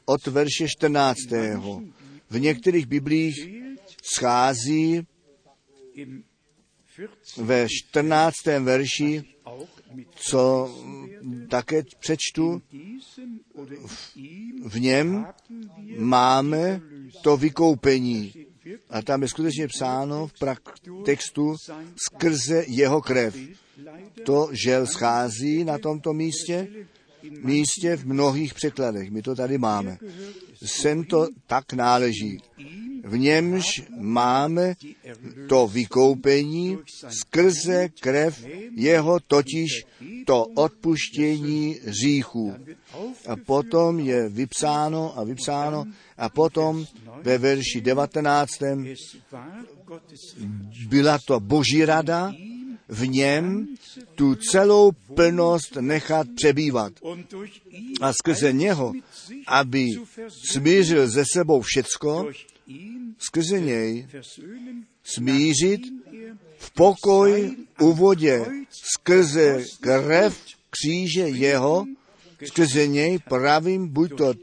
od 0.04 0.26
verše 0.26 0.68
14. 0.68 1.16
V 2.30 2.40
některých 2.40 2.86
biblích 2.86 3.34
schází 4.02 5.06
ve 7.36 7.66
14. 7.68 8.34
verši, 8.60 9.35
co 10.14 10.70
také 11.48 11.82
přečtu, 11.98 12.62
v 14.68 14.80
něm 14.80 15.26
máme 15.98 16.80
to 17.22 17.36
vykoupení. 17.36 18.32
A 18.90 19.02
tam 19.02 19.22
je 19.22 19.28
skutečně 19.28 19.68
psáno 19.68 20.26
v 20.26 20.32
textu 21.04 21.54
skrze 21.96 22.64
jeho 22.68 23.00
krev. 23.00 23.36
To 24.24 24.48
žel 24.64 24.86
schází 24.86 25.64
na 25.64 25.78
tomto 25.78 26.12
místě, 26.12 26.68
místě 27.42 27.96
v 27.96 28.06
mnohých 28.06 28.54
překladech. 28.54 29.10
My 29.10 29.22
to 29.22 29.34
tady 29.34 29.58
máme. 29.58 29.98
Sem 30.64 31.04
to 31.04 31.28
tak 31.46 31.72
náleží. 31.72 32.38
V 33.06 33.18
němž 33.18 33.64
máme 33.98 34.74
to 35.48 35.66
vykoupení 35.66 36.78
skrze 37.08 37.88
krev 38.00 38.44
jeho 38.76 39.20
totiž 39.20 39.86
to 40.26 40.44
odpuštění 40.44 41.76
říchů. 41.86 42.54
A 43.26 43.36
potom 43.36 43.98
je 43.98 44.28
vypsáno 44.28 45.18
a 45.18 45.24
vypsáno 45.24 45.84
a 46.18 46.28
potom 46.28 46.84
ve 47.22 47.38
verši 47.38 47.80
19. 47.80 48.50
byla 50.88 51.18
to 51.26 51.40
boží 51.40 51.84
rada, 51.84 52.32
v 52.88 53.08
něm 53.08 53.66
tu 54.14 54.34
celou 54.34 54.92
plnost 54.92 55.76
nechat 55.76 56.26
přebývat 56.36 56.92
a 58.00 58.12
skrze 58.12 58.52
něho, 58.52 58.92
aby 59.46 59.86
smířil 60.28 61.08
ze 61.08 61.24
sebou 61.32 61.60
všecko, 61.60 62.30
skrze 63.18 63.60
něj 63.60 64.08
smířit 65.02 65.80
v 66.58 66.70
pokoj 66.70 67.56
u 67.80 67.92
vodě 67.92 68.46
skrze 68.70 69.64
krev 69.80 70.44
kříže 70.70 71.28
jeho, 71.28 71.86
skrze 72.46 72.86
něj 72.86 73.18
pravím 73.18 73.88
buď 73.88 74.10
to 74.16 74.34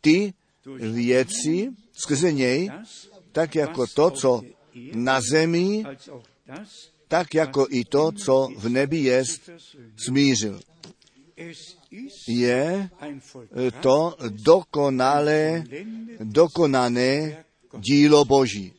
ty 0.00 0.34
věci, 0.78 1.68
skrze 1.92 2.32
něj, 2.32 2.70
tak 3.32 3.54
jako 3.54 3.86
to, 3.86 4.10
co 4.10 4.42
na 4.94 5.20
zemi, 5.20 5.84
tak 7.08 7.34
jako 7.34 7.66
i 7.70 7.84
to, 7.84 8.12
co 8.12 8.48
v 8.56 8.68
nebi 8.68 8.98
jest, 8.98 9.50
smířil. 9.96 10.60
Je 12.28 12.90
to 13.80 14.16
dokonalé, 14.28 15.64
dokonané 16.20 17.44
dílo 17.78 18.24
Boží. 18.24 18.72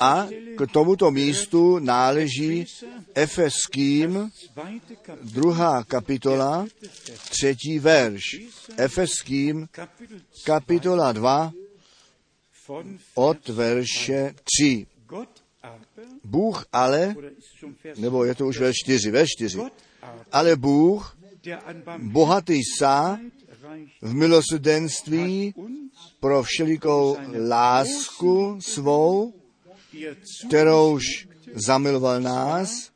A 0.00 0.28
k 0.56 0.72
tomuto 0.72 1.10
místu 1.10 1.78
náleží 1.78 2.66
Efeským 3.14 4.30
druhá 5.22 5.84
kapitola, 5.84 6.66
třetí 7.30 7.78
verš. 7.78 8.22
Efeským 8.76 9.68
kapitola 10.44 11.12
2 11.12 11.52
von 12.68 12.98
od 13.14 13.48
verše 13.48 14.34
3. 14.58 14.86
Gott 15.06 15.42
aber, 15.62 16.04
Bůh 16.24 16.64
ale, 16.72 17.16
nebo 17.96 18.24
je 18.24 18.34
to 18.34 18.46
už 18.46 18.58
verš 18.58 18.76
4, 18.84 19.10
verš 19.10 19.28
4. 19.36 19.58
Gott 19.58 19.72
aber, 20.02 20.26
Ale 20.32 20.56
Bůh, 20.56 21.16
bohatý 21.98 22.60
sá 22.78 23.18
v 24.02 24.14
milosrdenství 24.14 25.52
uns, 25.56 25.92
pro 26.20 26.42
všelikou 26.42 27.16
lásku 27.48 28.58
svou, 28.60 29.34
er 30.06 30.16
kterouž 30.46 31.28
zamiloval 31.54 32.20
nás, 32.20 32.90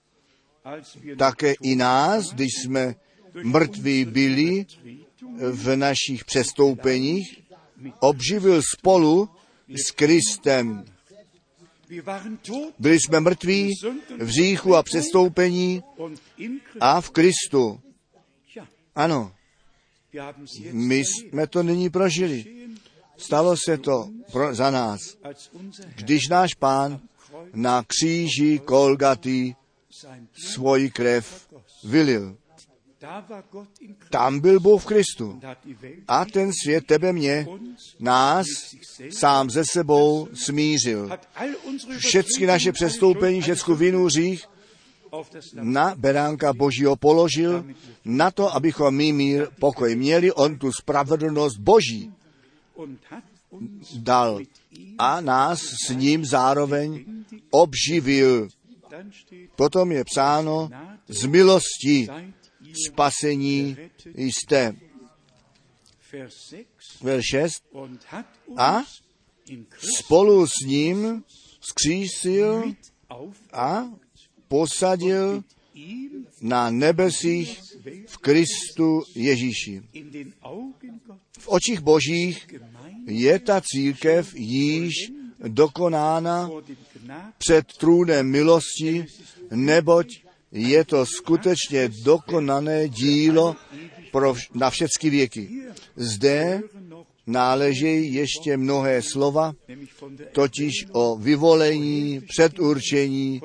také 1.18 1.55
i 1.62 1.76
nás, 1.76 2.32
když 2.32 2.53
jsme 2.62 2.94
mrtví 3.42 4.05
byli 4.05 4.66
v 5.53 5.76
našich 5.76 6.24
přestoupeních, 6.24 7.42
obživil 8.01 8.62
spolu 8.62 9.28
s 9.68 9.90
Kristem. 9.90 10.84
Byli 12.78 13.01
jsme 13.01 13.20
mrtví 13.20 13.72
v 14.18 14.28
říchu 14.28 14.76
a 14.76 14.82
přestoupení 14.82 15.82
a 16.80 17.01
v 17.01 17.11
Kristu. 17.11 17.80
Ano, 18.97 19.32
my 20.72 21.05
jsme 21.05 21.47
to 21.47 21.62
nyní 21.62 21.90
prožili. 21.90 22.44
Stalo 23.16 23.57
se 23.64 23.78
to 23.78 24.09
pro, 24.32 24.55
za 24.55 24.70
nás, 24.70 25.01
když 25.94 26.28
náš 26.28 26.55
pán 26.55 27.01
na 27.55 27.84
kříži 27.86 28.59
Kolgaty 28.59 29.57
svoji 30.32 30.90
krev 30.90 31.49
vylil. 31.84 32.36
Tam 34.11 34.40
byl 34.40 34.61
Bůh 34.61 34.82
v 34.82 34.86
Kristu. 34.86 35.40
A 36.09 36.24
ten 36.24 36.53
svět 36.64 36.86
tebe 36.86 37.12
mě, 37.12 37.47
nás 38.01 38.47
sám 39.11 39.51
ze 39.51 39.64
sebou 39.64 40.28
smířil. 40.34 41.11
Všechny 41.99 42.47
naše 42.47 42.72
přestoupení, 42.72 43.40
všecku 43.40 43.74
vinu, 43.74 44.03
Lamm 44.03 44.56
na 45.53 45.95
beránka 45.95 46.53
Božího 46.53 46.97
položil, 46.97 47.64
na 48.05 48.31
to, 48.31 48.55
abychom 48.55 48.95
my 48.95 49.12
mír, 49.12 49.49
pokoj 49.61 49.97
měli, 49.97 50.33
on 50.33 50.59
tu 50.59 50.73
spravedlnost 50.73 51.59
Boží 51.59 52.12
dal 53.97 54.41
a 54.99 55.21
nás 55.21 55.61
s 55.87 55.89
ním 55.91 56.25
zároveň 56.25 57.05
obživil. 57.51 58.49
Potom 59.57 59.93
je 59.93 60.05
psáno, 60.05 60.71
z 61.09 61.25
milosti 61.27 62.09
spasení 62.87 63.77
jste. 64.14 64.77
Vers 66.12 66.35
6 66.49 67.03
Verš 67.03 67.25
6. 67.31 67.62
und 67.73 68.05
hat 68.09 68.27
uns 68.47 68.61
A 68.61 68.83
spolu 69.99 70.47
s 70.47 70.67
ním 70.67 71.25
skřísil 71.61 72.73
auf 73.11 73.37
a 73.53 73.85
posadil 74.49 75.42
na 76.40 76.70
nebesích 76.70 77.61
v 78.07 78.18
Kristu 78.18 79.03
Ježíši. 79.14 79.82
V 81.38 81.49
očích 81.49 81.80
božích 81.80 82.47
je 83.07 83.38
ta 83.38 83.61
církev 83.61 84.34
již 84.34 84.92
dokonána 85.49 86.51
před 87.38 87.66
trůnem 87.78 88.30
milosti, 88.30 89.07
neboť 89.51 90.07
je 90.53 90.84
to 90.84 91.07
skutečně 91.07 91.88
dokonané 92.05 92.88
dílo 92.88 93.57
pro 94.12 94.34
vš- 94.34 94.49
na 94.55 94.70
všechny 94.70 95.11
věky. 95.11 95.49
Zde 95.97 96.61
náležejí 97.26 98.14
ještě 98.14 98.57
mnohé 98.57 99.03
slova, 99.03 99.53
totiž 100.32 100.72
o 100.92 101.16
vyvolení, 101.16 102.20
předurčení, 102.28 103.40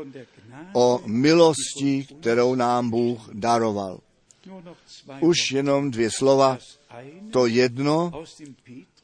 o 0.74 1.01
milosti, 1.05 2.07
kterou 2.20 2.55
nám 2.55 2.89
Bůh 2.89 3.30
daroval. 3.34 3.99
Už 5.20 5.51
jenom 5.51 5.91
dvě 5.91 6.12
slova. 6.12 6.57
To 7.32 7.45
jedno 7.45 8.12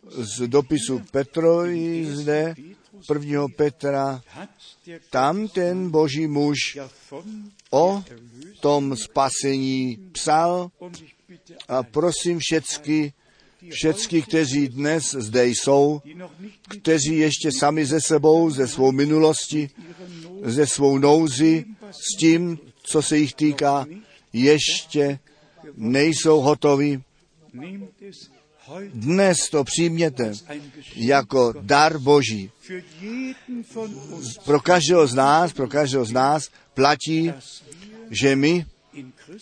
z 0.10 0.48
dopisu 0.48 1.02
Petrovi 1.12 2.06
zde, 2.06 2.56
1. 3.14 3.48
Petra, 3.56 4.22
tam 5.10 5.48
ten 5.48 5.90
boží 5.90 6.28
muž 6.28 6.58
o 7.72 8.04
tom 8.60 8.96
spasení 8.98 9.98
psal 10.12 10.72
a 11.68 11.84
prosím 11.84 12.40
všecky, 12.40 13.14
všecky, 13.70 14.22
kteří 14.22 14.68
dnes 14.68 15.12
zde 15.12 15.48
jsou, 15.48 16.02
kteří 16.68 17.18
ještě 17.18 17.52
sami 17.52 17.86
ze 17.86 18.02
sebou, 18.02 18.50
ze 18.50 18.68
svou 18.68 18.92
minulosti, 18.92 19.70
ze 20.44 20.68
svou 20.68 20.98
nouzi, 20.98 21.66
s 21.92 22.18
tím, 22.20 22.60
co 22.84 23.02
se 23.02 23.18
jich 23.18 23.34
týká, 23.34 23.86
ještě 24.34 25.20
nejsou 25.76 26.40
hotovi. 26.40 27.02
Dnes 28.94 29.38
to 29.52 29.64
přijměte 29.64 30.34
jako 30.96 31.54
dar 31.62 31.98
Boží. 31.98 32.52
Pro 34.46 34.60
každého 34.60 35.08
z 35.08 35.16
nás, 35.16 35.54
pro 35.54 35.68
každého 35.68 36.06
z 36.06 36.12
nás 36.12 36.50
platí, 36.74 37.34
že 38.10 38.36
my 38.36 38.66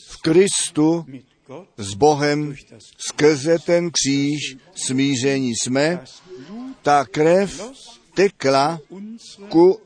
v 0.09 0.21
Kristu 0.21 1.05
s 1.77 1.93
Bohem 1.93 2.55
skrze 2.97 3.59
ten 3.59 3.91
kříž 3.91 4.57
smíření 4.75 5.51
jsme, 5.55 6.03
ta 6.81 7.05
krev 7.05 7.61
tekla 8.13 8.79
ku. 9.49 9.79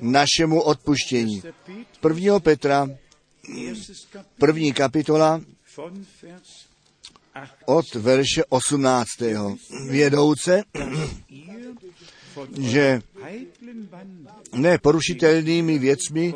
Našemu 0.00 0.62
odpuštění. 0.62 1.40
Der 1.40 1.54
Petrus, 2.00 2.18
1. 2.18 2.40
Petra, 2.40 2.88
první 4.38 4.72
kapitola 4.72 5.40
von 5.76 6.06
Vers 6.22 6.66
8. 7.34 7.52
od 7.66 7.94
verše 7.94 8.44
18. 8.48 9.08
Vědouce, 9.88 10.62
že 12.58 13.00
neporušitelnými 14.52 15.78
věcmi 15.78 16.34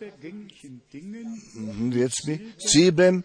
vergänglichen 0.00 0.80
Dingen 0.92 1.90
věcmi, 1.90 2.40
stříbrem 2.58 3.22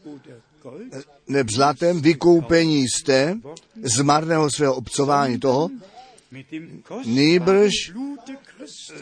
neb 1.28 1.49
zlatem 1.49 2.01
vykoupení 2.01 2.86
jste 2.88 3.38
z 3.84 4.01
marného 4.01 4.49
svého 4.51 4.76
obcování 4.76 5.39
toho, 5.39 5.70
Christi, 6.30 6.70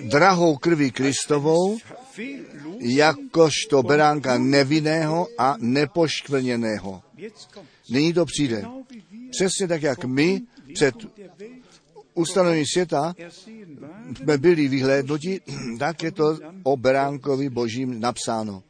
drahou 0.01 0.57
krví 0.57 0.91
Kristovou, 0.91 1.78
jakožto 2.80 3.84
beránka 3.84 4.38
nevinného 4.38 5.28
a 5.38 5.55
nepoškvrněného. 5.59 7.01
Nyní 7.89 8.13
to 8.13 8.26
přijde. 8.26 8.65
Přesně 9.32 9.68
tak, 9.68 9.82
jak 9.82 10.05
my 10.05 10.41
před 10.74 10.95
ustanovením 12.13 12.65
světa 12.74 13.13
jsme 14.18 14.38
byli 14.38 14.68
vyhlédnuti, 14.68 15.41
tak 15.80 16.03
je 16.03 16.11
to 16.11 16.39
o 16.63 16.78
beránkovi 16.78 17.49
božím 17.49 17.99
napsáno. 17.99 18.63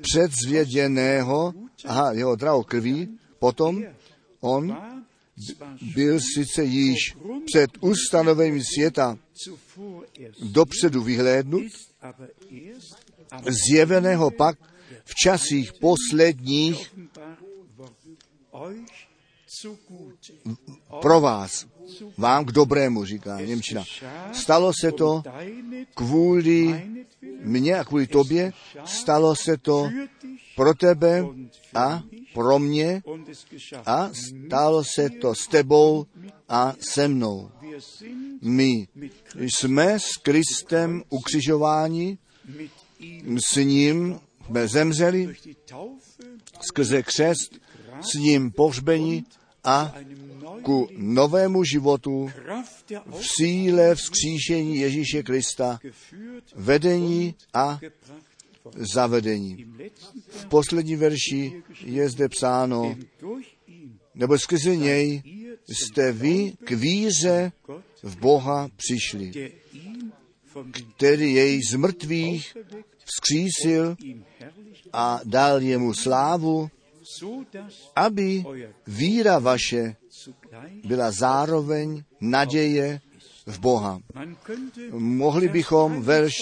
Předzvěděného, 0.00 1.54
aha, 1.84 2.12
jeho 2.12 2.36
drahou 2.36 2.62
krví, 2.62 3.18
potom 3.38 3.84
on 4.40 4.76
byl 5.94 6.18
sice 6.34 6.64
již 6.64 7.16
před 7.46 7.70
ustanovením 7.80 8.62
světa 8.74 9.18
dopředu 10.42 11.02
vyhlédnut, 11.02 11.62
zjeveného 13.68 14.30
pak 14.30 14.58
v 15.04 15.14
časích 15.14 15.72
posledních 15.72 16.94
pro 21.00 21.20
vás, 21.20 21.66
vám 22.16 22.44
k 22.44 22.52
dobrému, 22.52 23.04
říká 23.04 23.40
Němčina. 23.40 23.84
Stalo 24.32 24.72
se 24.80 24.92
to 24.92 25.22
kvůli 25.94 26.86
mně 27.40 27.78
a 27.78 27.84
kvůli 27.84 28.06
tobě, 28.06 28.52
stalo 28.84 29.36
se 29.36 29.56
to 29.56 29.90
pro 30.56 30.74
tebe 30.74 31.24
a 31.74 32.02
pro 32.34 32.58
mě 32.58 33.02
a 33.86 34.10
stalo 34.12 34.84
se 34.84 35.10
to 35.10 35.34
s 35.34 35.46
tebou 35.46 36.06
a 36.48 36.74
se 36.80 37.08
mnou. 37.08 37.50
My 38.42 38.88
jsme 39.38 40.00
s 40.00 40.16
Kristem 40.22 41.02
ukřižováni, 41.08 42.18
s 43.52 43.56
ním 43.56 44.20
jsme 44.46 44.68
zemřeli 44.68 45.34
skrze 46.60 47.02
křest, 47.02 47.58
s 48.00 48.14
ním 48.14 48.50
pohřbení 48.50 49.24
a 49.64 49.94
ku 50.62 50.88
novému 50.96 51.64
životu 51.64 52.30
v 53.10 53.26
síle 53.26 53.94
vzkříšení 53.94 54.76
Ježíše 54.76 55.22
Krista, 55.22 55.80
vedení 56.54 57.34
a 57.54 57.80
zavedení. 58.74 59.74
V 60.28 60.46
poslední 60.46 60.96
verši 60.96 61.62
je 61.84 62.08
zde 62.08 62.28
psáno, 62.28 62.96
nebo 64.14 64.38
skrze 64.38 64.76
něj 64.76 65.22
jste 65.68 66.12
vy 66.12 66.52
k 66.64 66.70
víře 66.70 67.52
v 68.02 68.18
Boha 68.18 68.68
přišli, 68.76 69.52
který 70.96 71.34
jej 71.34 71.60
z 71.70 71.74
mrtvých 71.74 72.56
vzkřísil 73.04 73.96
a 74.92 75.20
dal 75.24 75.62
jemu 75.62 75.94
slávu, 75.94 76.70
aby 77.96 78.44
víra 78.86 79.38
vaše 79.38 79.96
byla 80.84 81.10
zároveň 81.10 82.02
naděje 82.20 83.00
v 83.46 83.58
Boha. 83.58 84.00
Mohli 84.92 85.48
bychom 85.48 86.02
verš 86.02 86.34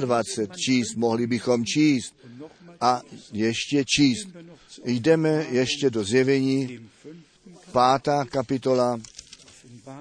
23 0.00 0.60
číst, 0.60 0.94
mohli 0.94 1.26
bychom 1.26 1.64
číst 1.64 2.14
a 2.80 3.02
ještě 3.32 3.84
číst. 3.84 4.28
Jdeme 4.84 5.46
ještě 5.50 5.90
do 5.90 6.04
zjevení, 6.04 6.88
pátá 7.72 8.24
kapitola, 8.24 9.00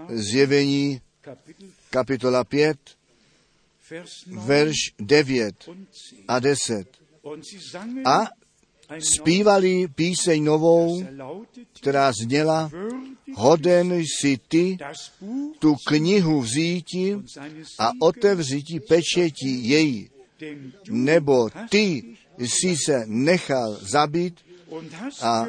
zjevení, 0.10 1.02
kapitola 1.89 2.43
5, 2.43 2.77
Vers 3.91 4.23
9 4.26 4.48
verš 4.48 4.93
9 4.99 5.68
und 5.68 5.88
10. 5.91 6.23
a 6.27 6.39
10. 6.39 6.88
Und 7.23 7.45
sie 7.45 7.60
sangen 7.60 8.07
A 8.07 8.30
zpívali 8.99 9.88
píseň 9.88 10.43
novou, 10.43 11.02
er 11.02 11.14
která 11.73 12.11
zněla, 12.11 12.72
hoden 13.36 13.94
jsi 13.94 14.38
ty 14.48 14.78
tu 15.60 15.76
knihu 15.88 16.41
vzíti 16.41 17.18
a 17.80 17.91
otevřítí 17.99 18.80
pečeti 18.80 19.49
její, 19.49 20.10
nebo 20.90 21.49
ty 21.70 22.03
jsi 22.38 22.76
se 22.86 23.03
nechal 23.06 23.78
zabít 23.82 24.36
a 25.22 25.45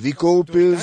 vykoupil 0.00 0.78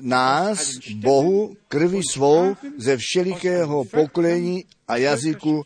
nás, 0.00 0.78
Bohu, 0.94 1.56
krvi 1.68 2.00
svou 2.10 2.56
ze 2.76 2.96
všelikého 2.96 3.84
pokolení 3.84 4.64
a 4.88 4.96
jazyku 4.96 5.64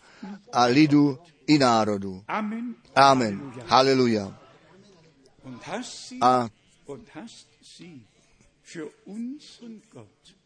a 0.53 0.65
lidu 0.65 1.19
i 1.47 1.59
národu. 1.59 2.23
Amen. 2.95 3.53
Haleluja. 3.67 4.39
A, 6.21 6.49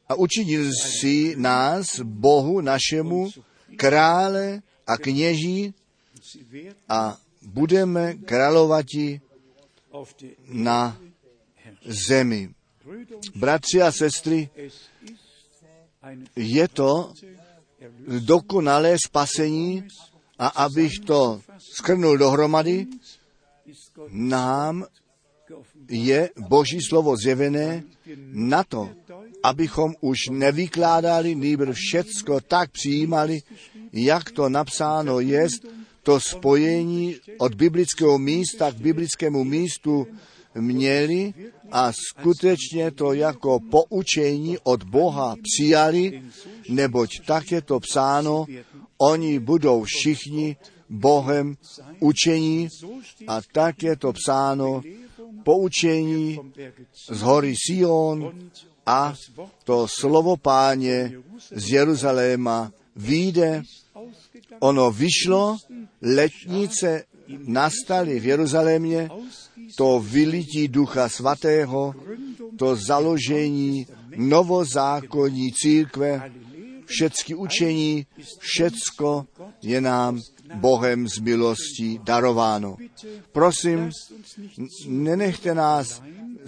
a 0.08 0.14
učinil 0.14 0.70
si 0.72 1.34
nás, 1.36 2.00
Bohu 2.00 2.60
našemu, 2.60 3.30
krále 3.76 4.62
a 4.86 4.96
kněží 4.96 5.74
a 6.88 7.20
budeme 7.42 8.14
královati 8.14 9.20
na 10.48 10.98
zemi. 11.84 12.54
Bratři 13.34 13.82
a 13.82 13.92
sestry, 13.92 14.50
je 16.36 16.68
to 16.68 17.12
dokonalé 18.18 18.96
spasení 19.06 19.88
a 20.38 20.46
abych 20.46 20.98
to 20.98 21.40
skrnul 21.58 22.18
dohromady, 22.18 22.86
nám. 24.08 24.86
Je 25.88 26.30
Boží 26.48 26.78
slovo 26.80 27.16
zjevené 27.16 27.82
na 28.32 28.64
to, 28.64 28.90
abychom 29.42 29.94
už 30.00 30.18
nevykládali, 30.30 31.34
nýbrž 31.34 31.76
všecko 31.76 32.40
tak 32.40 32.70
přijímali, 32.70 33.40
jak 33.92 34.30
to 34.30 34.48
napsáno 34.48 35.20
jest, 35.20 35.66
to 36.02 36.20
spojení 36.20 37.16
od 37.38 37.54
biblického 37.54 38.18
místa 38.18 38.72
k 38.72 38.80
biblickému 38.80 39.44
místu 39.44 40.06
měli 40.54 41.34
a 41.70 41.92
skutečně 41.92 42.90
to 42.90 43.12
jako 43.12 43.60
poučení 43.70 44.58
od 44.62 44.82
Boha 44.82 45.36
přijali, 45.42 46.22
neboť 46.68 47.10
tak 47.26 47.52
je 47.52 47.62
to 47.62 47.80
psáno, 47.80 48.46
oni 48.98 49.38
budou 49.38 49.84
všichni 49.84 50.56
Bohem 50.88 51.56
učení 52.00 52.68
a 53.26 53.40
tak 53.52 53.82
je 53.82 53.96
to 53.96 54.12
psáno 54.12 54.82
poučení 55.48 56.38
z 57.08 57.20
hory 57.20 57.54
Sion 57.56 58.34
a 58.86 59.14
to 59.64 59.88
slovo 59.88 60.36
páně 60.36 61.12
z 61.50 61.72
Jeruzaléma 61.72 62.72
ausgegangen, 63.94 64.58
Ono 64.60 64.90
vyšlo, 64.92 65.56
letnice 66.02 67.04
nastaly 67.46 68.20
v 68.20 68.24
Jeruzalémě, 68.26 69.08
to 69.76 70.04
vylití 70.04 70.68
ducha 70.68 71.08
svatého, 71.08 71.94
to 72.58 72.76
založení 72.76 73.86
novozákonní 74.16 75.52
církve, 75.52 76.32
všecky 76.84 77.34
učení, 77.34 78.06
všecko 78.38 79.26
je 79.62 79.80
nám 79.80 80.20
Bohem 80.54 81.08
z 81.08 81.18
milostí 81.18 82.00
darováno. 82.02 82.76
Prosím, 83.32 83.90
nenechte 84.86 85.54
nás 85.54 86.02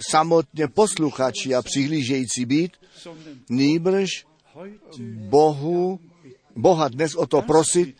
samotně 0.09 0.67
posluchači 0.67 1.55
a 1.55 1.61
přihlížející 1.61 2.45
být, 2.45 2.71
nýbrž 3.49 4.25
Bohu, 5.29 5.99
Boha 6.55 6.87
dnes 6.87 7.15
o 7.15 7.27
to 7.27 7.41
prosit, 7.41 7.95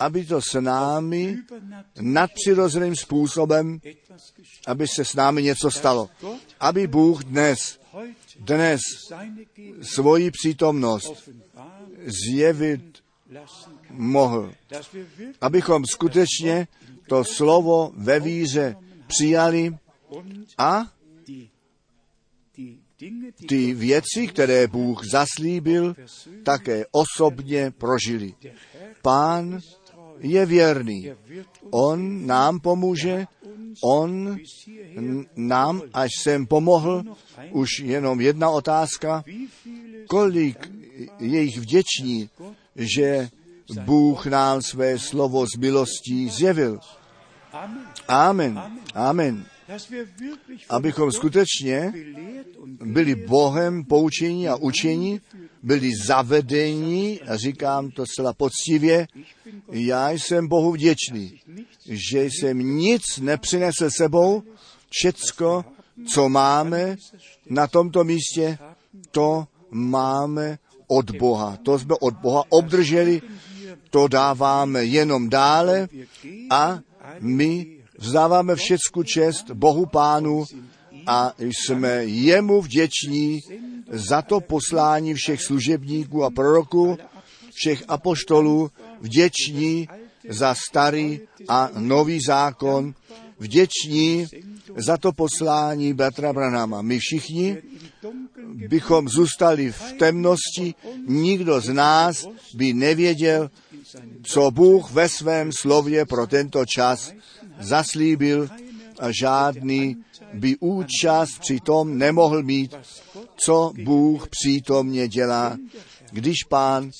aby 0.00 0.24
to 0.24 0.40
s 0.42 0.60
námi 0.60 1.36
nadpřirozeným 2.00 2.96
způsobem, 2.96 3.80
aby 4.66 4.88
se 4.88 5.04
s 5.04 5.14
námi 5.14 5.42
něco 5.42 5.70
stalo. 5.70 6.10
Aby 6.60 6.86
Bůh 6.86 7.24
dnes, 7.24 7.78
dnes 8.38 8.80
svoji 9.82 10.30
přítomnost 10.30 11.30
zjevit. 12.06 13.02
Mohl. 13.96 14.52
Abychom 15.40 15.84
skutečně 15.84 16.68
to 17.08 17.24
slovo 17.24 17.92
ve 17.96 18.20
víře 18.20 18.76
přijali 19.06 19.76
a 20.58 20.82
ty 23.48 23.74
věci, 23.74 24.26
které 24.26 24.66
Bůh 24.66 25.04
zaslíbil, 25.10 25.96
také 26.42 26.84
osobně 26.92 27.70
prožili. 27.70 28.34
Pán 29.02 29.60
je 30.18 30.46
věrný. 30.46 31.10
On 31.70 32.26
nám 32.26 32.60
pomůže, 32.60 33.26
on 33.82 34.36
nám 35.36 35.82
až 35.92 36.10
sem 36.22 36.46
pomohl. 36.46 37.02
Už 37.50 37.68
jenom 37.78 38.20
jedna 38.20 38.50
otázka, 38.50 39.24
kolik 40.08 40.72
je 41.18 41.42
jich 41.42 41.58
vděční, 41.58 42.30
že 42.76 43.28
Bůh 43.84 44.26
nám 44.26 44.62
své 44.62 44.98
slovo 44.98 45.46
z 45.46 45.56
milostí 45.58 46.30
zjevil. 46.30 46.80
Amen. 48.08 48.62
Amen. 48.94 49.46
Abychom 50.68 51.12
skutečně 51.12 51.92
byli 52.66 53.14
Bohem 53.14 53.84
poučení 53.84 54.48
a 54.48 54.56
učení, 54.56 55.20
byli 55.62 55.90
zavedení, 56.06 57.20
a 57.20 57.36
říkám 57.36 57.90
to 57.90 58.06
zcela 58.06 58.32
poctivě, 58.32 59.06
já 59.70 60.10
jsem 60.10 60.48
Bohu 60.48 60.72
vděčný, 60.72 61.40
že 61.88 62.24
jsem 62.24 62.58
nic 62.58 63.02
nepřinesl 63.20 63.90
sebou, 63.90 64.42
všecko, 64.90 65.64
co 66.14 66.28
máme 66.28 66.96
na 67.50 67.66
tomto 67.66 68.04
místě, 68.04 68.58
to 69.10 69.46
máme 69.70 70.58
od 70.86 71.10
Boha. 71.10 71.58
To 71.62 71.78
jsme 71.78 71.94
od 72.00 72.14
Boha 72.14 72.42
obdrželi, 72.48 73.22
to 73.96 74.08
dáváme 74.08 74.84
jenom 74.84 75.28
dále 75.28 75.88
a 76.50 76.80
my 77.20 77.66
vzdáváme 77.98 78.56
všecku 78.56 79.02
čest 79.02 79.50
Bohu 79.50 79.86
Pánu 79.86 80.44
a 81.06 81.32
jsme 81.38 82.04
jemu 82.04 82.62
vděční 82.62 83.40
za 83.90 84.22
to 84.22 84.40
poslání 84.40 85.14
všech 85.14 85.42
služebníků 85.42 86.24
a 86.24 86.30
proroků, 86.30 86.98
všech 87.54 87.82
apoštolů, 87.88 88.70
vděční 89.00 89.88
za 90.28 90.54
starý 90.68 91.20
a 91.48 91.70
nový 91.78 92.18
zákon, 92.26 92.94
vděční 93.38 94.26
za 94.76 94.96
to 94.96 95.12
poslání 95.12 95.94
bratra 95.94 96.32
Branama. 96.32 96.82
My 96.82 96.98
všichni 96.98 97.56
bychom 98.68 99.08
zůstali 99.08 99.72
v 99.72 99.92
temnosti, 99.98 100.74
nikdo 101.06 101.60
z 101.60 101.72
nás 101.72 102.28
by 102.54 102.74
nevěděl, 102.74 103.50
co 104.22 104.50
Bůh 104.50 104.90
ve 104.90 105.08
svém 105.08 105.50
slově 105.60 106.06
pro 106.06 106.26
tento 106.26 106.66
čas 106.66 107.12
zaslíbil 107.60 108.48
a 108.98 109.08
žádný 109.20 109.96
by 110.34 110.56
účast 110.60 111.38
při 111.38 111.60
tom 111.60 111.98
nemohl 111.98 112.42
mít, 112.42 112.74
co 113.36 113.72
Bůh 113.84 114.28
přítomně 114.28 115.08
dělá, 115.08 115.56
když 116.10 116.36
pán 116.48 116.90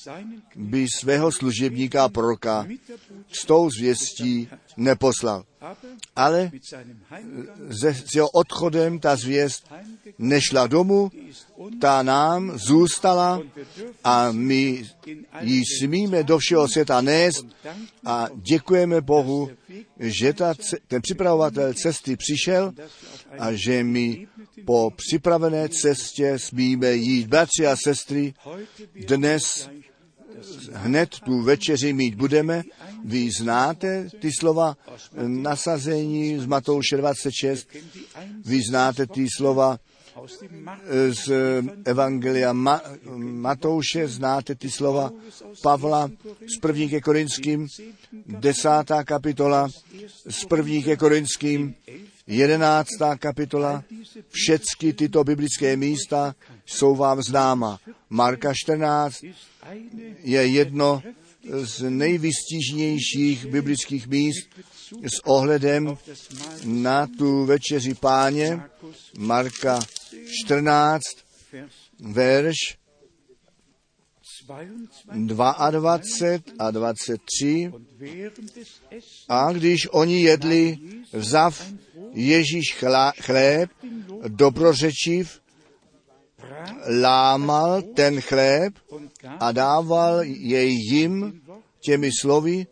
by 0.57 0.87
svého 0.97 1.33
služebníka 1.33 2.05
a 2.05 2.09
proroka 2.09 2.67
s 3.33 3.47
tou 3.47 3.71
zvěstí 3.71 4.49
neposlal. 4.77 5.45
Ale 6.17 6.51
se, 7.81 7.95
s 7.95 8.15
jeho 8.15 8.29
odchodem 8.31 8.99
ta 8.99 9.17
zvěst 9.17 9.73
nešla 10.19 10.67
domů, 10.67 11.11
ta 11.81 12.03
nám 12.03 12.59
zůstala 12.59 13.43
a 14.05 14.33
my 14.33 14.85
ji 15.41 15.63
smíme 15.81 16.23
do 16.23 16.39
všeho 16.39 16.69
světa 16.69 17.01
nést 17.01 17.47
a 18.05 18.29
děkujeme 18.35 19.01
Bohu, 19.01 19.51
že 19.99 20.33
ta, 20.33 20.55
ten 20.89 21.03
připravovatel 21.03 21.75
cesty 21.75 22.17
přišel 22.17 22.73
a 23.39 23.53
že 23.53 23.85
my 23.85 24.27
po 24.65 24.91
připravené 24.97 25.69
cestě 25.69 26.39
smíme 26.39 26.93
jít. 26.93 27.27
Bratři 27.27 27.67
a 27.67 27.77
sestry, 27.85 28.35
dnes 29.07 29.69
hned 30.73 31.21
tu 31.21 31.43
večeři 31.43 31.93
mít 31.93 32.15
budeme. 32.15 32.63
Vy 33.07 33.31
znáte 33.31 34.09
ty 34.21 34.31
slova 34.41 34.75
nasazení 35.27 36.39
z 36.39 36.47
Matouše 36.47 36.97
26, 36.97 37.69
vy 38.45 38.59
znáte 38.69 39.07
ty 39.07 39.27
slova 39.37 39.79
z 41.11 41.29
Evangelia 41.85 42.53
Ma- 42.53 42.83
Matouše, 43.17 44.09
znáte 44.09 44.55
ty 44.55 44.71
slova 44.71 45.11
Pavla 45.63 46.11
z 46.57 46.59
první 46.61 46.89
ke 46.89 47.01
Korinským, 47.01 47.67
desátá 48.27 49.05
kapitola, 49.05 49.69
z 50.29 50.45
první 50.45 50.83
ke 50.83 50.97
Korinským, 50.97 51.75
jedenáctá 52.27 53.17
kapitola, 53.17 53.85
všechny 54.31 54.93
tyto 54.93 55.25
biblické 55.25 55.77
místa 55.77 56.35
jsou 56.67 56.97
vám 56.97 57.23
známa. 57.23 57.79
Marka 58.11 58.53
14 58.55 59.25
je 60.23 60.47
jedno 60.47 61.03
z 61.53 61.91
nejvystižnějších 61.91 63.47
biblických 63.47 64.07
míst 64.07 64.49
s 64.93 65.25
ohledem 65.25 65.99
na 66.65 67.07
tu 67.07 67.45
večeři 67.45 67.95
páně, 67.95 68.61
Marka 69.19 69.81
14, 70.45 71.03
verš 72.01 72.57
22 75.27 76.01
a 76.59 76.71
23. 76.71 77.73
A 79.29 79.53
když 79.53 79.89
oni 79.91 80.23
jedli, 80.23 80.79
vzav 81.13 81.73
Ježíš 82.13 82.77
chléb, 83.21 83.71
dobrořečiv, 84.29 85.41
lámal 87.03 87.83
ten 87.83 88.21
chléb 88.21 88.75
a 89.41 89.53
dával 89.53 90.23
jej 90.25 90.73
jim 90.73 91.43
těmi 91.81 92.11
slovy, 92.21 92.67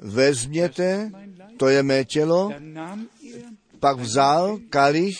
vezměte, 0.00 1.10
to 1.56 1.68
je 1.68 1.82
mé 1.82 2.04
tělo, 2.04 2.50
pak 3.80 3.98
vzal 3.98 4.58
kalich, 4.70 5.16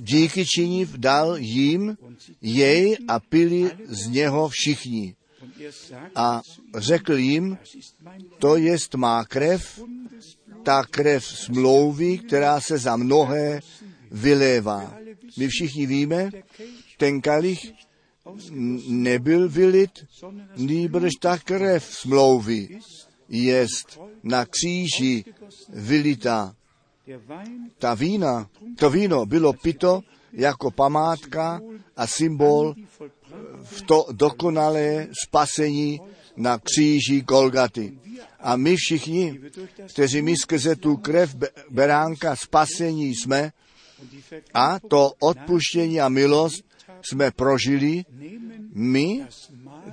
díky 0.00 0.46
činiv 0.46 0.96
dal 0.96 1.36
jim 1.38 1.96
jej 2.42 2.96
a 3.08 3.20
pili 3.20 3.70
z 3.86 4.08
něho 4.08 4.48
všichni. 4.48 5.16
A 6.14 6.42
řekl 6.76 7.14
jim, 7.14 7.58
to 8.38 8.56
jest 8.56 8.94
má 8.94 9.24
krev, 9.24 9.80
ta 10.62 10.84
krev 10.90 11.24
smlouvy, 11.24 12.18
která 12.18 12.60
se 12.60 12.78
za 12.78 12.96
mnohé 12.96 13.60
vylévá. 14.10 15.03
My 15.36 15.48
všichni 15.48 15.86
víme, 15.86 16.30
ten 16.96 17.20
kalich 17.20 17.72
nebyl 18.88 19.48
vylit, 19.48 20.06
nýbrž 20.56 21.10
ta 21.20 21.38
krev 21.38 21.84
smlouvy 21.84 22.78
jest 23.28 24.00
na 24.22 24.46
kříži 24.46 25.24
vylitá. 25.68 26.54
Ta 27.78 27.94
vína, 27.94 28.50
to 28.76 28.90
víno 28.90 29.26
bylo 29.26 29.52
pito 29.52 30.00
jako 30.32 30.70
památka 30.70 31.60
a 31.96 32.06
symbol 32.06 32.74
v 33.62 33.82
to 33.82 34.06
dokonalé 34.12 35.08
spasení 35.26 36.00
na 36.36 36.58
kříži 36.58 37.20
Golgaty. 37.20 37.98
A 38.40 38.56
my 38.56 38.76
všichni, 38.76 39.40
kteří 39.88 40.22
my 40.22 40.36
skrze 40.36 40.76
tu 40.76 40.96
krev 40.96 41.36
beránka 41.70 42.36
spasení 42.36 43.14
jsme 43.14 43.52
a 44.54 44.78
to 44.88 45.12
odpuštění 45.20 46.00
a 46.00 46.08
milost 46.08 46.64
jsme 47.02 47.30
prožili, 47.30 48.04
my 48.74 49.26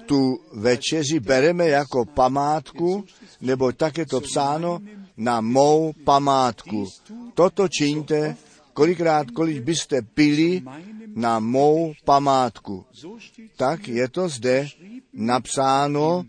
tu 0.06 0.40
večeři 0.54 1.20
bereme 1.20 1.68
jako 1.68 2.06
památku, 2.06 3.06
nebo 3.42 3.72
tak 3.72 3.98
je 3.98 4.06
to 4.06 4.22
psáno, 4.22 4.80
na 5.18 5.42
mou 5.42 5.94
památku. 6.04 6.88
Toto 7.34 7.68
čiňte, 7.68 8.38
kolikrát, 8.74 9.32
kolik 9.32 9.64
byste 9.64 10.02
pili 10.02 10.64
na 11.16 11.40
mou 11.40 11.94
památku. 12.06 12.86
Tak 13.58 13.88
je 13.88 14.10
to 14.10 14.30
zde 14.30 14.68
napsáno 15.14 16.26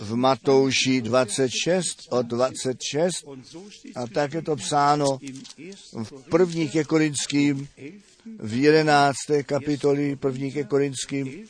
v 0.00 0.14
Matouši 0.14 1.00
26 1.00 1.96
od 2.10 2.26
26 2.26 3.14
a 3.96 4.06
tak 4.06 4.34
je 4.34 4.42
to 4.42 4.56
psáno 4.56 5.18
v 5.94 6.12
první 6.30 6.68
ke 6.68 6.84
Korinským 6.84 7.68
v 8.38 8.54
jedenácté 8.54 9.42
kapitoli 9.42 10.16
první 10.16 10.52
ke 10.52 10.64
Korinským 10.64 11.46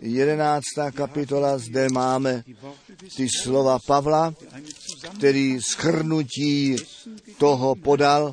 jedenáctá 0.00 0.90
kapitola, 0.90 1.58
zde 1.58 1.88
máme 1.92 2.44
ty 3.16 3.28
slova 3.42 3.78
Pavla, 3.86 4.34
který 5.18 5.60
schrnutí 5.60 6.76
toho 7.38 7.74
podal, 7.74 8.32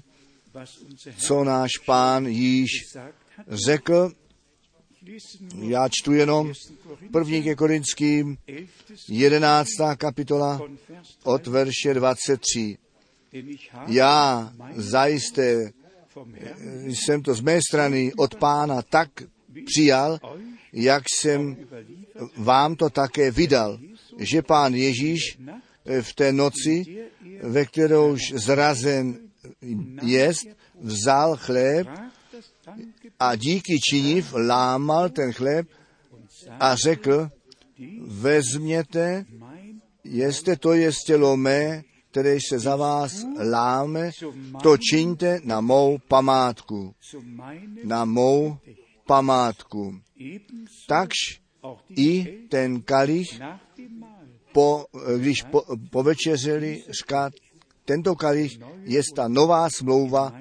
co 1.17 1.43
náš 1.43 1.71
pán 1.85 2.25
již 2.25 2.69
řekl. 3.49 4.11
Já 5.61 5.89
čtu 5.89 6.13
jenom 6.13 6.53
první 7.11 7.43
ke 7.43 7.55
Korinským, 7.55 8.37
jedenáctá 9.09 9.95
kapitola 9.95 10.61
od 11.23 11.47
verše 11.47 11.93
23. 11.93 12.77
Já 13.87 14.53
zajisté 14.75 15.71
jsem 16.85 17.21
to 17.21 17.33
z 17.33 17.41
mé 17.41 17.59
strany 17.69 18.11
od 18.17 18.35
pána 18.35 18.81
tak 18.81 19.09
přijal, 19.65 20.19
jak 20.73 21.03
jsem 21.19 21.57
vám 22.37 22.75
to 22.75 22.89
také 22.89 23.31
vydal, 23.31 23.79
že 24.19 24.41
pán 24.41 24.73
Ježíš 24.73 25.39
v 26.01 26.13
té 26.13 26.31
noci, 26.31 27.07
ve 27.41 27.65
kterouž 27.65 28.19
zrazen 28.35 29.19
jest, 30.01 30.47
vzal 30.79 31.37
chléb 31.37 31.87
a 33.23 33.35
díky 33.35 33.79
činiv 33.79 34.33
lámal 34.33 35.09
ten 35.09 35.33
chléb 35.33 35.67
a 36.59 36.75
řekl, 36.75 37.29
vezměte, 38.07 39.25
jeste 40.03 40.55
to 40.55 40.73
je 40.73 40.91
tělo 41.05 41.37
mé, 41.37 41.83
které 42.11 42.37
se 42.49 42.59
za 42.59 42.75
vás 42.75 43.25
láme, 43.49 44.11
to 44.63 44.77
čiňte 44.77 45.39
na 45.43 45.61
mou 45.61 45.97
památku. 46.07 46.95
Na 47.83 48.05
mou 48.05 48.57
památku. 49.07 49.95
Takž 50.87 51.15
i 51.95 52.39
ten 52.49 52.81
kalich, 52.81 53.39
po, 54.51 54.85
když 55.17 55.43
po, 55.43 55.63
povečeřili, 55.91 56.83
říká, 56.89 57.31
tento 57.85 58.15
kalich 58.15 58.59
je 58.83 59.01
ta 59.15 59.27
nová 59.27 59.69
smlouva 59.69 60.33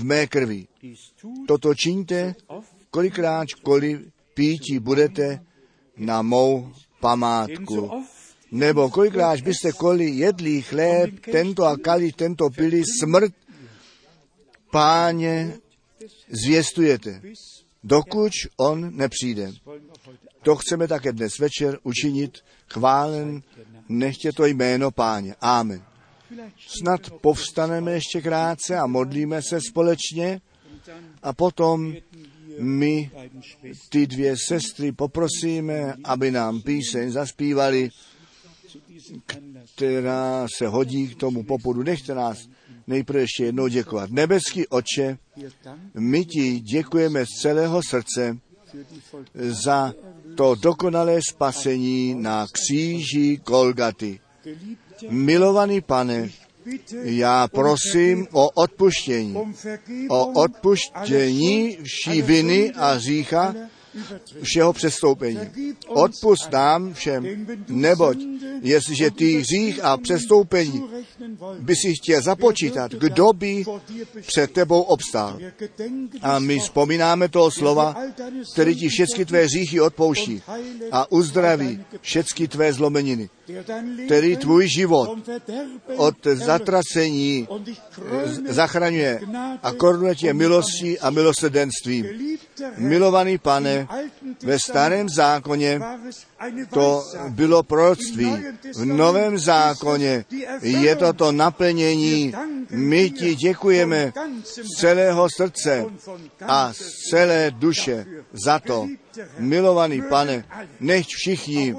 v 0.00 0.04
mé 0.04 0.26
krvi. 0.26 0.64
Toto 1.46 1.74
čiňte, 1.76 2.34
kolikrát, 2.90 3.48
kolik 3.62 4.08
pítí 4.34 4.78
budete 4.80 5.44
na 5.96 6.22
mou 6.22 6.72
památku. 7.00 8.04
Nebo 8.50 8.90
kolikrát 8.90 9.40
byste 9.40 9.72
koli 9.72 10.10
jedli 10.10 10.62
chléb, 10.62 11.20
tento 11.20 11.64
a 11.64 11.76
kalich, 11.76 12.16
tento 12.16 12.50
pili, 12.50 12.82
smrt 12.84 13.34
páně 14.70 15.60
zvěstujete, 16.28 17.22
dokud 17.84 18.32
on 18.56 18.96
nepřijde. 18.96 19.52
To 20.42 20.56
chceme 20.56 20.88
také 20.88 21.12
dnes 21.12 21.38
večer 21.38 21.78
učinit. 21.82 22.38
Chválen, 22.72 23.42
nechtě 23.88 24.32
to 24.32 24.46
jméno 24.46 24.90
páně. 24.90 25.34
Amen. 25.40 25.89
Snad 26.66 27.10
povstaneme 27.10 27.92
ještě 27.92 28.20
krátce 28.20 28.76
a 28.76 28.86
modlíme 28.86 29.42
se 29.42 29.60
společně 29.60 30.40
a 31.22 31.32
potom 31.32 31.94
my 32.58 33.10
ty 33.88 34.06
dvě 34.06 34.34
sestry 34.48 34.92
poprosíme, 34.92 35.94
aby 36.04 36.30
nám 36.30 36.62
píseň 36.62 37.10
zaspívali, 37.10 37.90
která 39.74 40.46
se 40.56 40.66
hodí 40.66 41.08
k 41.08 41.18
tomu 41.18 41.42
popudu. 41.44 41.82
Nechte 41.82 42.14
nás 42.14 42.38
nejprve 42.86 43.20
ještě 43.20 43.44
jednou 43.44 43.68
děkovat. 43.68 44.10
Nebeský 44.10 44.66
oče, 44.66 45.18
my 45.94 46.24
ti 46.24 46.60
děkujeme 46.60 47.24
z 47.26 47.40
celého 47.42 47.80
srdce 47.88 48.38
za 49.34 49.92
to 50.36 50.54
dokonalé 50.54 51.20
spasení 51.28 52.14
na 52.14 52.46
kříži 52.52 53.40
Golgaty. 53.46 54.20
Milovaný 55.08 55.80
pane, 55.80 56.30
já 57.02 57.48
prosím 57.48 58.26
o 58.32 58.50
odpuštění, 58.50 59.36
o 60.08 60.26
odpuštění 60.26 61.78
vší 61.82 62.22
viny 62.22 62.72
a 62.76 62.98
řícha, 62.98 63.54
všeho 64.42 64.72
přestoupení. 64.72 65.40
Odpust 65.88 66.52
nám 66.52 66.94
všem, 66.94 67.46
neboť 67.68 68.18
jestliže 68.62 69.10
ty 69.10 69.38
hřích 69.38 69.84
a 69.84 69.96
přestoupení 69.96 70.82
by 71.60 71.76
si 71.76 71.94
chtěl 71.94 72.22
započítat, 72.22 72.92
kdo 72.92 73.32
by 73.32 73.64
před 74.26 74.50
tebou 74.50 74.82
obstál. 74.82 75.38
A 76.22 76.38
my 76.38 76.58
vzpomínáme 76.58 77.28
toho 77.28 77.50
slova, 77.50 77.96
který 78.52 78.76
ti 78.76 78.88
všechny 78.88 79.24
tvé 79.24 79.44
hříchy 79.44 79.80
odpouští 79.80 80.42
a 80.92 81.12
uzdraví 81.12 81.84
všechny 82.00 82.48
tvé 82.48 82.72
zlomeniny, 82.72 83.28
který 84.06 84.36
tvůj 84.36 84.68
život 84.68 85.18
od 85.96 86.26
zatracení 86.26 87.48
zachraňuje 88.48 89.20
a 89.62 89.72
korunuje 89.72 90.14
tě 90.14 90.34
milostí 90.34 90.98
a 90.98 91.10
milosrdenstvím. 91.10 92.06
Milovaný 92.76 93.38
pane, 93.38 93.88
ve 94.42 94.58
starém 94.58 95.08
zákoně 95.08 95.80
to 96.70 97.04
bylo 97.28 97.62
proroctví. 97.62 98.36
V 98.74 98.84
novém 98.84 99.38
zákoně 99.38 100.24
je 100.62 100.96
to 100.96 101.12
to 101.12 101.32
naplnění. 101.32 102.34
My 102.70 103.10
ti 103.10 103.34
děkujeme 103.34 104.12
z 104.44 104.78
celého 104.80 105.28
srdce 105.36 105.84
a 106.46 106.72
z 106.72 107.10
celé 107.10 107.50
duše 107.50 108.06
za 108.44 108.58
to. 108.58 108.88
Milovaný 109.38 110.02
pane, 110.02 110.44
nech 110.80 111.06
všichni, 111.06 111.74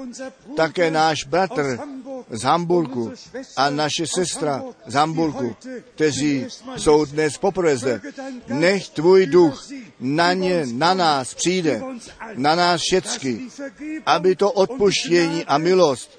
také 0.56 0.90
náš 0.90 1.24
bratr 1.24 1.78
z 2.30 2.42
Hamburgu 2.42 3.12
a 3.56 3.70
naše 3.70 4.04
sestra 4.06 4.62
z 4.86 4.94
Hamburgu, 4.94 5.56
kteří 5.94 6.46
jsou 6.76 7.04
dnes 7.04 7.38
poprvé 7.38 7.76
zde, 7.76 8.00
nech 8.48 8.88
tvůj 8.88 9.26
duch 9.26 9.68
na 10.00 10.32
ně, 10.32 10.66
na 10.72 10.94
nás 10.94 11.34
přijde, 11.34 11.82
na 12.34 12.54
nás 12.54 12.80
všecky, 12.80 13.40
aby 14.06 14.36
to 14.36 14.52
odpuštění 14.52 15.44
a 15.44 15.58
milost 15.58 16.18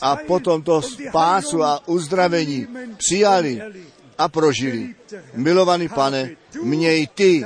a 0.00 0.16
potom 0.16 0.62
to 0.62 0.82
spásu 0.82 1.62
a 1.62 1.88
uzdravení 1.88 2.66
přijali 2.96 3.62
a 4.18 4.28
prožili. 4.28 4.94
Milovaný 5.34 5.88
pane, 5.88 6.30
měj 6.62 7.06
ty 7.14 7.44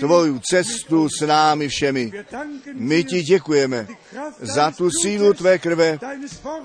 tvoju 0.00 0.40
cestu 0.50 1.08
s 1.08 1.26
námi 1.26 1.68
všemi. 1.68 2.12
My 2.74 3.04
ti 3.04 3.22
děkujeme 3.22 3.86
za 4.40 4.70
tu 4.70 4.90
sílu 4.90 5.34
tvé 5.34 5.58
krve, 5.58 5.98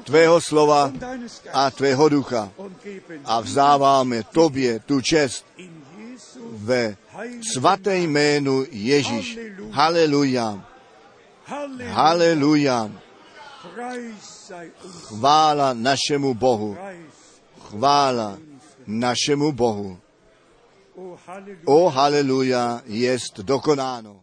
tvého 0.04 0.42
slova 0.42 0.92
a 1.54 1.72
tvého 1.72 2.10
ducha 2.10 2.52
a 3.26 3.42
vzáváme 3.42 4.24
tobě 4.24 4.80
tu 4.80 5.02
čest 5.02 5.46
ve 6.52 6.96
svaté 7.54 7.98
jménu 7.98 8.66
Ježíš. 8.72 9.40
Haleluja. 9.72 10.66
Haleluja. 11.92 12.92
Chvála 15.08 15.74
našemu 15.74 16.34
Bohu. 16.34 16.78
Chvála 17.60 18.38
našemu 18.88 19.52
Bohu. 19.52 20.01
O 21.66 21.90
haleluja, 21.90 22.82
jest 22.88 23.42
dokonáno. 23.42 24.21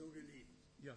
so 0.00 0.08
geliebt. 0.10 0.56
Ja. 0.78 0.96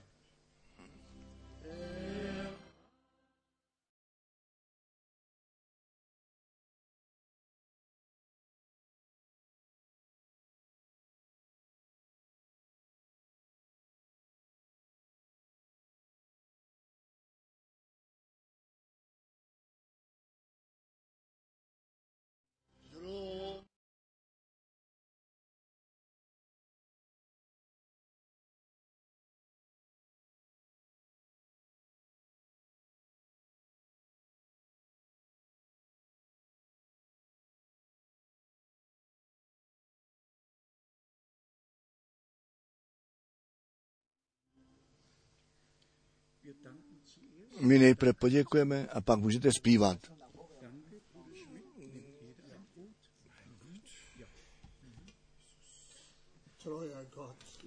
My 47.59 47.79
nejprve 47.79 48.13
poděkujeme 48.13 48.87
a 48.93 49.01
pak 49.01 49.19
můžete 49.19 49.51
zpívat. 49.51 49.97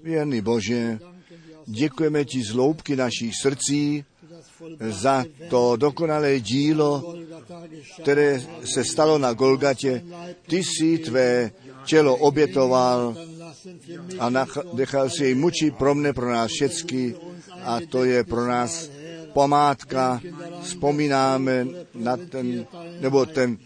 Věrný 0.03 0.41
Bože, 0.41 0.99
děkujeme 1.67 2.25
ti 2.25 2.43
z 2.43 2.55
loubky 2.55 2.97
našich 2.97 3.35
srdcí 3.43 4.05
za 4.81 5.25
to 5.51 5.77
dokonalé 5.77 6.41
dílo, 6.41 7.15
které 8.03 8.43
se 8.65 8.85
stalo 8.85 9.19
na 9.19 9.33
Golgatě. 9.33 10.05
Ty 10.47 10.65
si 10.65 10.99
tvé 10.99 11.51
tělo 11.85 12.17
obětoval 12.17 13.17
a 14.19 14.31
nechal 14.73 15.11
si 15.11 15.25
jej 15.25 15.35
mučit 15.35 15.77
pro 15.77 15.95
mne, 15.95 16.13
pro 16.13 16.33
nás 16.33 16.51
všechny 16.51 17.15
a 17.67 17.81
to 17.89 18.05
je 18.05 18.25
pro 18.25 18.47
nás 18.47 18.91
památka, 19.33 20.21
vzpomínáme 20.63 21.67
na 21.95 22.17
ten, 22.17 22.67
nebo 23.01 23.27
ten, 23.27 23.59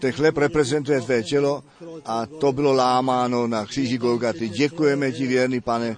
ten 0.00 0.12
chleb 0.12 0.36
reprezentuje 0.36 1.00
tvé 1.00 1.22
tělo 1.22 1.62
a 2.04 2.26
to 2.26 2.52
bylo 2.52 2.72
lámáno 2.72 3.46
na 3.46 3.66
kříži 3.66 3.98
Golgaty. 3.98 4.48
Děkujeme 4.48 5.12
ti, 5.12 5.26
věrný 5.26 5.60
pane, 5.60 5.96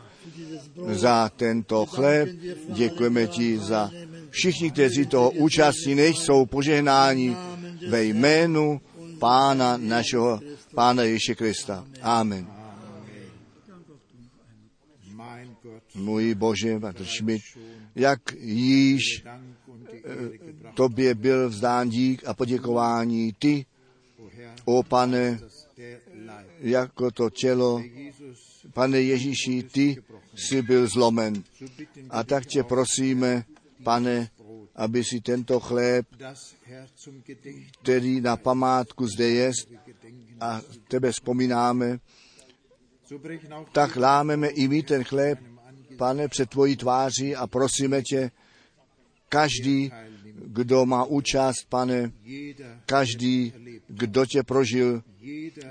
za 0.93 1.31
tento 1.37 1.87
chleb, 1.87 2.29
děkujeme 2.69 3.27
ti 3.27 3.59
za 3.59 3.91
všichni, 4.31 4.71
kteří 4.71 5.07
toho 5.07 5.31
účastní, 5.31 5.95
nejsou 5.95 6.47
požehnáni 6.47 7.37
ve 7.89 8.05
jménu 8.05 8.81
Pána 9.19 9.77
našeho, 9.77 10.41
Pána 10.75 11.03
Ježíše 11.03 11.35
Krista. 11.35 11.85
Amen. 12.03 12.64
Můj 15.95 16.35
Bože, 16.35 16.81
Patr 16.81 17.05
Schmidt, 17.05 17.43
jak 17.95 18.21
již 18.39 19.25
tobě 20.75 21.15
byl 21.15 21.49
vzdán 21.49 21.89
dík 21.89 22.23
a 22.27 22.35
poděkování 22.35 23.33
ty, 23.39 23.67
o 24.65 24.83
pane, 24.83 25.41
jako 26.59 27.11
to 27.11 27.31
tělo, 27.31 27.83
pane 28.73 29.01
Ježíši, 29.01 29.63
ty 29.63 29.97
jsi 30.35 30.63
byl 30.63 30.89
zlomen. 30.89 31.43
A 32.11 32.25
tak 32.25 32.47
tě 32.47 32.63
prosíme, 32.63 33.45
pane, 33.83 34.31
aby 34.77 35.05
si 35.05 35.21
tento 35.21 35.61
chléb, 35.61 36.07
který 37.83 38.21
na 38.21 38.37
památku 38.37 39.07
zde 39.07 39.29
jest, 39.29 39.69
a 40.41 40.61
tebe 40.89 41.13
vzpomínáme, 41.13 41.99
tak 43.73 43.97
lámeme 43.97 44.49
i 44.49 44.69
my 44.69 44.83
ten 44.83 45.05
chléb, 45.05 45.39
pane, 45.97 46.29
před 46.29 46.51
tvojí 46.51 46.77
tváří 46.77 47.37
a 47.37 47.47
prosíme 47.47 48.03
tě, 48.03 48.31
každý, 49.29 49.93
kdo 50.47 50.87
má 50.87 51.05
účast, 51.05 51.65
pane, 51.69 52.13
každý, 52.87 53.53
kdo 53.89 54.27
tě 54.27 54.43
prožil, 54.43 55.03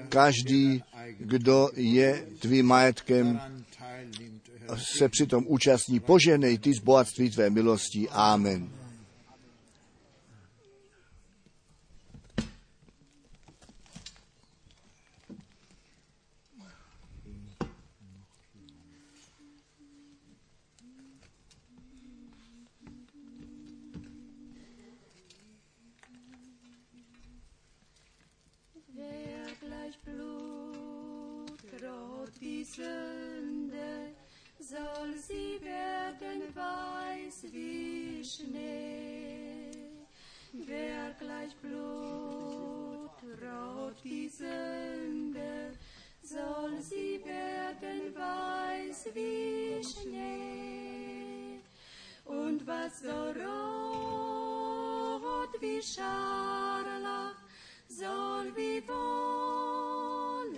každý, 0.10 0.84
kdo 1.20 1.70
je 1.76 2.26
tvým 2.40 2.66
majetkem, 2.66 3.42
se 4.76 5.10
přitom 5.10 5.44
účastní. 5.48 6.00
Poženej 6.00 6.58
ty 6.58 6.74
z 6.74 6.80
bohatství 6.80 7.30
tvé 7.30 7.50
milosti. 7.50 8.10
Amen. 8.10 8.83
Sie 35.18 35.60
werden 35.62 36.56
weiß 36.56 37.52
wie 37.52 38.24
Schnee. 38.24 39.72
Wer 40.54 41.12
gleich 41.20 41.56
Blut 41.58 43.10
rot 43.42 43.96
wie 44.04 44.30
Sünde, 44.30 45.74
soll 46.22 46.80
sie 46.82 47.22
werden 47.26 48.16
weiß 48.16 49.10
wie 49.14 49.84
Schnee. 49.84 51.60
Und 52.26 52.66
was 52.66 53.02
so 53.02 53.10
rot 53.10 54.40
wie 55.60 55.82
Scharlach, 55.82 57.36
soll 57.88 58.56
wie 58.56 58.88
Wolle 58.88 60.54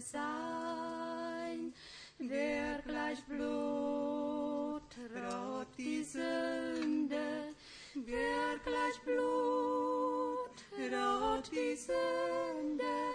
sein, 0.00 0.87
wer 2.18 2.82
gleich 2.82 3.22
Blut 3.24 4.82
rot 5.14 5.68
die 5.76 6.02
Sünde, 6.02 7.54
wer 7.94 8.58
gleich 8.64 9.00
Blut 9.04 10.56
rot 10.92 11.50
die 11.52 11.76
Sünde, 11.76 13.14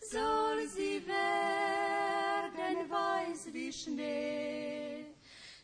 soll 0.00 0.66
sie 0.68 1.02
werden 1.06 2.90
weiß 2.90 3.52
wie 3.52 3.72
Schnee, 3.72 5.06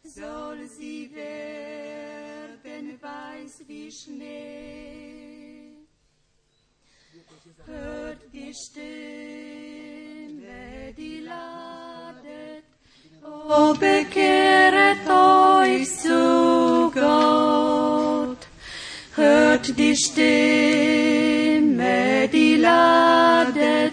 soll 0.03 0.67
sie 0.67 1.11
werden 1.15 3.01
weiß 3.01 3.63
wie 3.67 3.91
Schnee. 3.93 5.77
Hört 7.67 8.33
die 8.33 8.53
Stimme, 8.55 8.83
die 10.97 11.21
ladet, 11.21 11.60
o 13.23 13.75
euch 15.11 15.89
zu 15.99 16.91
Gott. 16.95 18.39
Hört 19.15 19.79
die 19.79 19.97
Stimme, 19.97 20.69
die 22.33 22.57
ladet, 22.57 23.93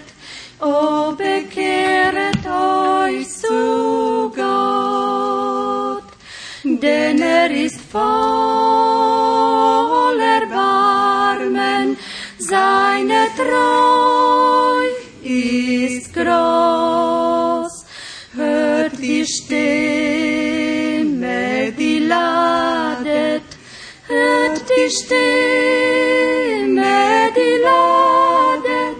o 0.62 1.12
bekehret 1.12 2.46
euch 2.46 3.28
zu 3.30 4.32
Gott. 4.36 6.04
Denn 6.64 7.22
er 7.22 7.52
ist 7.52 7.82
voll 7.82 8.00
Erbarmen, 10.20 11.98
seine 12.38 13.28
Treu 13.36 14.88
ist 15.24 16.14
groß. 16.14 16.87
Stimme, 19.28 19.68
die 21.78 22.00
ladet, 22.00 23.44
hört 24.08 24.62
die 24.70 24.90
Stimme, 24.90 25.20
die 27.36 27.58
ladet, 27.62 29.00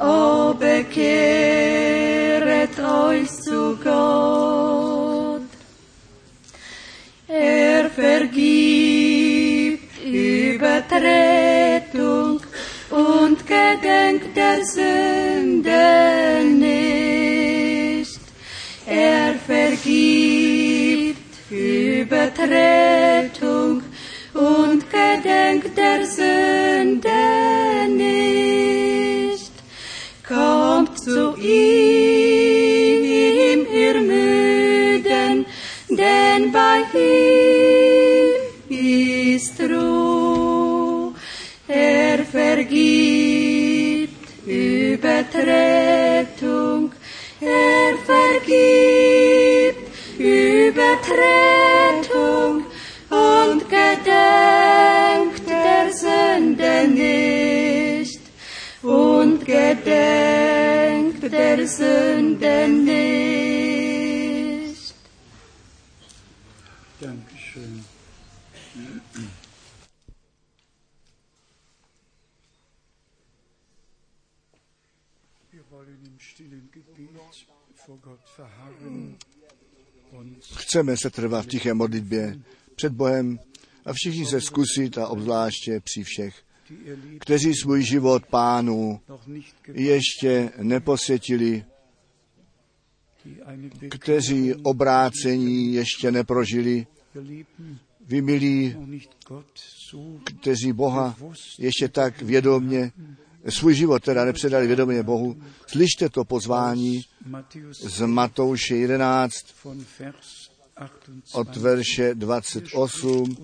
o 0.00 0.52
bekehret 0.54 1.56
euch 2.80 3.30
zu 3.30 3.76
Gott. 3.84 5.42
Er 7.28 7.88
vergibt 7.90 8.66
Übertretung 10.04 11.55
der 14.46 14.64
Sünde 14.64 16.44
nicht. 16.58 18.20
Er 18.86 19.34
vergibt 19.46 21.16
Übertretung 21.50 22.52
und 24.34 24.84
gedenkt 24.90 25.76
der 25.76 26.06
Sünde 26.06 26.85
Gott 78.06 78.20
verharren 78.36 79.16
und 80.12 80.44
Chceme 80.56 80.96
se 80.96 81.10
trvat 81.10 81.44
v 81.44 81.48
tiché 81.48 81.74
modlitbě 81.74 82.38
před 82.74 82.92
Bohem 82.92 83.38
a 83.84 83.92
všichni 83.92 84.26
se 84.26 84.40
zkusit 84.40 84.98
a 84.98 85.08
obzvláště 85.08 85.80
při 85.80 86.02
všech, 86.02 86.42
kteří 87.20 87.54
svůj 87.54 87.82
život 87.82 88.26
pánu 88.26 89.00
ještě 89.72 90.50
neposvětili, 90.62 91.64
kteří 93.90 94.54
obrácení 94.54 95.74
ještě 95.74 96.10
neprožili, 96.12 96.86
vy 98.06 98.22
milí, 98.22 98.76
kteří 100.24 100.72
Boha 100.72 101.16
ještě 101.58 101.88
tak 101.88 102.22
vědomně, 102.22 102.92
svůj 103.48 103.74
život 103.74 104.02
teda 104.02 104.24
nepředali 104.24 104.66
vědomě 104.66 105.02
Bohu, 105.02 105.36
slyšte 105.66 106.08
to 106.08 106.24
pozvání 106.24 107.00
z 107.70 108.06
Matouše 108.06 108.76
11 108.76 109.34
von 109.64 109.84
Vers 109.98 110.45
28 110.45 110.45
od 111.32 111.56
verše 111.56 112.14
28, 112.14 113.36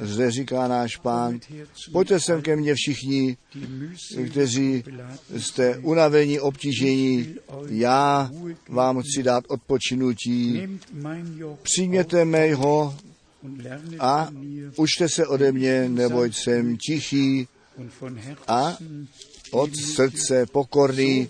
zde 0.00 0.30
říká 0.30 0.68
náš 0.68 0.96
pán, 0.96 1.40
pojďte 1.92 2.20
sem 2.20 2.42
ke 2.42 2.56
mně 2.56 2.74
všichni, 2.74 3.36
kteří 4.30 4.84
jste 5.36 5.78
unavení, 5.78 6.40
obtížení, 6.40 7.34
já 7.68 8.30
vám 8.68 9.02
chci 9.02 9.22
dát 9.22 9.44
odpočinutí. 9.48 10.62
Přijměte 11.62 12.24
mého 12.24 12.94
a 13.98 14.28
učte 14.76 15.08
se 15.08 15.26
ode 15.26 15.52
mě, 15.52 15.88
neboť 15.88 16.36
jsem 16.36 16.76
tichý 16.76 17.48
a 18.48 18.78
od 19.50 19.76
srdce 19.76 20.46
pokorný, 20.46 21.28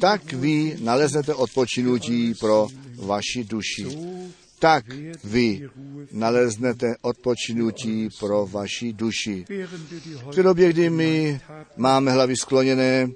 tak 0.00 0.32
vy 0.32 0.76
naleznete 0.80 1.34
odpočinutí 1.34 2.34
pro 2.34 2.68
vaši 2.96 3.44
duši. 3.44 3.86
Tak 4.62 4.84
vy 5.24 5.68
naleznete 6.12 6.94
odpočinutí 7.02 8.08
pro 8.20 8.46
vaši 8.46 8.92
duši. 8.92 9.44
V 10.32 10.42
době, 10.42 10.72
kdy 10.72 10.90
my 10.90 11.40
máme 11.76 12.12
hlavy 12.12 12.36
skloněné, 12.36 13.08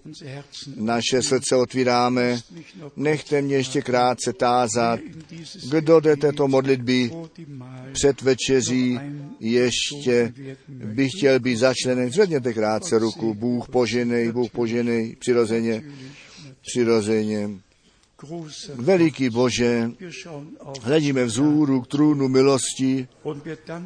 naše 0.77 1.23
srdce 1.23 1.57
otvíráme, 1.57 2.41
nechte 2.97 3.43
mě 3.43 3.57
ještě 3.57 3.83
krátce 3.83 4.33
tázat, 4.33 5.01
kdo 5.71 6.01
do 6.01 6.17
této 6.17 6.49
modlitby 6.49 7.11
před 7.93 8.23
večeří 8.23 8.99
ještě 9.41 10.33
by 10.69 11.09
chtěl 11.09 11.41
být 11.41 11.57
začleněn. 11.57 12.13
Zvedněte 12.13 12.53
krátce 12.53 12.99
ruku, 12.99 13.35
Bůh 13.35 13.69
poženej, 13.69 14.33
Bůh 14.33 14.51
poženej, 14.51 15.17
přirozeně, 15.17 15.83
přirozeně. 16.61 17.66
Veliký 18.75 19.31
Bože, 19.31 19.91
hledíme 20.83 21.25
vzhůru 21.25 21.81
k 21.81 21.87
trůnu 21.87 22.29
milosti 22.29 23.09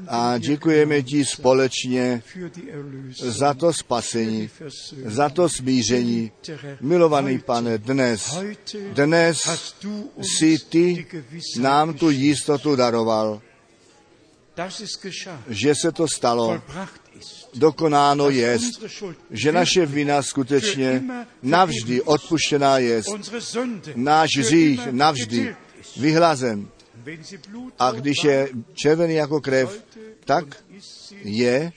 a 0.08 0.38
děkujeme 0.38 1.02
ti 1.02 1.24
společně 1.24 2.22
za 3.18 3.54
to 3.54 3.72
spasení, 3.72 4.50
za 5.04 5.28
to 5.28 5.48
smíření. 5.48 6.32
Milovaný 6.80 7.38
pane, 7.38 7.78
dnes, 7.78 8.38
dnes 8.92 9.38
si 10.36 10.58
ty 10.58 11.06
nám 11.60 11.94
tu 11.94 12.10
jistotu 12.10 12.76
daroval, 12.76 13.42
že 15.48 15.74
se 15.74 15.92
to 15.92 16.06
stalo, 16.08 16.62
dokonáno 17.54 18.30
jest, 18.30 18.84
že 19.30 19.52
naše 19.52 19.86
vina 19.86 20.22
skutečně 20.22 21.02
navždy 21.42 22.02
odpuštěná 22.02 22.78
jest, 22.78 23.08
náš 23.94 24.30
hřích 24.38 24.86
navždy 24.86 25.56
vyhlazen. 25.96 26.68
A 27.78 27.92
když 27.92 28.24
je 28.24 28.48
červený 28.74 29.14
jako 29.14 29.40
krev, 29.40 29.84
tak 30.24 30.44
je 31.24 31.72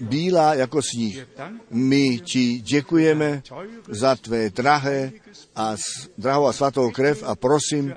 bílá 0.00 0.54
jako 0.54 0.82
sníh. 0.82 1.26
My 1.70 2.18
ti 2.18 2.60
děkujeme 2.60 3.42
za 3.88 4.16
tvé 4.16 4.50
drahé 4.50 5.12
a 5.56 5.76
drahou 6.18 6.46
a 6.46 6.52
svatou 6.52 6.90
krev 6.90 7.22
a 7.26 7.34
prosím 7.34 7.94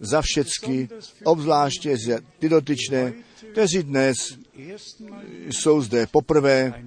za 0.00 0.22
všecky, 0.22 0.88
obzvláště 1.24 1.96
za 1.96 2.18
ty 2.38 2.48
dotyčné, 2.48 3.12
kteří 3.52 3.82
dnes 3.82 4.16
jsou 5.50 5.80
zde 5.80 6.06
poprvé, 6.06 6.84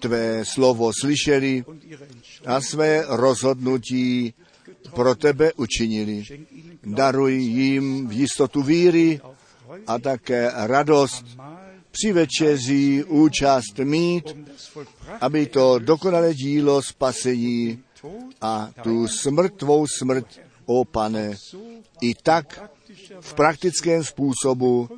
tvé 0.00 0.44
slovo 0.44 0.90
slyšeli 1.00 1.64
a 2.46 2.60
své 2.60 3.04
rozhodnutí 3.06 4.34
pro 4.94 5.14
tebe 5.14 5.52
učinili. 5.56 6.22
Daruj 6.84 7.34
jim 7.34 8.08
jistotu 8.12 8.62
víry 8.62 9.20
a 9.86 9.98
také 9.98 10.50
radost 10.54 11.24
při 11.90 12.12
večeří 12.12 13.04
účast 13.04 13.78
mít, 13.78 14.36
aby 15.20 15.46
to 15.46 15.78
dokonalé 15.78 16.34
dílo 16.34 16.82
spasení 16.82 17.82
a 18.40 18.70
tu 18.82 19.08
smrt, 19.08 19.54
tvou 19.56 19.86
smrt, 19.86 20.26
o 20.68 20.84
pane, 20.84 21.36
i 22.00 22.14
tak 22.14 22.70
v 23.20 23.34
praktickém 23.34 24.04
způsobu 24.04 24.88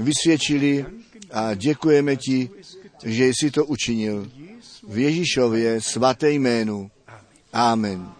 vysvědčili 0.00 0.86
a 1.30 1.54
děkujeme 1.54 2.16
ti, 2.16 2.50
že 3.04 3.26
jsi 3.26 3.50
to 3.50 3.66
učinil. 3.66 4.30
V 4.88 4.98
Ježíšově 4.98 5.80
svaté 5.80 6.30
jménu. 6.30 6.90
Amen. 7.52 8.12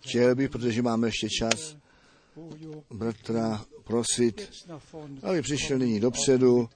Chtěl 0.00 0.34
bych, 0.34 0.50
protože 0.50 0.82
máme 0.82 1.08
ještě 1.08 1.28
čas, 1.28 1.76
bratra 2.90 3.64
prosit, 3.84 4.66
aby 5.22 5.42
přišel 5.42 5.78
nyní 5.78 6.00
dopředu 6.00 6.68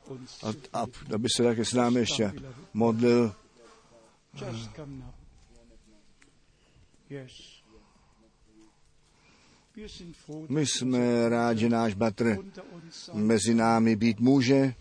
a, 0.43 0.49
a 0.73 0.87
aby 1.15 1.29
se 1.37 1.43
také 1.43 1.65
s 1.65 1.73
námi 1.73 2.01
ještě 2.01 2.33
modlil. 2.75 3.35
My 10.49 10.67
jsme 10.67 11.29
rádi, 11.29 11.61
že 11.61 11.69
náš 11.69 11.95
batr 11.95 12.39
mezi 13.13 13.55
námi 13.55 13.97
být 13.97 14.21
může. 14.21 14.75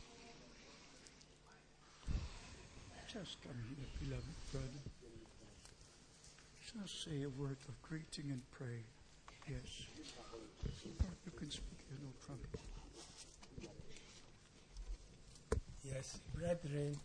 Brethren, 16.55 16.99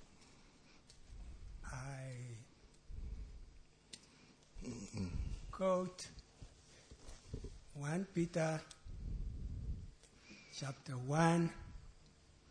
I 1.73 2.37
quote 5.51 6.09
1 7.75 8.07
Peter 8.15 8.61
chapter 10.59 10.97
1 10.97 11.51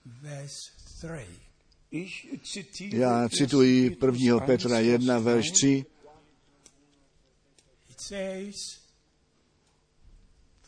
verse 0.06 0.72
3. 1.00 1.26
Já 2.92 3.30
cituji 3.30 3.90
1. 3.90 4.46
Petra 4.46 4.82
1, 4.82 5.20
verš 5.20 5.52
3. 5.52 5.86
It 7.90 8.02
says, 8.02 8.80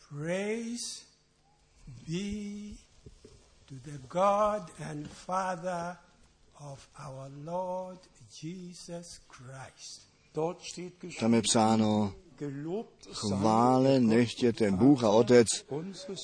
Praise 0.08 1.04
be 2.06 2.78
to 3.66 3.74
the 3.82 3.98
God 4.08 4.70
and 4.80 5.08
Father 5.08 5.98
of 6.60 6.88
our 6.98 7.30
Lord 7.44 7.98
Jesus 8.42 9.20
Christ. 9.28 10.06
Tam 11.20 11.34
je 11.34 11.42
psáno, 11.42 12.14
chvále 13.12 14.00
nechtě 14.00 14.52
ten 14.52 14.76
Bůh 14.76 15.04
a 15.04 15.10
Otec 15.10 15.46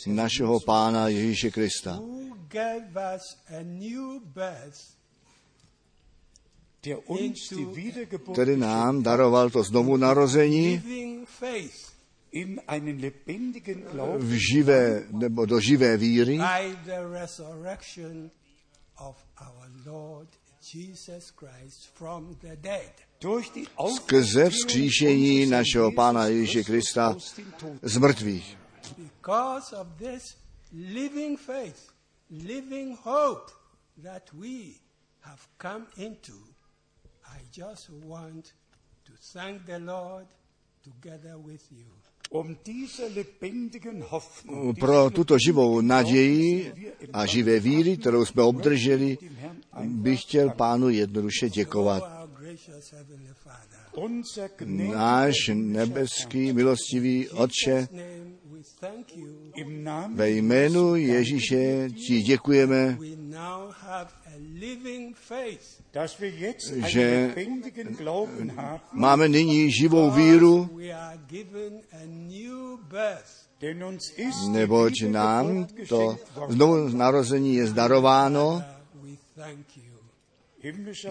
našeho 0.07 0.61
Pána 0.61 1.09
Ježíše 1.09 1.51
Krista, 1.51 2.01
který 8.33 8.57
nám 8.57 9.03
daroval 9.03 9.51
to 9.51 9.63
znovu 9.63 9.97
narození 9.97 10.69
living 10.69 11.29
faith 11.29 11.93
in 12.33 12.61
einen 12.69 13.01
lebendigen 13.01 13.83
Glauben 13.93 14.29
v 14.29 14.39
živé, 14.53 15.07
nebo 15.11 15.47
do 15.47 15.61
živé 15.61 15.97
víry 15.97 16.39
of 18.99 19.17
our 19.41 19.69
Lord 19.87 20.29
Jesus 20.73 21.31
Christ 21.31 21.89
from 21.95 22.37
the 22.41 22.57
dead. 22.57 22.93
durch 23.21 23.51
die 23.51 23.67
skrze 23.97 24.51
vzkříšení 24.51 25.47
našeho 25.47 25.93
Pána 25.93 26.27
Ježíše 26.27 26.65
Krista 26.65 27.17
z 27.83 27.97
mrtvých. 27.97 28.59
Because 28.99 29.77
of 29.77 29.87
this 29.99 30.37
living 30.73 31.39
faith, 31.41 31.93
living 32.31 32.99
hope 33.05 33.53
that 34.03 34.33
we 34.33 34.81
have 35.21 35.41
come 35.59 35.87
into, 35.97 36.33
I 37.25 37.39
just 37.53 37.91
want 37.91 38.55
to 39.05 39.13
thank 39.33 39.67
the 39.67 39.79
Lord 39.79 40.27
together 40.83 41.39
with 41.39 41.73
you. 41.73 42.02
Um 42.33 42.57
lebendigen 43.15 44.05
Hoffnung, 44.09 44.79
Pro 44.79 45.11
tuto 45.11 45.37
živou 45.39 45.81
naději 45.81 46.73
a 47.13 47.27
živé 47.27 47.61
víry, 47.61 47.97
kterou 47.97 48.25
jsme 48.25 48.43
obdrželi, 48.43 49.19
bych 49.85 50.23
chtěl 50.23 50.51
Pánu 50.51 50.89
jednoduše 50.89 51.51
děkovat. 51.51 52.22
Náš 54.67 55.37
nebeský 55.55 56.53
milostivý 56.53 57.29
Otče, 57.29 57.89
ve 60.15 60.31
jménu 60.31 60.95
Ježíše 60.95 61.89
ti 61.91 62.23
děkujeme, 62.23 62.99
že 66.87 67.35
haben, 68.57 68.81
máme 68.93 69.29
nyní 69.29 69.73
živou 69.73 70.11
víru, 70.11 70.81
neboť 74.49 74.93
nám 75.07 75.67
to 75.89 76.17
znovu 76.49 76.89
narození 76.89 77.55
je 77.55 77.67
zdarováno. 77.67 78.63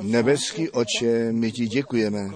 Nebeský 0.02 0.70
Otče, 0.70 1.32
my 1.32 1.52
ti 1.52 1.68
děkujeme. 1.68 2.30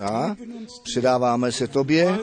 A 0.00 0.36
předáváme 0.84 1.52
se 1.52 1.68
tobě, 1.68 2.18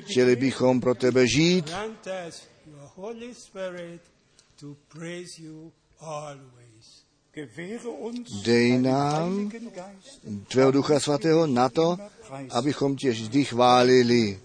chtěli 0.00 0.36
bychom 0.36 0.80
pro 0.80 0.94
tebe 0.94 1.28
žít, 1.28 1.72
dej 8.44 8.78
nám 8.78 9.50
tvého 10.48 10.70
ducha 10.70 11.00
svatého 11.00 11.46
na 11.46 11.68
to, 11.68 11.96
abychom 12.50 12.96
tě 12.96 13.10
vždy 13.10 13.44
chválili. 13.44 14.40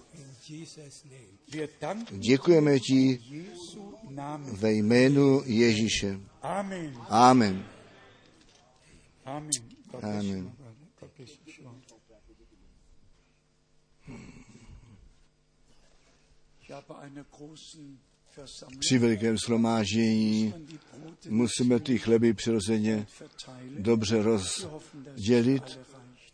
Děkujeme 2.10 2.80
ti. 2.80 3.20
Ve 4.52 4.72
jménu 4.72 5.42
Ježíše. 5.44 6.20
Amen. 6.42 6.94
Amen. 7.08 7.64
Při 18.78 18.98
velikém 18.98 19.36
Brote 19.36 20.52
musíme 21.28 21.80
ty 21.80 21.98
chleby 21.98 22.34
přirozeně 22.34 23.06
dobře 23.78 24.22
rozdělit. 24.22 25.78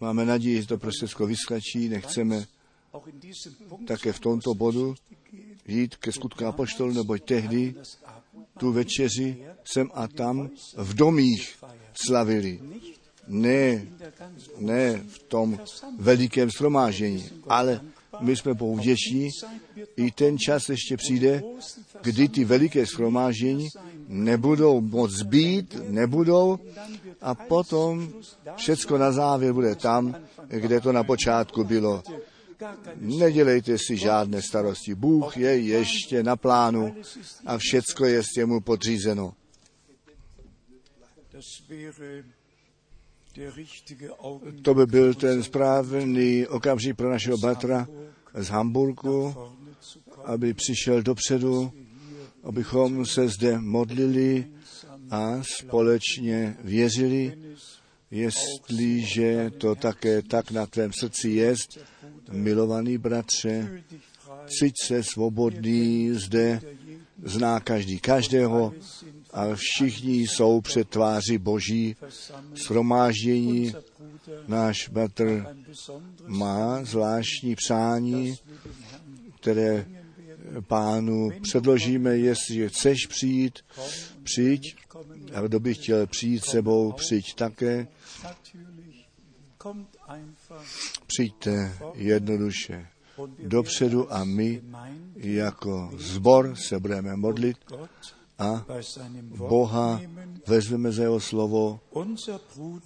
Máme 0.00 0.24
naději, 0.24 0.60
že 0.62 0.68
to 0.68 0.78
prostředko 0.78 1.26
vyskačí. 1.26 1.88
Nechceme 1.88 2.46
také 3.86 4.12
v 4.12 4.20
tomto 4.20 4.54
bodu 4.54 4.94
jít 5.66 5.96
ke 5.96 6.12
skutku 6.12 6.46
apoštolu, 6.46 6.92
neboť 6.92 7.24
tehdy 7.24 7.74
tu 8.58 8.72
večeři 8.72 9.42
sem 9.64 9.90
a 9.94 10.08
tam 10.08 10.50
v 10.76 10.94
domích 10.94 11.56
slavili. 12.06 12.60
Ne, 13.26 13.86
ne 14.58 15.04
v 15.08 15.18
tom 15.18 15.58
velikém 15.98 16.50
shromáždění, 16.50 17.24
ale 17.48 17.80
my 18.20 18.36
jsme 18.36 18.54
Bohu 18.54 18.76
vděční. 18.76 19.30
I 19.96 20.10
ten 20.10 20.38
čas 20.38 20.68
ještě 20.68 20.96
přijde, 20.96 21.42
kdy 22.02 22.28
ty 22.28 22.44
veliké 22.44 22.86
shromáždění 22.86 23.68
nebudou 24.08 24.80
moc 24.80 25.22
být, 25.22 25.76
nebudou 25.88 26.58
a 27.20 27.34
potom 27.34 28.12
všecko 28.56 28.98
na 28.98 29.12
závěr 29.12 29.52
bude 29.52 29.74
tam, 29.74 30.16
kde 30.48 30.80
to 30.80 30.92
na 30.92 31.04
počátku 31.04 31.64
bylo. 31.64 32.02
Nedělejte 32.96 33.78
si 33.78 33.96
žádné 33.96 34.42
starosti. 34.42 34.94
Bůh 34.94 35.36
je 35.36 35.58
ještě 35.58 36.22
na 36.22 36.36
plánu 36.36 36.96
a 37.46 37.58
všecko 37.58 38.04
je 38.04 38.22
s 38.22 38.26
těmu 38.28 38.60
podřízeno. 38.60 39.34
To 44.62 44.74
by 44.74 44.86
byl 44.86 45.14
ten 45.14 45.42
správný 45.42 46.46
okamžik 46.46 46.96
pro 46.96 47.10
našeho 47.10 47.38
bratra 47.38 47.88
z 48.34 48.48
Hamburgu, 48.48 49.34
aby 50.24 50.54
přišel 50.54 51.02
dopředu, 51.02 51.72
abychom 52.42 53.06
se 53.06 53.28
zde 53.28 53.58
modlili 53.58 54.46
a 55.10 55.42
společně 55.42 56.56
věřili, 56.64 57.38
jestliže 58.14 59.50
to 59.58 59.74
také 59.74 60.22
tak 60.22 60.50
na 60.50 60.66
tvém 60.66 60.92
srdci 60.92 61.28
jest, 61.30 61.78
milovaný 62.30 62.98
bratře, 62.98 63.82
cít 64.46 64.74
se 64.84 65.02
svobodný, 65.02 66.10
zde 66.12 66.60
zná 67.24 67.60
každý 67.60 67.98
každého 67.98 68.72
a 69.32 69.54
všichni 69.54 70.20
jsou 70.20 70.60
před 70.60 70.88
tváří 70.88 71.38
Boží 71.38 71.96
shromáždění. 72.54 73.72
Náš 74.48 74.88
bratr 74.88 75.46
má 76.26 76.84
zvláštní 76.84 77.54
přání, 77.54 78.34
které 79.40 79.86
pánu 80.60 81.30
předložíme, 81.42 82.16
jestli 82.16 82.68
chceš 82.68 83.06
přijít, 83.06 83.58
přijď, 84.22 84.76
a 85.34 85.40
kdo 85.40 85.60
by 85.60 85.74
chtěl 85.74 86.06
přijít 86.06 86.44
sebou, 86.44 86.92
přijď 86.92 87.34
také, 87.34 87.86
přijďte 91.06 91.78
jednoduše 91.94 92.86
dopředu 93.38 94.12
a 94.12 94.24
my 94.24 94.62
jako 95.16 95.90
zbor 95.98 96.54
se 96.56 96.78
budeme 96.80 97.16
modlit 97.16 97.56
a 98.38 98.66
Boha 99.22 100.00
vezmeme 100.46 100.92
za 100.92 101.02
jeho 101.02 101.20
slovo. 101.20 101.80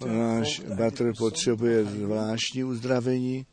Náš 0.05 0.59
bratr 0.59 1.11
potřebuje 1.17 1.85
zvláštní 1.85 2.63
uzdravení, 2.63 3.45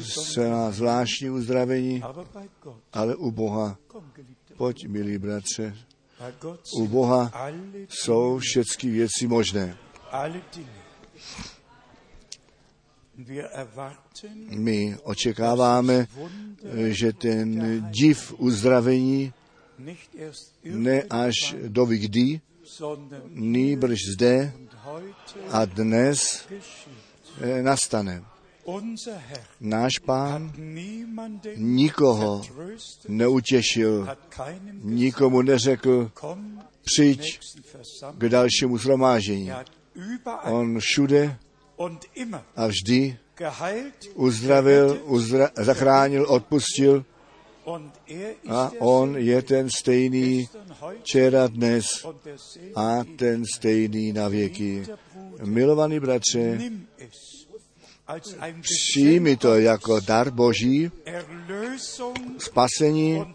zcela 0.00 0.70
zvláštní 0.70 1.30
uzdravení, 1.30 2.02
ale 2.92 3.16
u 3.16 3.30
Boha, 3.30 3.78
pojď 4.56 4.86
milý 4.88 5.18
bratře, 5.18 5.76
u 6.76 6.86
Boha 6.86 7.32
jsou 7.88 8.38
všechny 8.38 8.90
věci 8.90 9.26
možné. 9.26 9.78
My 14.50 14.96
očekáváme, 15.02 16.06
že 16.88 17.12
ten 17.12 17.80
div 17.90 18.34
uzdravení 18.38 19.32
ne 20.64 21.02
až 21.02 21.54
do 21.68 21.84
kdy, 21.84 22.40
sondern 22.64 23.22
nýbrž 23.30 23.98
zde 24.14 24.52
a 25.50 25.64
dnes 25.64 26.46
eh, 27.40 27.62
nastane. 27.62 28.24
Náš 29.60 29.92
pán 30.04 30.52
nikoho 31.56 32.42
neutěšil, 33.08 34.08
nikomu 34.82 35.42
neřekl, 35.42 36.10
přijď 36.84 37.40
k 38.18 38.28
dalšímu 38.28 38.78
shromáždění. 38.78 39.50
On 40.44 40.78
všude 40.80 41.36
a 42.56 42.66
vždy 42.66 43.18
uzdravil, 44.14 45.00
uzdra- 45.06 45.50
zachránil, 45.56 46.26
odpustil. 46.28 47.04
Er 48.08 48.34
a 48.48 48.70
on 48.78 49.16
je 49.16 49.42
ten 49.42 49.70
stejný 49.70 50.48
včera, 51.00 51.46
dnes 51.46 51.86
a 52.74 53.04
ten 53.16 53.44
stejný 53.46 54.12
na 54.12 54.28
věky. 54.28 54.82
Milovaný 55.44 56.00
bratře, 56.00 56.58
přijmi 58.60 59.36
to 59.36 59.54
jako 59.54 60.00
dar 60.00 60.30
Boží, 60.30 60.90
spasení 62.38 63.34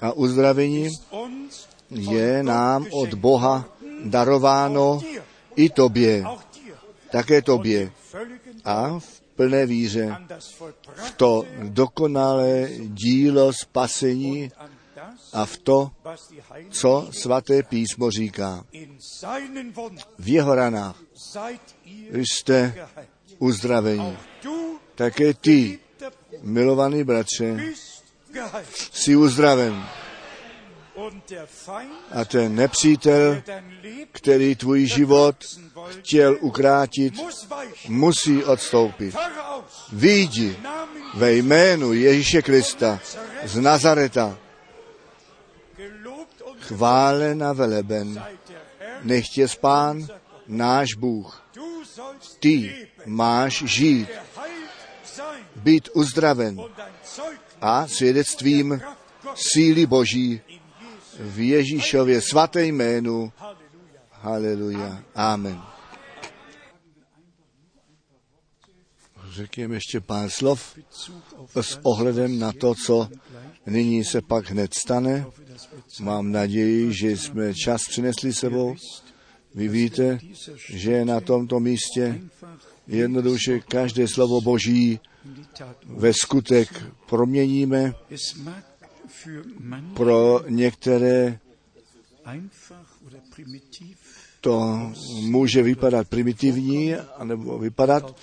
a 0.00 0.12
uzdravení 0.12 0.88
je 1.90 2.42
nám 2.42 2.86
od. 2.90 3.14
Boha 3.14 3.68
darováno 4.04 5.00
i 5.56 5.70
tobě, 5.70 6.24
také 7.10 7.42
tobě 7.42 7.92
a 8.64 8.98
v 8.98 9.20
plné 9.36 9.66
víře 9.66 10.16
vollbrachte 10.60 11.16
to 11.16 11.44
dokonalé 11.62 12.68
dílo 12.78 13.52
spasení 13.52 14.50
a 15.32 15.46
v 15.46 15.56
to, 15.56 15.90
co 16.70 17.08
svaté 17.10 17.62
písmo 17.62 18.10
říká. 18.10 18.64
V 20.18 20.28
jeho 20.28 20.54
ranách 20.54 20.96
jste 22.12 22.88
du, 24.42 24.78
Také 24.94 25.34
ty, 25.34 25.78
milovaný 26.42 27.04
bratře, 27.04 27.60
jsi 28.92 29.16
uzdraven. 29.16 29.84
A 32.10 32.24
ten 32.24 32.54
nepřítel, 32.54 33.42
který 34.12 34.56
tvůj 34.56 34.86
život 34.86 35.36
chtěl 35.90 36.36
ukrátit, 36.40 37.14
musí 37.88 38.44
odstoupit. 38.44 39.16
Výjdi 39.92 40.56
ve 41.14 41.32
jménu 41.32 41.92
Ježíše 41.92 42.42
Krista 42.42 43.00
z 43.44 43.60
Nazareta. 43.60 44.38
Chválen 46.60 47.44
a 47.44 47.52
veleben. 47.52 48.24
Nechť 49.02 49.38
je 49.38 49.48
spán 49.48 50.06
náš 50.46 50.94
Bůh. 50.94 51.44
Ty 52.40 52.88
máš 53.06 53.62
žít, 53.62 54.08
být 55.56 55.88
uzdraven 55.94 56.60
a 57.60 57.86
svědectvím 57.86 58.80
síly 59.34 59.86
Boží. 59.86 60.40
V 61.20 61.38
Ježíšově 61.38 62.20
svaté 62.20 62.66
jménu. 62.66 63.32
Haleluja. 64.10 65.04
Amen. 65.14 65.60
Řekněme 69.30 69.74
ještě 69.74 70.00
pár 70.00 70.30
slov 70.30 70.78
s 71.60 71.78
ohledem 71.82 72.38
na 72.38 72.52
to, 72.52 72.74
co 72.86 73.08
nyní 73.66 74.04
se 74.04 74.22
pak 74.22 74.50
hned 74.50 74.74
stane. 74.74 75.26
Mám 76.00 76.32
naději, 76.32 76.92
že 76.92 77.10
jsme 77.10 77.54
čas 77.54 77.88
přinesli 77.88 78.32
sebou. 78.32 78.74
Vy 79.54 79.68
víte, 79.68 80.18
že 80.68 81.04
na 81.04 81.20
tomto 81.20 81.60
místě 81.60 82.20
jednoduše 82.86 83.60
každé 83.60 84.08
slovo 84.08 84.40
Boží 84.40 85.00
ve 85.84 86.12
skutek 86.12 86.82
proměníme 87.08 87.94
pro 89.94 90.40
některé 90.48 91.38
to 94.44 94.92
může 95.20 95.62
vypadat 95.62 96.08
primitivní, 96.08 96.94
anebo 96.94 97.58
vypadat 97.58 98.16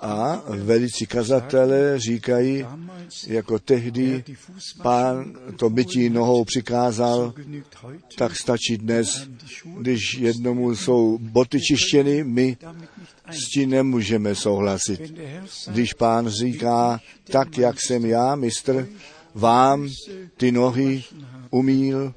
a 0.00 0.42
velicí 0.48 1.06
kazatelé 1.06 1.98
říkají, 1.98 2.66
jako 3.26 3.58
tehdy 3.58 4.24
pán 4.82 5.34
to 5.56 5.70
bytí 5.70 6.10
nohou 6.10 6.44
přikázal, 6.44 7.34
tak 8.18 8.36
stačí 8.36 8.78
dnes, 8.78 9.28
když 9.78 10.14
jednomu 10.18 10.76
jsou 10.76 11.18
boty 11.18 11.60
čištěny, 11.60 12.24
my 12.24 12.56
s 13.30 13.48
tím 13.54 13.70
nemůžeme 13.70 14.34
souhlasit. 14.34 15.00
Když 15.70 15.94
pán 15.94 16.28
říká, 16.28 17.00
tak 17.24 17.58
jak 17.58 17.80
jsem 17.80 18.06
já, 18.06 18.34
mistr, 18.34 18.88
vám 19.36 19.88
ty 20.36 20.52
nohy 20.52 21.04
umíl, 21.50 22.14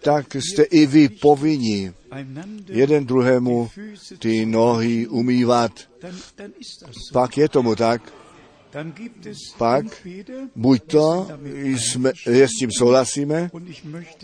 tak 0.00 0.34
jste 0.34 0.62
i 0.62 0.86
vy 0.86 1.08
povinni 1.08 1.92
jeden 2.68 3.06
druhému 3.06 3.70
ty 4.18 4.46
nohy 4.46 5.06
umývat. 5.06 5.72
Pak 7.12 7.38
je 7.38 7.48
tomu 7.48 7.74
tak, 7.74 8.12
Pak 9.58 9.84
buď 10.56 10.82
to 10.82 11.28
jsme, 11.64 12.12
je 12.26 12.48
s 12.48 12.50
tím 12.50 12.70
souhlasíme 12.78 13.50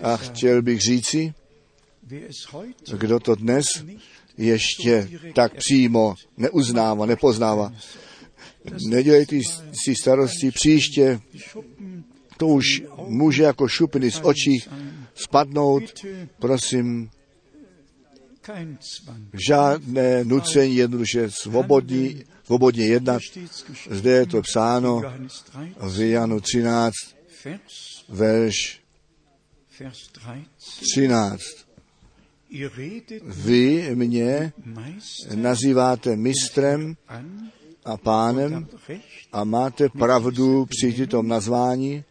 a 0.03 0.17
chtěl 0.17 0.63
bych 0.63 0.81
říci, 0.81 1.35
kdo 2.99 3.21
to 3.21 3.35
dnes 3.35 3.67
ještě 4.39 5.09
tak 5.35 5.55
přímo 5.55 6.15
neuznává, 6.37 7.07
nepoznává. 7.07 7.73
Nedělejte 8.89 9.37
si 9.85 9.95
starosti 10.01 10.51
příště, 10.51 11.21
to 12.39 12.47
už 12.47 12.83
může 13.07 13.43
jako 13.43 13.69
šupiny 13.69 14.11
z 14.11 14.21
očí 14.23 14.65
spadnout. 15.15 15.83
Prosím, 16.39 17.11
žádné 19.49 20.25
nucení, 20.25 20.77
jednoduše 20.77 21.31
svobodní, 21.31 22.25
svobodně 22.45 22.87
jednat. 22.87 23.23
Zde 23.91 24.11
je 24.11 24.27
to 24.27 24.43
psáno 24.43 25.01
Johannes 25.03 25.43
13, 25.43 25.97
v 25.97 26.11
Janu 26.11 26.41
13, 26.41 26.95
Vers, 27.45 28.05
verš 28.09 28.81
Vers 29.81 30.09
13. 30.09 30.47
13. 30.81 31.41
Ihr 32.51 32.71
redet 32.77 33.23
Vy 33.25 33.91
mě 33.95 34.53
nazýváte 35.35 36.17
mistrem 36.17 36.97
a 37.85 37.97
pánem 37.97 38.67
a 39.33 39.45
máte 39.45 39.89
pravdu 39.89 40.67
při 40.67 41.07
tom 41.07 41.29
nazvání, 41.29 42.05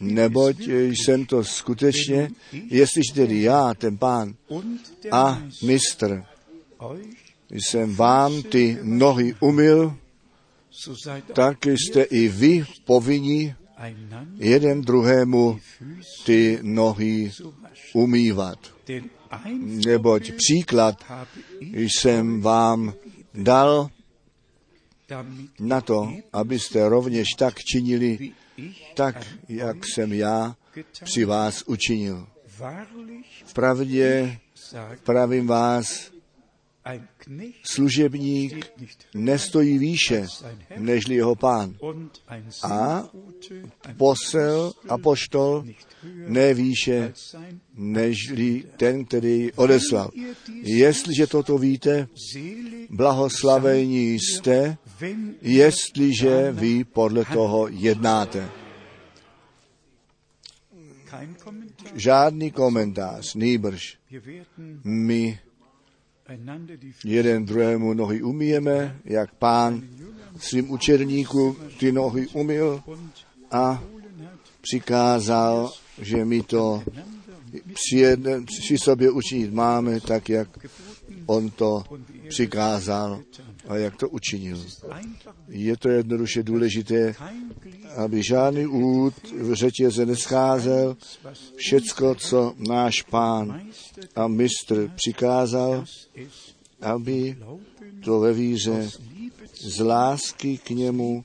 neboť 0.00 0.68
jsem 0.68 1.26
to 1.26 1.44
skutečně, 1.44 2.30
jestliže 2.52 3.14
tedy 3.14 3.42
já, 3.42 3.74
ten 3.74 3.98
pán 3.98 4.34
a 5.10 5.42
mistr, 5.62 6.24
jsem 7.50 7.94
vám 7.94 8.42
ty 8.42 8.78
nohy 8.82 9.34
umyl, 9.40 9.96
tak 11.32 11.66
jste 11.66 12.02
i 12.02 12.28
vy 12.28 12.64
povinni 12.84 13.54
jeden 14.36 14.82
druhému 14.82 15.60
ty 16.24 16.58
nohy 16.62 17.30
umývat. 17.94 18.58
Neboť 19.86 20.32
příklad 20.32 21.04
jsem 21.60 22.40
vám 22.40 22.94
dal 23.34 23.90
na 25.60 25.80
to, 25.80 26.12
abyste 26.32 26.88
rovněž 26.88 27.28
tak 27.38 27.54
činili, 27.60 28.32
tak 28.94 29.26
jak 29.48 29.76
jsem 29.86 30.12
já 30.12 30.56
při 31.04 31.24
vás 31.24 31.62
učinil. 31.62 32.26
pravdě 33.52 34.38
pravím 35.04 35.46
vás, 35.46 36.12
služebník 37.64 38.72
nestojí 39.14 39.78
výše, 39.78 40.26
nežli 40.76 41.14
jeho 41.14 41.36
pán. 41.36 41.76
A 42.62 43.08
Posel, 43.96 44.72
nicht 45.64 45.80
höher 45.80 45.93
ne 46.26 46.54
výše, 46.54 47.12
nežli 47.74 48.64
ten, 48.76 49.04
který 49.04 49.52
odeslal. 49.52 50.10
Jestliže 50.62 51.26
toto 51.26 51.58
víte, 51.58 52.08
blahoslavení 52.90 54.18
jste, 54.18 54.76
jestliže 55.42 56.52
vy 56.52 56.84
podle 56.84 57.24
toho 57.24 57.68
jednáte. 57.68 58.48
Žádný 61.94 62.50
komentář, 62.50 63.34
nýbrž. 63.34 63.98
My 64.84 65.38
jeden 67.04 67.44
druhému 67.44 67.94
nohy 67.94 68.22
umíjeme, 68.22 69.00
jak 69.04 69.34
pán 69.34 69.82
svým 70.36 70.70
učerníkům 70.70 71.56
ty 71.78 71.92
nohy 71.92 72.26
umyl 72.26 72.82
a 73.50 73.82
přikázal, 74.60 75.72
že 75.98 76.24
my 76.24 76.42
to 76.42 76.82
při, 77.74 77.98
jedne, 77.98 78.42
při 78.60 78.78
sobě 78.78 79.10
učinit 79.10 79.52
máme, 79.52 80.00
tak 80.00 80.28
jak 80.28 80.48
on 81.26 81.50
to 81.50 81.84
přikázal 82.28 83.22
a 83.68 83.76
jak 83.76 83.96
to 83.96 84.08
učinil. 84.08 84.64
Je 85.48 85.76
to 85.76 85.88
jednoduše 85.88 86.42
důležité, 86.42 87.14
aby 87.96 88.22
žádný 88.22 88.66
úd 88.66 89.14
v 89.32 89.54
řetěze 89.54 90.06
nescházel. 90.06 90.96
Všecko, 91.56 92.14
co 92.14 92.54
náš 92.58 93.02
pán 93.02 93.62
a 94.16 94.28
mistr 94.28 94.90
přikázal, 94.96 95.84
aby 96.80 97.36
to 98.04 98.20
ve 98.20 98.32
víře 98.32 98.90
z 99.60 99.84
lásky 99.84 100.58
k 100.58 100.70
němu, 100.70 101.22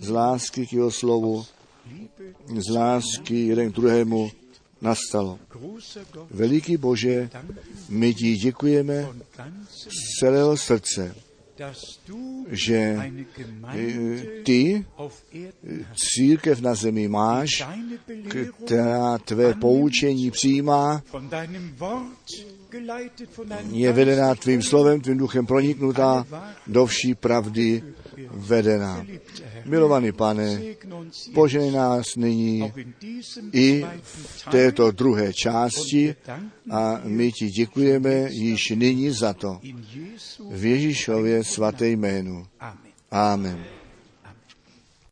z 0.00 0.08
lásky 0.08 0.66
k 0.66 0.72
jeho 0.72 0.90
slovu, 0.90 1.44
z 2.56 2.74
lásky 2.74 3.46
jeden 3.46 3.72
k 3.72 3.74
druhému 3.74 4.30
nastalo. 4.80 5.38
Veliký 6.30 6.76
Bože, 6.76 7.30
my 7.88 8.14
ti 8.14 8.36
děkujeme 8.36 9.08
z 9.68 10.20
celého 10.20 10.56
srdce, 10.56 11.14
že 12.50 12.98
eh, 13.74 14.42
ty 14.42 14.84
hast, 14.98 15.24
církev 15.94 16.60
na 16.60 16.74
zemi 16.74 17.08
máš, 17.08 17.64
která 18.64 19.18
tvé 19.18 19.54
poučení 19.54 20.30
přijímá, 20.30 21.02
je 23.70 23.92
vedená 23.92 24.34
tvým 24.34 24.62
slovem, 24.62 25.00
tvým 25.00 25.18
duchem 25.18 25.46
proniknutá, 25.46 26.26
do 26.66 26.86
vší 26.86 27.14
pravdy 27.14 27.82
vedená. 28.30 29.06
Milovaný 29.66 30.12
pane, 30.12 30.60
požej 31.34 31.70
nás 31.70 32.16
nyní 32.16 32.72
i 33.52 33.86
v 34.02 34.44
této 34.50 34.90
druhé 34.90 35.32
části 35.32 36.14
a 36.70 37.00
my 37.04 37.32
ti 37.32 37.50
děkujeme 37.50 38.28
již 38.30 38.70
nyní 38.70 39.10
za 39.10 39.32
to. 39.32 39.60
V 40.50 40.64
Ježíšově 40.64 41.44
svaté 41.44 41.88
jménu. 41.88 42.46
Amen. 43.10 43.75